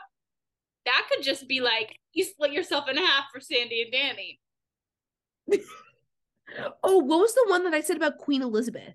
That 0.85 1.07
could 1.11 1.23
just 1.23 1.47
be 1.47 1.61
like 1.61 1.99
you 2.13 2.23
split 2.23 2.51
yourself 2.51 2.87
in 2.89 2.97
half 2.97 3.25
for 3.31 3.39
Sandy 3.39 3.81
and 3.83 3.91
Danny. 3.91 4.39
Oh, 6.83 6.99
what 6.99 7.19
was 7.19 7.33
the 7.33 7.45
one 7.47 7.63
that 7.63 7.73
I 7.73 7.81
said 7.81 7.97
about 7.97 8.19
Queen 8.19 8.43
Elizabeth? 8.43 8.93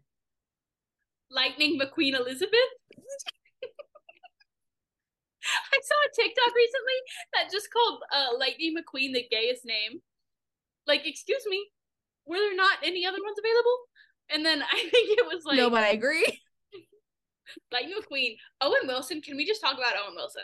Lightning 1.29 1.77
McQueen 1.77 2.15
Elizabeth. 2.15 2.53
I 5.43 5.79
saw 5.83 5.95
a 5.95 6.11
TikTok 6.15 6.55
recently 6.55 6.95
that 7.33 7.51
just 7.51 7.73
called 7.73 8.03
uh, 8.13 8.37
Lightning 8.39 8.77
McQueen 8.77 9.13
the 9.13 9.27
gayest 9.29 9.65
name. 9.65 10.01
Like, 10.87 11.05
excuse 11.07 11.43
me, 11.49 11.67
were 12.29 12.37
there 12.37 12.55
not 12.55 12.79
any 12.85 13.07
other 13.07 13.19
ones 13.25 13.39
available? 13.39 13.79
And 14.31 14.45
then 14.45 14.63
I 14.63 14.77
think 14.91 15.19
it 15.19 15.27
was 15.27 15.45
like 15.45 15.57
no, 15.57 15.71
but 15.71 15.83
I 15.83 15.89
agree. 15.89 16.25
Lightning 17.73 17.95
McQueen, 18.01 18.37
Owen 18.61 18.87
Wilson. 18.87 19.23
Can 19.23 19.37
we 19.37 19.47
just 19.47 19.61
talk 19.61 19.75
about 19.75 19.95
Owen 20.05 20.15
Wilson? 20.15 20.43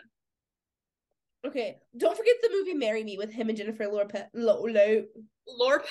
Okay, 1.47 1.77
don't 1.97 2.17
forget 2.17 2.37
the 2.43 2.49
movie 2.51 2.75
"Marry 2.75 3.05
Me" 3.05 3.19
with 3.19 3.31
him 3.31 3.49
and 3.51 3.59
Jennifer 3.59 3.87
Lopez. 3.87 4.25
Lo, 4.33 4.63
lo, 4.63 5.03
Lopez. 5.47 5.89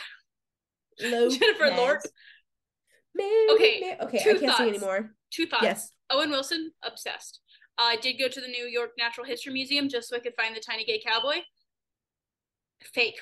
Jennifer 0.99 1.69
Lorp. 1.77 2.01
Marry 3.15 3.47
Okay. 3.51 3.95
Okay, 4.01 4.23
two 4.23 4.29
I 4.31 4.33
can't 4.33 4.41
thoughts. 4.45 4.57
sing 4.57 4.69
anymore. 4.69 5.11
Two 5.31 5.45
thoughts. 5.45 5.63
Yes. 5.63 5.89
Owen 6.09 6.31
Wilson, 6.31 6.71
obsessed. 6.83 7.39
I 7.77 7.97
did 7.97 8.17
go 8.19 8.27
to 8.27 8.41
the 8.41 8.47
New 8.47 8.65
York 8.65 8.91
Natural 8.97 9.25
History 9.25 9.53
Museum 9.53 9.89
just 9.89 10.09
so 10.09 10.15
I 10.15 10.19
could 10.19 10.35
find 10.35 10.55
the 10.55 10.59
tiny 10.59 10.85
gay 10.85 11.01
cowboy. 11.05 11.37
Fake. 12.93 13.19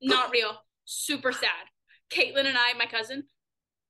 Not 0.00 0.30
real. 0.30 0.58
Super 0.90 1.32
sad. 1.32 1.68
Caitlin 2.10 2.46
and 2.46 2.56
I, 2.56 2.72
my 2.78 2.86
cousin, 2.86 3.24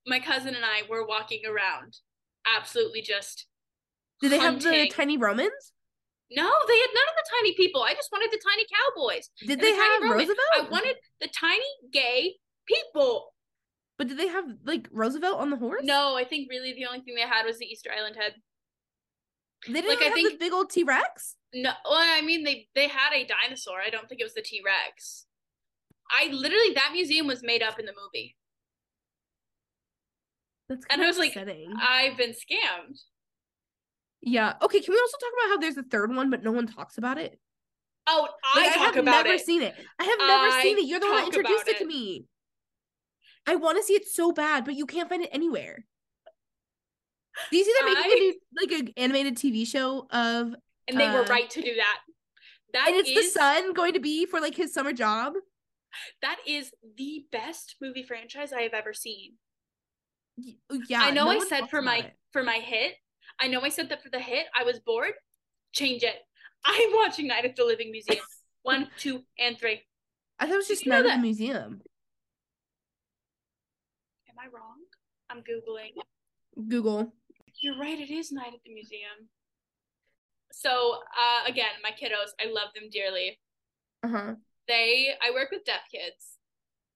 my 0.04 0.18
cousin 0.18 0.56
and 0.56 0.64
I 0.64 0.82
were 0.90 1.06
walking 1.06 1.42
around. 1.46 1.96
Absolutely 2.44 3.02
just. 3.02 3.46
Did 4.20 4.32
they 4.32 4.38
have 4.38 4.60
the 4.60 4.90
tiny 4.92 5.16
Romans? 5.16 5.72
No, 6.30 6.42
they 6.66 6.76
had 6.78 6.88
none 6.92 7.04
of 7.08 7.14
the 7.14 7.30
tiny 7.38 7.54
people. 7.54 7.82
I 7.82 7.94
just 7.94 8.10
wanted 8.10 8.30
the 8.32 8.40
tiny 8.44 8.64
cowboys. 8.66 9.30
Did 9.46 9.60
they 9.60 9.70
the 9.70 9.78
have. 9.78 10.02
Roosevelt? 10.02 10.38
I 10.56 10.62
wanted 10.68 10.96
the 11.20 11.28
tiny 11.28 11.64
gay 11.92 12.34
people. 12.66 13.32
But 13.96 14.08
did 14.08 14.18
they 14.18 14.26
have 14.26 14.44
like 14.64 14.88
Roosevelt 14.90 15.38
on 15.38 15.50
the 15.50 15.56
horse? 15.56 15.82
No, 15.84 16.16
I 16.16 16.24
think 16.24 16.48
really 16.50 16.72
the 16.72 16.86
only 16.86 17.00
thing 17.00 17.14
they 17.14 17.22
had 17.22 17.46
was 17.46 17.58
the 17.58 17.66
Easter 17.66 17.90
Island 17.96 18.16
head. 18.16 18.34
they 19.68 19.74
didn't 19.74 19.88
like, 19.88 20.00
I 20.00 20.04
have 20.06 20.14
think- 20.14 20.32
the 20.32 20.36
big 20.38 20.52
old 20.52 20.70
T 20.70 20.82
Rex. 20.82 21.36
No, 21.54 21.70
well, 21.88 21.94
I 22.00 22.22
mean 22.22 22.42
they 22.42 22.66
they 22.74 22.88
had 22.88 23.12
a 23.14 23.24
dinosaur. 23.24 23.80
I 23.80 23.90
don't 23.90 24.08
think 24.08 24.20
it 24.20 24.24
was 24.24 24.34
the 24.34 24.42
T 24.42 24.60
Rex. 24.64 25.26
I 26.10 26.28
literally 26.32 26.74
that 26.74 26.90
museum 26.92 27.26
was 27.26 27.42
made 27.42 27.62
up 27.62 27.78
in 27.78 27.86
the 27.86 27.92
movie. 27.92 28.36
That's 30.68 30.84
And 30.90 31.02
I 31.02 31.06
was 31.06 31.18
like. 31.18 31.36
I've 31.36 32.16
been 32.16 32.30
scammed. 32.30 32.98
yeah. 34.20 34.54
Okay. 34.62 34.80
Can 34.80 34.92
we 34.94 35.00
also 35.00 35.16
talk 35.18 35.30
about 35.38 35.48
how 35.54 35.58
there's 35.58 35.76
a 35.76 35.82
third 35.82 36.14
one, 36.14 36.30
but 36.30 36.42
no 36.42 36.52
one 36.52 36.66
talks 36.66 36.98
about 36.98 37.18
it? 37.18 37.38
Oh, 38.06 38.28
I 38.44 38.60
Like, 38.66 38.76
I 38.76 38.80
have 38.84 39.04
never 39.04 39.28
it. 39.30 39.44
seen 39.44 39.62
it. 39.62 39.74
I 39.98 40.04
have 40.04 40.18
never 40.18 40.56
I 40.56 40.62
seen 40.62 40.78
it. 40.78 40.86
You're 40.86 41.00
the 41.00 41.06
one 41.06 41.16
that 41.16 41.26
introduced 41.26 41.68
it 41.68 41.78
to 41.78 41.84
me. 41.86 42.24
I 43.46 43.56
want 43.56 43.78
to 43.78 43.82
see 43.82 43.94
it 43.94 44.06
so 44.06 44.32
bad, 44.32 44.64
but 44.64 44.74
you 44.74 44.86
can't 44.86 45.08
find 45.08 45.22
it 45.22 45.30
anywhere. 45.32 45.84
Do 47.50 47.56
you 47.56 47.64
see 47.64 47.72
they're 47.78 47.88
making 47.94 48.04
I- 48.04 48.14
a 48.16 48.18
new, 48.20 48.34
like 48.60 48.80
an 48.80 48.92
animated 48.96 49.36
TV 49.36 49.66
show 49.66 50.06
of, 50.10 50.54
and 50.88 50.98
they 50.98 51.08
were 51.08 51.22
uh, 51.22 51.26
right 51.26 51.48
to 51.50 51.62
do 51.62 51.74
that. 51.76 51.98
That 52.74 52.88
and 52.88 52.96
it's 52.96 53.08
is- 53.10 53.32
the 53.34 53.38
son 53.40 53.72
going 53.74 53.92
to 53.94 54.00
be 54.00 54.26
for 54.26 54.40
like 54.40 54.54
his 54.54 54.72
summer 54.74 54.92
job. 54.92 55.34
That 56.22 56.38
is 56.46 56.72
the 56.96 57.26
best 57.32 57.76
movie 57.80 58.02
franchise 58.02 58.52
I 58.52 58.62
have 58.62 58.74
ever 58.74 58.92
seen. 58.92 59.34
Yeah, 60.36 61.02
I 61.02 61.10
know 61.10 61.24
no 61.24 61.30
I 61.30 61.44
said 61.46 61.68
for 61.68 61.82
my 61.82 61.98
it. 61.98 62.12
for 62.32 62.42
my 62.42 62.56
hit. 62.56 62.94
I 63.40 63.48
know 63.48 63.60
I 63.62 63.68
said 63.68 63.88
that 63.88 64.02
for 64.02 64.10
the 64.10 64.20
hit. 64.20 64.46
I 64.58 64.64
was 64.64 64.78
bored. 64.78 65.14
Change 65.72 66.02
it. 66.02 66.16
I'm 66.64 66.90
watching 66.94 67.26
Night 67.28 67.44
at 67.44 67.56
the 67.56 67.64
Living 67.64 67.90
Museum. 67.90 68.24
One, 68.62 68.88
two, 68.98 69.22
and 69.38 69.58
three. 69.58 69.82
I 70.38 70.46
thought 70.46 70.54
it 70.54 70.56
was 70.56 70.68
just 70.68 70.86
Night 70.86 71.06
at 71.06 71.16
the 71.16 71.22
Museum. 71.22 71.80
Am 74.28 74.34
I 74.38 74.46
wrong? 74.54 74.76
I'm 75.30 75.38
googling. 75.38 75.92
Google. 76.68 77.12
You're 77.62 77.78
right. 77.78 77.98
It 77.98 78.10
is 78.10 78.30
Night 78.30 78.52
at 78.54 78.60
the 78.64 78.72
Museum. 78.74 79.28
So 80.52 80.98
uh, 81.18 81.48
again, 81.48 81.70
my 81.82 81.90
kiddos, 81.90 82.30
I 82.40 82.50
love 82.52 82.68
them 82.74 82.90
dearly. 82.90 83.38
Uh 84.02 84.08
huh. 84.08 84.34
They, 84.68 85.08
I 85.26 85.32
work 85.32 85.50
with 85.50 85.64
deaf 85.64 85.82
kids, 85.90 86.38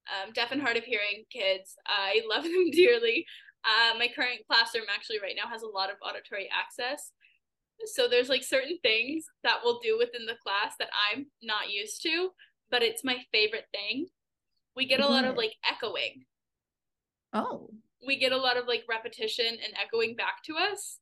um, 0.07 0.31
deaf 0.33 0.51
and 0.51 0.61
hard 0.61 0.77
of 0.77 0.83
hearing 0.83 1.25
kids. 1.31 1.75
I 1.87 2.21
love 2.29 2.43
them 2.43 2.71
dearly. 2.71 3.25
Uh, 3.65 3.97
my 3.97 4.09
current 4.13 4.41
classroom 4.49 4.85
actually 4.93 5.19
right 5.21 5.35
now 5.35 5.49
has 5.49 5.63
a 5.63 5.67
lot 5.67 5.89
of 5.89 5.95
auditory 6.01 6.49
access. 6.51 7.11
So 7.85 8.07
there's 8.07 8.29
like 8.29 8.43
certain 8.43 8.77
things 8.83 9.25
that 9.43 9.57
we'll 9.63 9.79
do 9.79 9.97
within 9.97 10.25
the 10.25 10.37
class 10.43 10.75
that 10.79 10.89
I'm 11.11 11.27
not 11.41 11.71
used 11.71 12.01
to, 12.03 12.29
but 12.69 12.83
it's 12.83 13.03
my 13.03 13.17
favorite 13.31 13.65
thing. 13.73 14.07
We 14.75 14.85
get 14.85 14.99
a 14.99 15.07
lot 15.07 15.25
of 15.25 15.35
like 15.37 15.53
echoing. 15.69 16.25
Oh. 17.33 17.69
We 18.05 18.17
get 18.19 18.31
a 18.31 18.37
lot 18.37 18.57
of 18.57 18.67
like 18.67 18.83
repetition 18.89 19.45
and 19.45 19.73
echoing 19.81 20.15
back 20.15 20.43
to 20.45 20.55
us. 20.55 20.99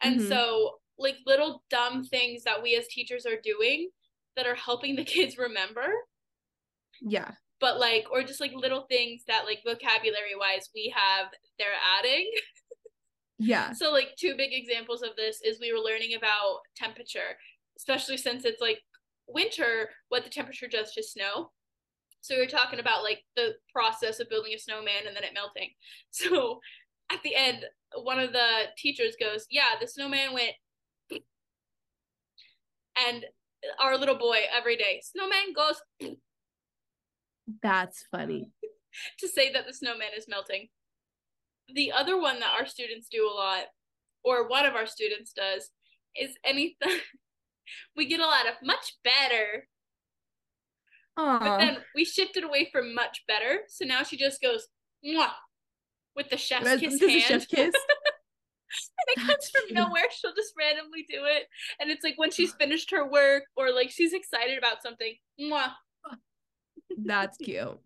And 0.00 0.20
Mhm. 0.20 0.28
so 0.28 0.80
like 0.98 1.16
little 1.26 1.62
dumb 1.70 2.04
things 2.04 2.42
that 2.44 2.62
we 2.62 2.74
as 2.76 2.88
teachers 2.88 3.26
are 3.26 3.40
doing 3.42 3.90
that 4.36 4.46
are 4.46 4.54
helping 4.54 4.96
the 4.96 5.04
kids 5.16 5.38
remember 5.38 5.88
Yeah. 7.00 7.30
but 7.60 7.78
like 7.78 8.06
or 8.12 8.22
just 8.22 8.40
like 8.40 8.52
little 8.54 8.82
things 8.88 9.22
that 9.28 9.44
like 9.44 9.60
vocabulary 9.64 10.34
wise 10.38 10.68
we 10.74 10.92
have 10.96 11.26
they're 11.58 11.68
adding 11.98 12.30
Yeah. 13.38 13.72
so 13.72 13.92
like 13.92 14.10
two 14.18 14.34
big 14.36 14.50
examples 14.52 15.02
of 15.02 15.10
this 15.16 15.40
is 15.44 15.58
we 15.60 15.72
were 15.72 15.78
learning 15.78 16.14
about 16.16 16.60
temperature 16.76 17.36
especially 17.76 18.16
since 18.16 18.44
it's 18.44 18.60
like 18.60 18.80
winter 19.28 19.90
what 20.08 20.24
the 20.24 20.30
temperature 20.30 20.66
does 20.68 20.92
to 20.92 21.02
snow 21.02 21.50
so 22.20 22.34
we 22.34 22.40
were 22.40 22.46
talking 22.48 22.80
about 22.80 23.04
like 23.04 23.20
the 23.36 23.54
process 23.72 24.18
of 24.20 24.28
building 24.28 24.52
a 24.54 24.58
snowman 24.58 25.06
and 25.06 25.14
then 25.14 25.22
it 25.24 25.34
melting 25.34 25.70
so 26.10 26.58
at 27.12 27.22
the 27.22 27.34
end 27.34 27.64
one 28.02 28.18
of 28.18 28.32
the 28.32 28.64
teachers 28.76 29.14
goes 29.20 29.46
yeah 29.50 29.74
the 29.80 29.86
snowman 29.86 30.32
went 30.34 30.52
and 33.08 33.24
our 33.80 33.96
little 33.96 34.18
boy 34.18 34.38
every 34.56 34.76
day 34.76 35.00
snowman 35.02 35.52
goes 35.54 35.80
That's 37.62 38.04
funny. 38.10 38.50
to 39.20 39.28
say 39.28 39.52
that 39.52 39.66
the 39.66 39.72
snowman 39.72 40.08
is 40.16 40.26
melting. 40.28 40.68
The 41.74 41.92
other 41.92 42.18
one 42.20 42.40
that 42.40 42.54
our 42.58 42.66
students 42.66 43.08
do 43.10 43.28
a 43.28 43.34
lot, 43.34 43.64
or 44.24 44.48
one 44.48 44.64
of 44.66 44.74
our 44.74 44.86
students 44.86 45.32
does, 45.32 45.70
is 46.16 46.30
anything. 46.44 46.98
we 47.96 48.06
get 48.06 48.20
a 48.20 48.26
lot 48.26 48.46
of 48.46 48.54
much 48.62 48.96
better, 49.04 49.68
but 51.16 51.58
then 51.58 51.78
we 51.94 52.04
shifted 52.04 52.44
away 52.44 52.68
from 52.72 52.94
much 52.94 53.24
better. 53.28 53.60
So 53.68 53.84
now 53.84 54.02
she 54.02 54.16
just 54.16 54.40
goes 54.40 54.68
Mwah, 55.04 55.30
with 56.16 56.30
the 56.30 56.36
chef's 56.36 56.64
That's- 56.64 56.80
kiss 56.80 57.00
hand. 57.00 57.22
chef's 57.22 57.46
kiss. 57.54 57.74
and 57.74 59.24
it 59.24 59.26
comes 59.26 59.50
from 59.50 59.62
cute. 59.66 59.74
nowhere. 59.74 60.04
She'll 60.10 60.34
just 60.34 60.54
randomly 60.58 61.04
do 61.08 61.24
it, 61.24 61.44
and 61.80 61.90
it's 61.90 62.04
like 62.04 62.14
when 62.16 62.30
she's 62.30 62.52
finished 62.54 62.90
her 62.92 63.06
work 63.08 63.44
or 63.56 63.72
like 63.72 63.90
she's 63.90 64.12
excited 64.14 64.56
about 64.58 64.82
something. 64.82 65.14
Mwah. 65.40 65.72
That's 66.96 67.36
cute. 67.38 67.80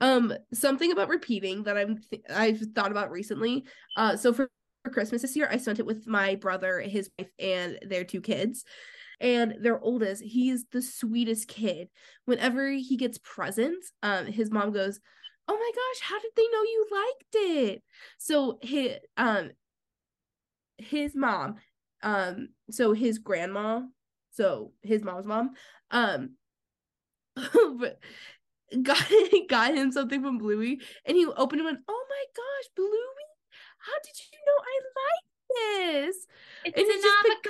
Um, 0.00 0.32
something 0.54 0.92
about 0.92 1.08
repeating 1.08 1.64
that 1.64 1.76
I'm 1.76 1.98
th- 2.10 2.22
I've 2.34 2.60
thought 2.74 2.90
about 2.90 3.10
recently. 3.10 3.64
Uh, 3.96 4.16
so 4.16 4.32
for, 4.32 4.48
for 4.84 4.90
Christmas 4.90 5.22
this 5.22 5.36
year, 5.36 5.48
I 5.50 5.58
spent 5.58 5.78
it 5.78 5.86
with 5.86 6.06
my 6.06 6.36
brother, 6.36 6.80
his 6.80 7.10
wife, 7.18 7.28
and 7.38 7.78
their 7.82 8.04
two 8.04 8.20
kids. 8.20 8.64
And 9.20 9.56
their 9.60 9.80
oldest, 9.80 10.22
he's 10.22 10.64
the 10.72 10.82
sweetest 10.82 11.48
kid. 11.48 11.88
Whenever 12.26 12.70
he 12.70 12.96
gets 12.96 13.18
presents, 13.18 13.92
um, 14.02 14.26
his 14.26 14.50
mom 14.50 14.72
goes, 14.72 15.00
"Oh 15.48 15.54
my 15.56 15.70
gosh, 15.74 16.00
how 16.02 16.20
did 16.20 16.32
they 16.36 16.48
know 16.48 16.62
you 16.62 16.86
liked 16.90 17.34
it?" 17.34 17.82
So 18.18 18.58
his 18.62 18.98
um 19.16 19.52
his 20.78 21.14
mom, 21.14 21.56
um, 22.02 22.48
so 22.70 22.92
his 22.92 23.18
grandma, 23.18 23.82
so 24.30 24.72
his 24.82 25.02
mom's 25.02 25.26
mom, 25.26 25.50
um, 25.90 26.30
but 27.78 27.98
got 28.82 29.04
got 29.48 29.74
him 29.74 29.92
something 29.92 30.22
from 30.22 30.38
Bluey, 30.38 30.80
and 31.04 31.16
he 31.16 31.26
opened 31.26 31.60
it 31.60 31.66
and 31.66 31.76
went, 31.76 31.84
"Oh 31.88 32.06
my 32.08 32.24
gosh, 32.36 32.68
Bluey! 32.76 33.26
How 33.78 33.92
did 34.04 34.16
you 34.18 34.38
know 34.46 34.58
I 34.62 34.80
like 35.00 36.06
this?" 36.06 36.26
It's 36.64 36.78
And 36.78 36.86
an 36.86 37.40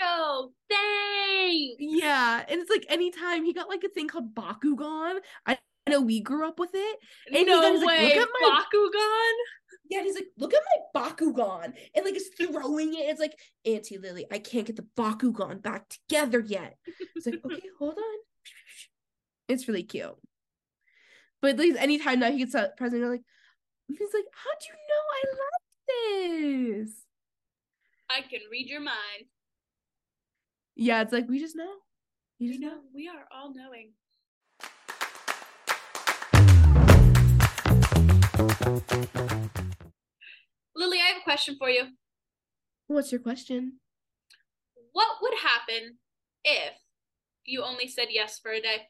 avocado. 0.00 0.52
Thanks. 0.70 1.76
Yeah, 1.78 2.44
and 2.48 2.60
it's 2.60 2.70
like 2.70 2.86
anytime 2.88 3.44
he 3.44 3.52
got 3.52 3.68
like 3.68 3.84
a 3.84 3.88
thing 3.88 4.08
called 4.08 4.34
Bakugan. 4.34 5.18
I 5.46 5.58
know 5.88 6.00
we 6.00 6.20
grew 6.20 6.48
up 6.48 6.58
with 6.58 6.70
it. 6.72 6.98
And 7.26 7.36
he 7.36 7.44
no 7.44 7.60
goes, 7.60 7.82
like, 7.82 7.98
way, 7.98 8.14
"Look 8.14 8.16
at 8.16 8.28
my- 8.40 8.62
Bakugan. 8.72 9.32
Yeah, 9.90 9.98
and 9.98 10.06
he's 10.06 10.14
like, 10.14 10.28
"Look 10.38 10.54
at 10.54 10.62
my 10.94 11.02
Bakugan," 11.02 11.74
and 11.94 12.04
like 12.04 12.14
is 12.14 12.30
throwing 12.40 12.94
it. 12.94 13.00
It's 13.00 13.20
like 13.20 13.38
Auntie 13.66 13.98
Lily, 13.98 14.26
I 14.30 14.38
can't 14.38 14.66
get 14.66 14.76
the 14.76 14.86
Bakugan 14.96 15.60
back 15.62 15.88
together 15.90 16.40
yet. 16.40 16.76
It's 17.14 17.26
like, 17.26 17.40
okay, 17.44 17.62
hold 17.78 17.98
on. 17.98 18.18
It's 19.48 19.68
really 19.68 19.82
cute. 19.82 20.16
But 21.42 21.50
at 21.52 21.58
least 21.58 21.78
anytime 21.78 22.20
now 22.20 22.30
he 22.30 22.38
gets 22.38 22.54
a 22.54 22.72
present, 22.76 23.00
you're 23.00 23.10
like, 23.10 23.24
he's 23.88 23.98
like, 24.14 24.24
how 24.32 24.50
do 24.58 24.66
you 24.68 24.74
know 24.88 25.02
I 25.12 25.22
like 25.44 26.86
this? 26.86 27.04
I 28.08 28.20
can 28.22 28.40
read 28.50 28.68
your 28.68 28.80
mind. 28.80 29.28
Yeah, 30.76 31.02
it's 31.02 31.12
like 31.12 31.28
we 31.28 31.38
just 31.38 31.56
know. 31.56 31.70
You 32.38 32.48
just 32.48 32.60
know, 32.60 32.68
know. 32.68 32.80
we 32.94 33.08
are 33.08 33.26
all 33.30 33.52
knowing. 33.54 33.92
Lily, 40.74 40.98
I 40.98 41.08
have 41.08 41.18
a 41.18 41.24
question 41.24 41.56
for 41.58 41.68
you. 41.68 41.84
What's 42.86 43.12
your 43.12 43.20
question? 43.20 43.80
What 44.92 45.08
would 45.22 45.34
happen 45.42 45.98
if 46.44 46.72
you 47.44 47.62
only 47.62 47.88
said 47.88 48.08
yes 48.10 48.38
for 48.38 48.52
a 48.52 48.60
day? 48.60 48.88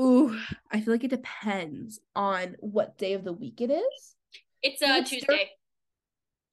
Ooh, 0.00 0.38
I 0.70 0.80
feel 0.80 0.94
like 0.94 1.04
it 1.04 1.10
depends 1.10 2.00
on 2.16 2.56
what 2.60 2.96
day 2.98 3.12
of 3.12 3.24
the 3.24 3.32
week 3.32 3.60
it 3.60 3.70
is. 3.70 4.16
It's 4.62 4.80
a 4.82 4.86
start- 4.86 5.06
Tuesday, 5.06 5.50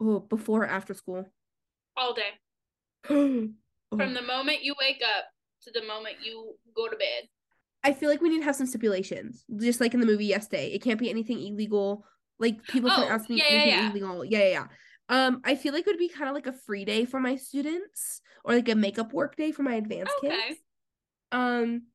Oh, 0.02 0.20
before 0.20 0.64
or 0.64 0.68
after 0.68 0.94
school. 0.94 1.26
all 1.98 2.14
day. 2.14 2.32
Oh. 3.92 3.98
From 3.98 4.14
the 4.14 4.22
moment 4.22 4.62
you 4.64 4.76
wake 4.80 5.02
up 5.04 5.26
to 5.64 5.72
the 5.72 5.82
moment 5.88 6.18
you 6.24 6.56
go 6.76 6.88
to 6.88 6.96
bed. 6.96 7.28
I 7.84 7.92
feel 7.92 8.08
like 8.08 8.22
we 8.22 8.30
need 8.30 8.38
to 8.38 8.44
have 8.46 8.56
some 8.56 8.68
stipulations, 8.68 9.46
just 9.58 9.82
like 9.82 9.96
in 9.96 10.00
the 10.00 10.06
movie 10.06 10.28
yesterday. 10.28 10.68
It 10.72 10.84
can't 10.84 11.00
be 11.00 11.10
anything 11.10 11.40
illegal. 11.40 12.06
Like 12.38 12.62
people 12.68 12.92
can 12.92 13.06
Oh, 13.06 13.08
ask 13.10 13.28
me 13.32 13.38
yeah, 13.38 13.46
anything 13.50 13.70
yeah. 13.70 13.90
illegal. 13.90 14.24
Yeah, 14.24 14.40
yeah, 14.40 14.48
yeah. 14.50 14.68
Um, 15.10 15.42
I 15.44 15.56
feel 15.56 15.74
like 15.74 15.88
it 15.88 15.90
would 15.90 15.98
be 15.98 16.08
kind 16.08 16.30
of 16.30 16.36
like 16.36 16.46
a 16.46 16.54
free 16.54 16.86
day 16.86 17.06
for 17.06 17.20
my 17.20 17.36
students, 17.36 18.22
or 18.46 18.54
like 18.54 18.70
a 18.70 18.76
makeup 18.76 19.12
work 19.12 19.36
day 19.36 19.52
for 19.52 19.64
my 19.64 19.74
advanced 19.74 20.14
Okay. 20.24 20.38
kids. 20.50 20.60
Um, 21.32 21.88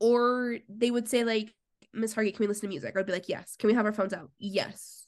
or 0.00 0.58
they 0.68 0.90
would 0.90 1.08
say 1.08 1.24
like, 1.24 1.54
Miss 1.92 2.14
Hargett, 2.14 2.34
can 2.36 2.44
we 2.44 2.46
listen 2.46 2.62
to 2.62 2.68
music? 2.68 2.96
I'd 2.96 3.06
be 3.06 3.12
like, 3.12 3.28
yes. 3.28 3.56
Can 3.56 3.68
we 3.68 3.74
have 3.74 3.86
our 3.86 3.92
phones 3.92 4.14
out? 4.14 4.30
Yes. 4.38 5.06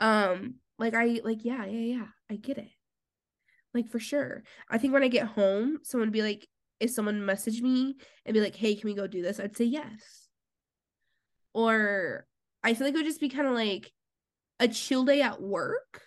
Um, 0.00 0.56
like 0.78 0.94
I 0.94 1.20
like, 1.24 1.44
yeah, 1.44 1.64
yeah, 1.64 1.96
yeah. 1.96 2.06
I 2.30 2.36
get 2.36 2.58
it. 2.58 2.70
Like 3.72 3.88
for 3.88 3.98
sure. 3.98 4.42
I 4.68 4.78
think 4.78 4.92
when 4.92 5.02
I 5.02 5.08
get 5.08 5.26
home, 5.26 5.78
someone 5.82 6.08
would 6.08 6.12
be 6.12 6.22
like, 6.22 6.46
if 6.80 6.90
someone 6.90 7.20
messaged 7.20 7.62
me 7.62 7.96
and 8.26 8.34
be 8.34 8.40
like, 8.40 8.56
hey, 8.56 8.74
can 8.74 8.88
we 8.88 8.96
go 8.96 9.06
do 9.06 9.22
this? 9.22 9.38
I'd 9.38 9.56
say 9.56 9.64
yes. 9.64 10.28
Or 11.52 12.26
I 12.62 12.74
feel 12.74 12.86
like 12.86 12.94
it 12.94 12.98
would 12.98 13.06
just 13.06 13.20
be 13.20 13.28
kind 13.28 13.46
of 13.46 13.54
like 13.54 13.92
a 14.58 14.68
chill 14.68 15.04
day 15.04 15.22
at 15.22 15.40
work. 15.40 16.02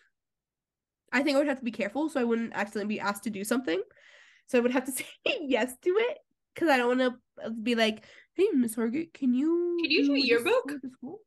I 1.14 1.24
think 1.24 1.36
I 1.36 1.40
would 1.40 1.48
have 1.48 1.60
to 1.60 1.66
be 1.66 1.72
careful 1.72 2.10
so 2.10 2.20
I 2.20 2.26
wouldn't 2.26 2.54
accidentally 2.54 2.96
be 2.96 3.00
asked 3.00 3.24
to 3.24 3.30
do 3.30 3.46
something. 3.46 3.82
So 4.48 4.58
I 4.58 4.62
would 4.62 4.72
have 4.72 4.86
to 4.86 4.92
say 4.92 5.06
yes 5.26 5.74
to 5.84 5.90
it 5.90 6.18
because 6.58 6.70
I 6.72 6.78
don't 6.78 6.98
want 6.98 7.20
to 7.44 7.52
be 7.52 7.76
like, 7.76 8.04
hey, 8.34 8.48
Miss 8.56 8.76
Hargett, 8.76 9.14
can 9.14 9.32
you 9.32 9.78
Can 9.80 9.92
you 9.92 10.06
do 10.08 10.16
a 10.16 10.18
yearbook? 10.20 10.72
for 10.72 10.80
the 10.82 10.90
school? 10.90 11.20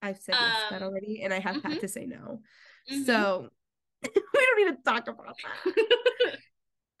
I've 0.00 0.16
said 0.18 0.34
yes 0.40 0.62
to 0.64 0.66
that 0.70 0.82
Um, 0.82 0.88
already, 0.88 1.22
and 1.22 1.32
I 1.32 1.40
have 1.40 1.56
mhm. 1.56 1.62
had 1.72 1.80
to 1.80 1.88
say 1.88 2.06
no. 2.06 2.40
Mhm. 2.90 3.04
So 3.04 3.50
we 4.02 4.10
don't 4.34 4.66
need 4.66 4.76
to 4.76 4.82
talk 4.82 5.08
about 5.08 5.36
that. 5.44 6.38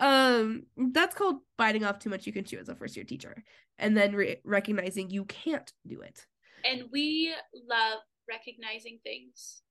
um, 0.00 0.66
that's 0.76 1.14
called 1.14 1.36
biting 1.56 1.84
off 1.84 1.98
too 1.98 2.10
much 2.10 2.26
you 2.26 2.32
can 2.32 2.44
chew 2.44 2.58
as 2.58 2.68
a 2.68 2.76
first 2.76 2.94
year 2.94 3.04
teacher, 3.06 3.42
and 3.78 3.96
then 3.96 4.14
re- 4.14 4.40
recognizing 4.44 5.08
you 5.08 5.24
can't 5.24 5.72
do 5.86 6.02
it. 6.02 6.26
And 6.64 6.84
we 6.92 7.34
love 7.54 8.00
recognizing 8.28 9.00
things 9.02 9.62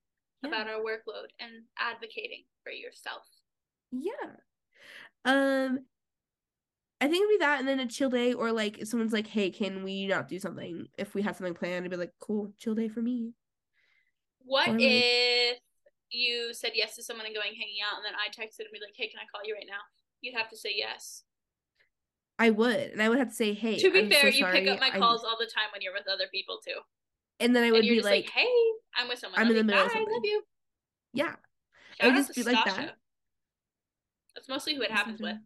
Yeah. 0.42 0.50
about 0.50 0.68
our 0.68 0.82
workload 0.82 1.30
and 1.40 1.52
advocating 1.78 2.44
for 2.64 2.72
yourself. 2.72 3.24
Yeah. 3.92 4.36
Um, 5.26 5.86
I 7.00 7.08
think 7.08 7.24
it'd 7.24 7.30
be 7.40 7.44
that, 7.44 7.60
and 7.60 7.68
then 7.68 7.80
a 7.80 7.88
chill 7.88 8.10
day, 8.10 8.34
or 8.34 8.52
like 8.52 8.78
if 8.80 8.88
someone's 8.88 9.14
like, 9.14 9.28
"Hey, 9.28 9.50
can 9.50 9.84
we 9.84 10.06
not 10.08 10.28
do 10.28 10.40
something?" 10.40 10.88
If 10.98 11.16
we 11.16 11.24
have 11.24 11.36
something 11.36 11.54
planned, 11.56 11.84
I'd 11.84 11.92
be 11.92 11.98
like, 11.98 12.14
"Cool, 12.20 12.54
chill 12.58 12.76
day 12.76 12.90
for 12.90 13.02
me." 13.02 13.34
What 14.40 14.70
Or, 14.70 14.72
like- 14.74 14.82
if 14.82 15.60
you 16.12 16.54
said 16.54 16.72
yes 16.76 16.96
to 16.96 17.04
someone 17.04 17.26
and 17.26 17.34
going 17.36 17.56
hanging 17.56 17.82
out, 17.86 17.98
and 17.98 18.06
then 18.06 18.14
I 18.16 18.30
texted 18.30 18.66
and 18.66 18.74
be 18.74 18.80
like, 18.80 18.94
"Hey, 18.96 19.08
can 19.08 19.20
I 19.20 19.26
call 19.32 19.42
you 19.46 19.56
right 19.56 19.66
now?" 19.68 19.82
You'd 20.22 20.36
have 20.36 20.50
to 20.50 20.58
say 20.58 20.74
yes. 20.76 21.24
I 22.38 22.50
would, 22.50 22.92
and 22.92 23.02
I 23.02 23.10
would 23.10 23.18
have 23.20 23.30
to 23.30 23.36
say, 23.36 23.54
"Hey." 23.54 23.78
to 23.80 23.92
be 23.92 24.00
I'm 24.00 24.10
fair, 24.10 24.32
so 24.32 24.38
you 24.38 24.46
pick 24.46 24.68
up 24.68 24.80
my 24.80 24.88
I- 24.88 24.98
calls 25.00 25.24
all 25.24 25.38
the 25.40 25.46
time 25.48 25.70
when 25.72 25.82
you're 25.82 25.94
with 25.94 26.08
other 26.08 26.28
people 26.32 26.60
too, 26.64 26.80
and 27.40 27.56
then 27.56 27.64
I 27.64 27.72
would 27.72 27.82
be 27.82 28.02
like, 28.02 28.26
like, 28.26 28.30
"Hey, 28.30 28.72
I'm 28.96 29.08
with 29.08 29.20
someone. 29.20 29.40
I'm 29.40 29.48
I'll 29.48 29.52
in 29.52 29.58
the 29.58 29.64
middle 29.64 29.82
of 29.82 29.88
like, 29.88 29.94
"Bye, 29.94 30.00
something." 30.00 30.14
love 30.14 30.26
you." 30.26 30.44
"Yeah." 31.14 31.36
Shout 31.98 32.08
would 32.08 32.16
just 32.16 32.36
be 32.36 32.44
like 32.44 32.66
that. 32.66 32.98
That's 34.36 34.48
mostly 34.50 34.76
who 34.76 34.82
it 34.82 34.92
happens 34.92 35.20
with. 35.22 35.38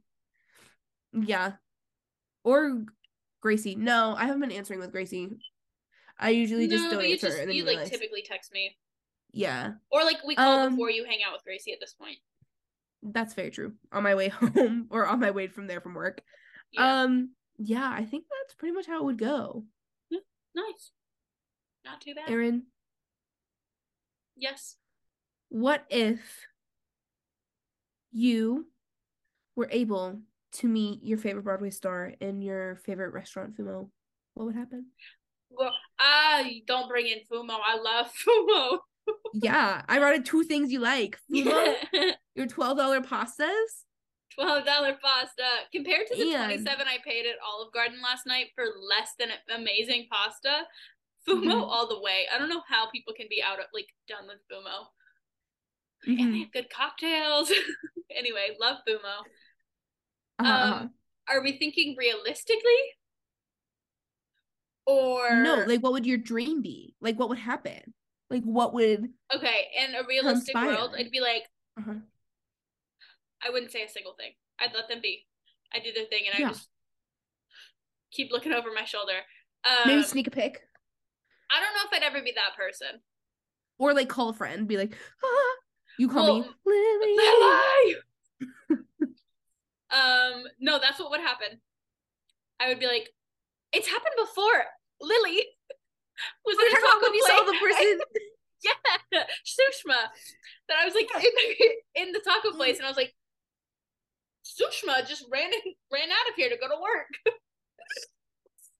Yeah. 1.13 1.53
Or 2.43 2.83
Gracie. 3.41 3.75
No, 3.75 4.15
I 4.17 4.25
haven't 4.25 4.41
been 4.41 4.51
answering 4.51 4.79
with 4.79 4.91
Gracie. 4.91 5.29
I 6.19 6.29
usually 6.29 6.67
just 6.67 6.83
no, 6.85 6.91
don't 6.91 7.05
you 7.05 7.13
answer, 7.13 7.27
just 7.27 7.39
you 7.53 7.63
like 7.65 7.71
realize. 7.75 7.89
typically 7.89 8.21
text 8.25 8.53
me, 8.53 8.77
Yeah, 9.33 9.73
or 9.91 10.03
like 10.03 10.17
we 10.25 10.35
call 10.35 10.59
Um, 10.67 10.71
before 10.75 10.89
you 10.89 11.03
hang 11.03 11.19
out 11.27 11.33
with 11.33 11.43
Gracie 11.43 11.73
at 11.73 11.79
this 11.81 11.93
point. 11.93 12.17
that's 13.03 13.33
very 13.33 13.51
true. 13.51 13.73
On 13.91 14.01
my 14.01 14.15
way 14.15 14.27
home 14.29 14.87
or 14.91 15.05
on 15.07 15.19
my 15.19 15.31
way 15.31 15.47
from 15.47 15.67
there 15.67 15.81
from 15.81 15.93
work. 15.93 16.21
Yeah, 16.71 17.01
Um, 17.01 17.31
yeah, 17.57 17.89
I 17.91 18.05
think 18.05 18.23
that's 18.29 18.55
pretty 18.55 18.73
much 18.73 18.87
how 18.87 18.99
it 19.01 19.03
would 19.05 19.17
go. 19.17 19.65
nice, 20.55 20.91
not 21.83 21.99
too 21.99 22.15
bad. 22.15 22.29
Erin, 22.29 22.63
Yes. 24.37 24.77
what 25.49 25.85
if 25.89 26.47
you 28.11 28.67
were 29.55 29.69
able 29.71 30.19
to 30.53 30.67
meet 30.67 31.03
your 31.03 31.17
favorite 31.17 31.43
Broadway 31.43 31.69
star 31.69 32.13
in 32.19 32.41
your 32.41 32.77
favorite 32.85 33.13
restaurant, 33.13 33.57
Fumo? 33.57 33.89
What 34.33 34.45
would 34.47 34.55
happen? 34.55 34.87
Well, 35.49 35.71
ah, 35.99 36.43
don't 36.67 36.89
bring 36.89 37.07
in 37.07 37.19
Fumo. 37.31 37.57
I 37.65 37.77
love 37.77 38.11
Fumo. 38.27 38.79
Yeah, 39.33 39.83
I 39.87 39.99
brought 39.99 40.15
in 40.15 40.23
two 40.23 40.43
things 40.43 40.71
you 40.71 40.79
like. 40.79 41.17
Fumo, 41.31 41.75
your 42.35 42.47
twelve 42.47 42.77
dollar 42.77 43.01
pastas. 43.01 43.83
Twelve 44.33 44.65
dollar 44.65 44.97
pasta 45.01 45.43
compared 45.73 46.07
to 46.07 46.15
the 46.15 46.33
And- 46.33 46.45
twenty 46.45 46.57
seven 46.65 46.87
I 46.87 46.97
paid 47.05 47.25
at 47.25 47.35
Olive 47.45 47.71
Garden 47.73 48.01
last 48.01 48.25
night 48.25 48.47
for 48.55 48.65
less 48.65 49.11
than 49.19 49.29
amazing 49.53 50.07
pasta. 50.11 50.63
Fumo 51.27 51.43
Mhm. 51.53 51.61
all 51.61 51.87
the 51.87 52.01
way. 52.01 52.25
I 52.33 52.37
don't 52.37 52.49
know 52.49 52.61
how 52.67 52.89
people 52.91 53.13
can 53.15 53.27
be 53.29 53.41
out 53.41 53.59
of 53.59 53.65
like 53.73 53.87
done 54.07 54.27
with 54.27 54.39
Fumo. 54.51 54.87
And 56.07 56.19
Mhm. 56.19 56.31
they 56.33 56.39
have 56.39 56.51
good 56.51 56.69
cocktails. 56.69 57.51
anyway, 58.15 58.55
love 58.59 58.77
Fumo. 58.87 59.23
Uh-huh, 60.39 60.51
uh-huh. 60.51 60.73
Um, 60.75 60.89
are 61.29 61.41
we 61.41 61.57
thinking 61.57 61.95
realistically? 61.97 62.81
Or 64.85 65.41
No, 65.41 65.63
like 65.65 65.81
what 65.81 65.93
would 65.93 66.05
your 66.05 66.17
dream 66.17 66.61
be? 66.61 66.95
Like 67.01 67.17
what 67.17 67.29
would 67.29 67.39
happen? 67.39 67.93
Like 68.29 68.43
what 68.43 68.73
would 68.73 69.09
okay, 69.35 69.67
in 69.77 69.95
a 69.95 70.05
realistic 70.07 70.55
world, 70.55 70.91
Conspire. 70.91 70.99
I'd 70.99 71.11
be 71.11 71.21
like, 71.21 71.43
uh-huh. 71.79 71.99
I 73.45 73.49
wouldn't 73.49 73.71
say 73.71 73.83
a 73.83 73.89
single 73.89 74.13
thing. 74.13 74.31
I'd 74.59 74.73
let 74.73 74.87
them 74.89 74.99
be. 75.01 75.25
I 75.73 75.79
do 75.79 75.91
their 75.93 76.05
thing, 76.05 76.23
and 76.29 76.39
Yeah. 76.39 76.47
I 76.47 76.49
just 76.51 76.69
keep 78.11 78.31
looking 78.31 78.53
over 78.53 78.69
my 78.73 78.85
shoulder. 78.85 79.19
Um, 79.65 79.87
maybe 79.87 80.03
sneak 80.03 80.27
a 80.27 80.31
pic? 80.31 80.61
I 81.51 81.59
don't 81.59 81.73
know 81.73 81.81
if 81.85 81.93
I'd 81.93 82.05
ever 82.05 82.23
be 82.23 82.33
that 82.35 82.55
person. 82.57 83.01
Or 83.77 83.93
like 83.93 84.09
call 84.09 84.29
a 84.29 84.33
friend, 84.33 84.67
be 84.67 84.77
like, 84.77 84.95
ah, 85.23 85.53
you 85.99 86.07
call 86.09 86.41
me 86.41 86.41
Well, 86.41 86.55
Lily. 86.65 87.15
Lily! 87.17 87.95
um, 89.95 90.43
no, 90.59 90.77
that's 90.79 90.99
what 90.99 91.09
would 91.11 91.21
happen. 91.21 91.61
I 92.59 92.67
would 92.67 92.79
be 92.79 92.87
like, 92.87 93.09
it's 93.71 93.87
happened 93.87 94.15
before. 94.17 94.65
Lily 95.01 95.43
was 96.45 96.55
in 96.59 96.67
a 96.67 96.81
taco 96.81 97.03
when 97.03 97.13
you 97.13 97.23
saw 97.27 97.43
the 97.43 97.57
place. 97.59 97.75
person. 97.75 97.99
yeah, 99.11 99.23
Sushma. 99.43 99.99
That 100.67 100.77
I 100.81 100.85
was 100.85 100.95
like 100.95 101.07
in, 101.15 102.07
in 102.07 102.11
the 102.11 102.19
taco 102.19 102.55
place, 102.55 102.77
and 102.77 102.85
I 102.85 102.89
was 102.89 102.97
like, 102.97 103.13
Sushma 104.43 105.07
just 105.07 105.25
ran 105.31 105.51
in, 105.51 105.73
ran 105.91 106.09
out 106.09 106.29
of 106.29 106.35
here 106.35 106.49
to 106.49 106.57
go 106.57 106.67
to 106.67 106.81
work. 106.81 107.35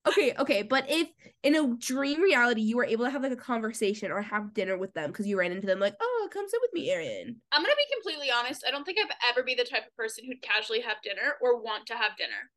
okay, 0.08 0.34
okay, 0.38 0.62
but 0.64 0.86
if 0.90 1.08
in 1.44 1.56
a 1.56 1.76
dream 1.78 2.22
reality 2.22 2.62
you 2.62 2.78
were 2.78 2.86
able 2.86 3.06
to 3.06 3.12
have 3.12 3.24
like 3.24 3.32
a 3.32 3.36
conversation 3.38 4.12
or 4.12 4.22
have 4.22 4.54
dinner 4.54 4.78
with 4.78 4.94
them 4.94 5.12
because 5.12 5.28
you 5.28 5.38
ran 5.38 5.52
into 5.52 5.68
them, 5.68 5.80
like, 5.80 5.96
oh, 6.00 6.30
come 6.32 6.46
sit 6.48 6.60
with 6.62 6.74
me, 6.74 6.90
Erin. 6.90 7.36
I'm 7.52 7.62
gonna 7.62 7.74
be 7.76 7.94
completely 7.96 8.32
honest. 8.32 8.64
I 8.68 8.72
don't 8.72 8.84
think 8.86 8.98
I've 9.00 9.16
ever 9.30 9.44
be 9.44 9.56
the 9.56 9.64
type 9.64 9.86
of 9.88 9.96
person 9.96 10.26
who'd 10.26 10.42
casually 10.42 10.82
have 10.82 10.98
dinner 11.04 11.36
or 11.42 11.62
want 11.62 11.86
to 11.88 11.96
have 11.96 12.18
dinner. 12.18 12.52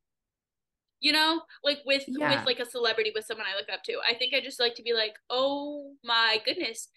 You 1.00 1.12
know, 1.12 1.42
like 1.62 1.78
with 1.86 2.04
Yeah. 2.08 2.36
with 2.36 2.44
like 2.44 2.58
a 2.58 2.66
celebrity 2.66 3.12
with 3.14 3.24
someone 3.24 3.46
I 3.46 3.56
look 3.56 3.68
up 3.72 3.84
to. 3.84 3.98
I 4.08 4.14
think 4.14 4.34
I 4.34 4.40
just 4.40 4.58
like 4.58 4.74
to 4.76 4.82
be 4.82 4.94
like, 4.94 5.14
oh 5.30 5.94
my 6.02 6.40
goodness, 6.44 6.88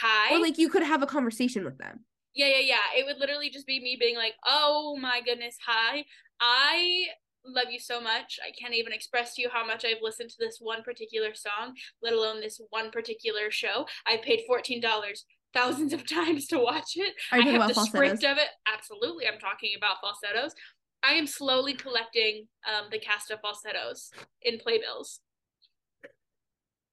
hi. 0.00 0.34
Or 0.34 0.40
like 0.40 0.56
you 0.56 0.70
could 0.70 0.82
have 0.82 1.02
a 1.02 1.06
conversation 1.06 1.64
with 1.64 1.76
them. 1.76 2.04
yeah, 2.34 2.46
yeah, 2.46 2.60
yeah. 2.60 2.98
It 2.98 3.04
would 3.04 3.18
literally 3.18 3.50
just 3.50 3.66
be 3.66 3.80
me 3.80 3.96
being 4.00 4.16
like, 4.16 4.34
oh 4.46 4.96
my 5.00 5.20
goodness, 5.20 5.56
hi. 5.66 6.04
I 6.40 7.08
love 7.44 7.66
you 7.70 7.78
so 7.78 8.00
much. 8.00 8.38
I 8.46 8.50
can't 8.52 8.74
even 8.74 8.92
express 8.92 9.34
to 9.34 9.42
you 9.42 9.48
how 9.52 9.66
much 9.66 9.84
I've 9.84 10.02
listened 10.02 10.30
to 10.30 10.36
this 10.38 10.58
one 10.60 10.82
particular 10.82 11.34
song, 11.34 11.74
let 12.02 12.12
alone 12.12 12.40
this 12.40 12.60
one 12.70 12.90
particular 12.90 13.50
show. 13.50 13.86
I 14.06 14.18
paid 14.18 14.42
fourteen 14.46 14.80
dollars 14.80 15.24
thousands 15.54 15.92
of 15.92 16.06
times 16.08 16.46
to 16.48 16.58
watch 16.58 16.92
it. 16.96 17.14
Are 17.32 17.38
you 17.38 17.48
I 17.48 17.52
have 17.52 17.62
about 17.62 17.74
the 17.74 17.84
script 17.86 18.24
of 18.24 18.38
it. 18.38 18.48
Absolutely, 18.72 19.26
I'm 19.26 19.38
talking 19.38 19.72
about 19.76 19.96
falsettos. 20.00 20.54
I 21.02 21.14
am 21.14 21.26
slowly 21.26 21.72
collecting 21.74 22.46
um, 22.68 22.88
the 22.90 22.98
cast 22.98 23.30
of 23.30 23.40
falsettos 23.40 24.10
in 24.42 24.58
playbills. 24.58 25.20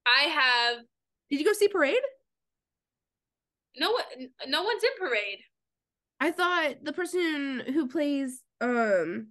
I 0.06 0.24
have 0.30 0.78
Did 1.30 1.40
you 1.40 1.46
go 1.46 1.52
see 1.54 1.68
Parade? 1.68 2.00
no 3.78 3.92
one. 3.92 4.04
No 4.48 4.64
one's 4.64 4.84
in 4.84 4.90
parade. 4.98 5.40
I 6.20 6.32
thought 6.32 6.84
the 6.84 6.94
person 6.94 7.62
who 7.74 7.88
plays 7.88 8.42
um 8.62 9.28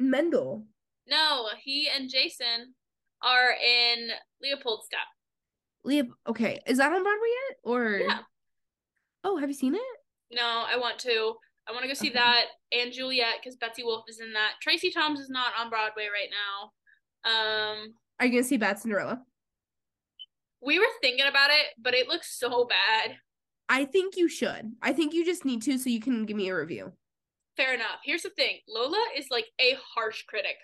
Mendel. 0.00 0.64
No, 1.06 1.46
he 1.62 1.88
and 1.94 2.08
Jason 2.10 2.74
are 3.22 3.50
in 3.52 4.08
Leopold's 4.42 4.88
Leopoldstadt. 4.90 5.00
Leah 5.84 6.04
okay, 6.28 6.60
is 6.66 6.78
that 6.78 6.92
on 6.92 7.02
Broadway 7.02 7.28
yet? 7.48 7.56
Or 7.64 8.00
Yeah. 8.06 8.18
Oh, 9.24 9.36
have 9.36 9.48
you 9.50 9.54
seen 9.54 9.74
it? 9.74 9.80
No, 10.30 10.64
I 10.66 10.76
want 10.78 10.98
to. 11.00 11.34
I 11.68 11.72
want 11.72 11.82
to 11.82 11.88
go 11.88 11.94
see 11.94 12.08
Okay. 12.08 12.18
that 12.18 12.44
and 12.72 12.92
Juliet 12.92 13.34
because 13.42 13.56
Betsy 13.56 13.84
Wolfe 13.84 14.04
is 14.08 14.20
in 14.20 14.32
that. 14.32 14.54
Tracie 14.62 14.90
Thoms 14.90 15.20
is 15.20 15.28
not 15.30 15.52
on 15.58 15.70
Broadway 15.70 16.08
right 16.12 16.30
now. 16.30 17.30
Um, 17.30 17.94
Are 18.18 18.26
you 18.26 18.32
gonna 18.32 18.44
see 18.44 18.56
Bad 18.56 18.78
Cinderella? 18.78 19.22
we 20.62 20.78
were 20.78 20.84
thinking 21.00 21.26
about 21.26 21.50
it, 21.50 21.66
but 21.78 21.94
it 21.94 22.06
looks 22.08 22.38
so 22.38 22.66
bad. 22.66 23.16
I 23.68 23.84
think 23.86 24.16
you 24.16 24.28
should. 24.28 24.72
I 24.82 24.92
think 24.92 25.14
you 25.14 25.24
just 25.24 25.44
need 25.46 25.62
to 25.62 25.78
so 25.78 25.88
you 25.88 26.00
can 26.00 26.26
give 26.26 26.36
me 26.36 26.48
a 26.48 26.56
review. 26.56 26.92
Fair 27.60 27.74
enough. 27.74 28.00
Here's 28.02 28.22
the 28.22 28.30
thing 28.30 28.58
Lola 28.66 29.04
is 29.16 29.26
like 29.30 29.46
a 29.60 29.76
harsh 29.94 30.22
critic. 30.22 30.56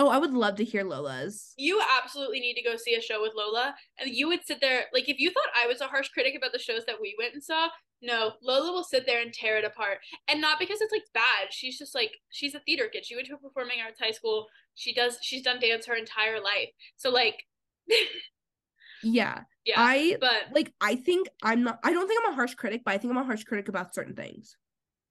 Oh, 0.00 0.08
I 0.08 0.18
would 0.18 0.32
love 0.32 0.54
to 0.56 0.64
hear 0.64 0.84
Lola's. 0.84 1.54
You 1.56 1.82
absolutely 2.00 2.38
need 2.38 2.54
to 2.54 2.62
go 2.62 2.76
see 2.76 2.94
a 2.94 3.02
show 3.02 3.20
with 3.20 3.32
Lola. 3.34 3.74
And 3.98 4.08
you 4.08 4.28
would 4.28 4.46
sit 4.46 4.60
there, 4.60 4.84
like, 4.94 5.08
if 5.08 5.18
you 5.18 5.32
thought 5.32 5.48
I 5.56 5.66
was 5.66 5.80
a 5.80 5.88
harsh 5.88 6.10
critic 6.10 6.34
about 6.36 6.52
the 6.52 6.60
shows 6.60 6.84
that 6.86 7.00
we 7.02 7.16
went 7.18 7.34
and 7.34 7.42
saw, 7.42 7.70
no, 8.00 8.34
Lola 8.40 8.70
will 8.70 8.84
sit 8.84 9.06
there 9.06 9.20
and 9.20 9.32
tear 9.32 9.58
it 9.58 9.64
apart. 9.64 9.98
And 10.28 10.40
not 10.40 10.60
because 10.60 10.80
it's 10.80 10.92
like 10.92 11.02
bad. 11.12 11.48
She's 11.50 11.76
just 11.76 11.96
like, 11.96 12.12
she's 12.30 12.54
a 12.54 12.60
theater 12.60 12.88
kid. 12.92 13.04
She 13.04 13.16
went 13.16 13.26
to 13.26 13.34
a 13.34 13.38
performing 13.38 13.78
arts 13.84 13.98
high 14.00 14.12
school. 14.12 14.46
She 14.76 14.94
does, 14.94 15.18
she's 15.20 15.42
done 15.42 15.58
dance 15.58 15.86
her 15.86 15.96
entire 15.96 16.40
life. 16.40 16.68
So, 16.96 17.10
like, 17.10 17.42
Yeah. 19.02 19.40
yeah. 19.64 19.74
I 19.78 20.16
but, 20.20 20.54
like 20.54 20.72
I 20.80 20.96
think 20.96 21.28
I'm 21.42 21.62
not 21.62 21.78
I 21.84 21.92
don't 21.92 22.06
think 22.06 22.20
I'm 22.24 22.32
a 22.32 22.36
harsh 22.36 22.54
critic, 22.54 22.82
but 22.84 22.94
I 22.94 22.98
think 22.98 23.12
I'm 23.12 23.18
a 23.18 23.24
harsh 23.24 23.44
critic 23.44 23.68
about 23.68 23.94
certain 23.94 24.14
things. 24.14 24.56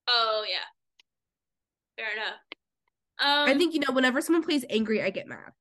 Oh, 0.07 0.45
yeah. 0.47 0.57
Fair 1.97 2.13
enough. 2.13 2.39
Um, 3.19 3.49
I 3.49 3.57
think 3.57 3.73
you 3.73 3.79
know 3.79 3.93
whenever 3.93 4.21
someone 4.21 4.43
plays 4.43 4.63
angry, 4.69 5.01
I 5.01 5.09
get 5.09 5.27
mad. 5.27 5.51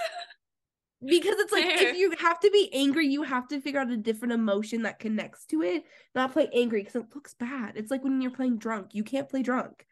because 1.06 1.36
it's 1.38 1.52
like 1.52 1.64
Fair. 1.64 1.88
if 1.88 1.96
you 1.96 2.10
have 2.18 2.38
to 2.40 2.50
be 2.50 2.70
angry, 2.72 3.06
you 3.06 3.22
have 3.22 3.48
to 3.48 3.60
figure 3.60 3.80
out 3.80 3.90
a 3.90 3.96
different 3.96 4.32
emotion 4.34 4.82
that 4.82 4.98
connects 4.98 5.46
to 5.46 5.62
it. 5.62 5.84
Not 6.14 6.32
play 6.32 6.48
angry 6.54 6.80
because 6.82 6.96
it 6.96 7.14
looks 7.14 7.34
bad. 7.34 7.72
It's 7.76 7.90
like 7.90 8.04
when 8.04 8.20
you're 8.20 8.30
playing 8.30 8.58
drunk. 8.58 8.88
You 8.92 9.02
can't 9.04 9.28
play 9.28 9.42
drunk. 9.42 9.86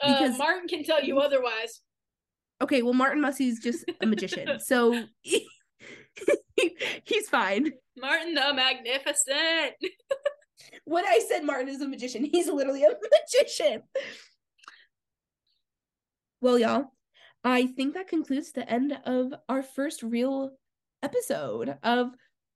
uh, 0.00 0.18
because- 0.18 0.38
Martin 0.38 0.68
can 0.68 0.84
tell 0.84 1.02
you 1.04 1.18
otherwise. 1.18 1.80
Okay, 2.62 2.82
well 2.82 2.94
Martin 2.94 3.20
Mussey's 3.20 3.60
just 3.60 3.84
a 4.00 4.06
magician. 4.06 4.60
so 4.64 5.04
he's 7.04 7.28
fine. 7.28 7.72
Martin 7.96 8.34
the 8.34 8.54
Magnificent. 8.54 9.74
When 10.84 11.04
I 11.04 11.20
said 11.26 11.44
Martin 11.44 11.68
is 11.68 11.80
a 11.80 11.88
magician, 11.88 12.24
he's 12.32 12.48
literally 12.48 12.84
a 12.84 12.88
magician. 12.88 13.82
Well, 16.40 16.58
y'all, 16.58 16.92
I 17.44 17.66
think 17.66 17.94
that 17.94 18.08
concludes 18.08 18.52
the 18.52 18.68
end 18.68 18.98
of 19.04 19.32
our 19.48 19.62
first 19.62 20.02
real 20.02 20.52
episode 21.02 21.76
of 21.82 22.10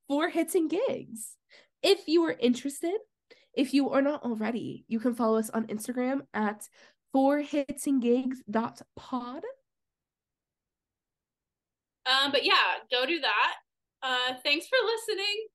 Four 0.09 0.29
Hits 0.29 0.55
and 0.55 0.71
Gigs. 0.71 1.37
If 1.83 2.09
you 2.09 2.25
are 2.25 2.37
interested, 2.39 2.97
if 3.55 3.73
you 3.73 3.91
are 3.91 4.03
not 4.03 4.23
already, 4.23 4.85
you 4.87 5.01
can 5.01 5.15
follow 5.15 5.39
us 5.39 5.51
on 5.51 5.67
Instagram 5.69 6.21
at 6.35 6.69
four 7.13 7.39
hits 7.39 7.87
and 7.87 8.03
gigs 8.03 8.43
dot 8.51 8.83
pod. 8.97 9.43
Um, 12.05 12.31
but 12.31 12.45
yeah, 12.45 12.77
go 12.91 13.07
do 13.07 13.21
that. 13.21 13.55
Uh, 14.03 14.35
thanks 14.45 14.67
for 14.67 14.77
listening. 14.85 15.47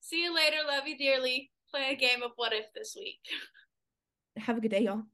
See 0.00 0.22
you 0.22 0.34
later. 0.34 0.58
Love 0.66 0.86
you 0.86 0.96
dearly. 0.96 1.50
Play 1.72 1.92
a 1.92 1.96
game 1.96 2.22
of 2.22 2.32
what 2.36 2.52
if 2.52 2.66
this 2.74 2.94
week. 2.98 3.20
Have 4.36 4.58
a 4.58 4.60
good 4.60 4.70
day, 4.70 4.82
y'all. 4.82 5.04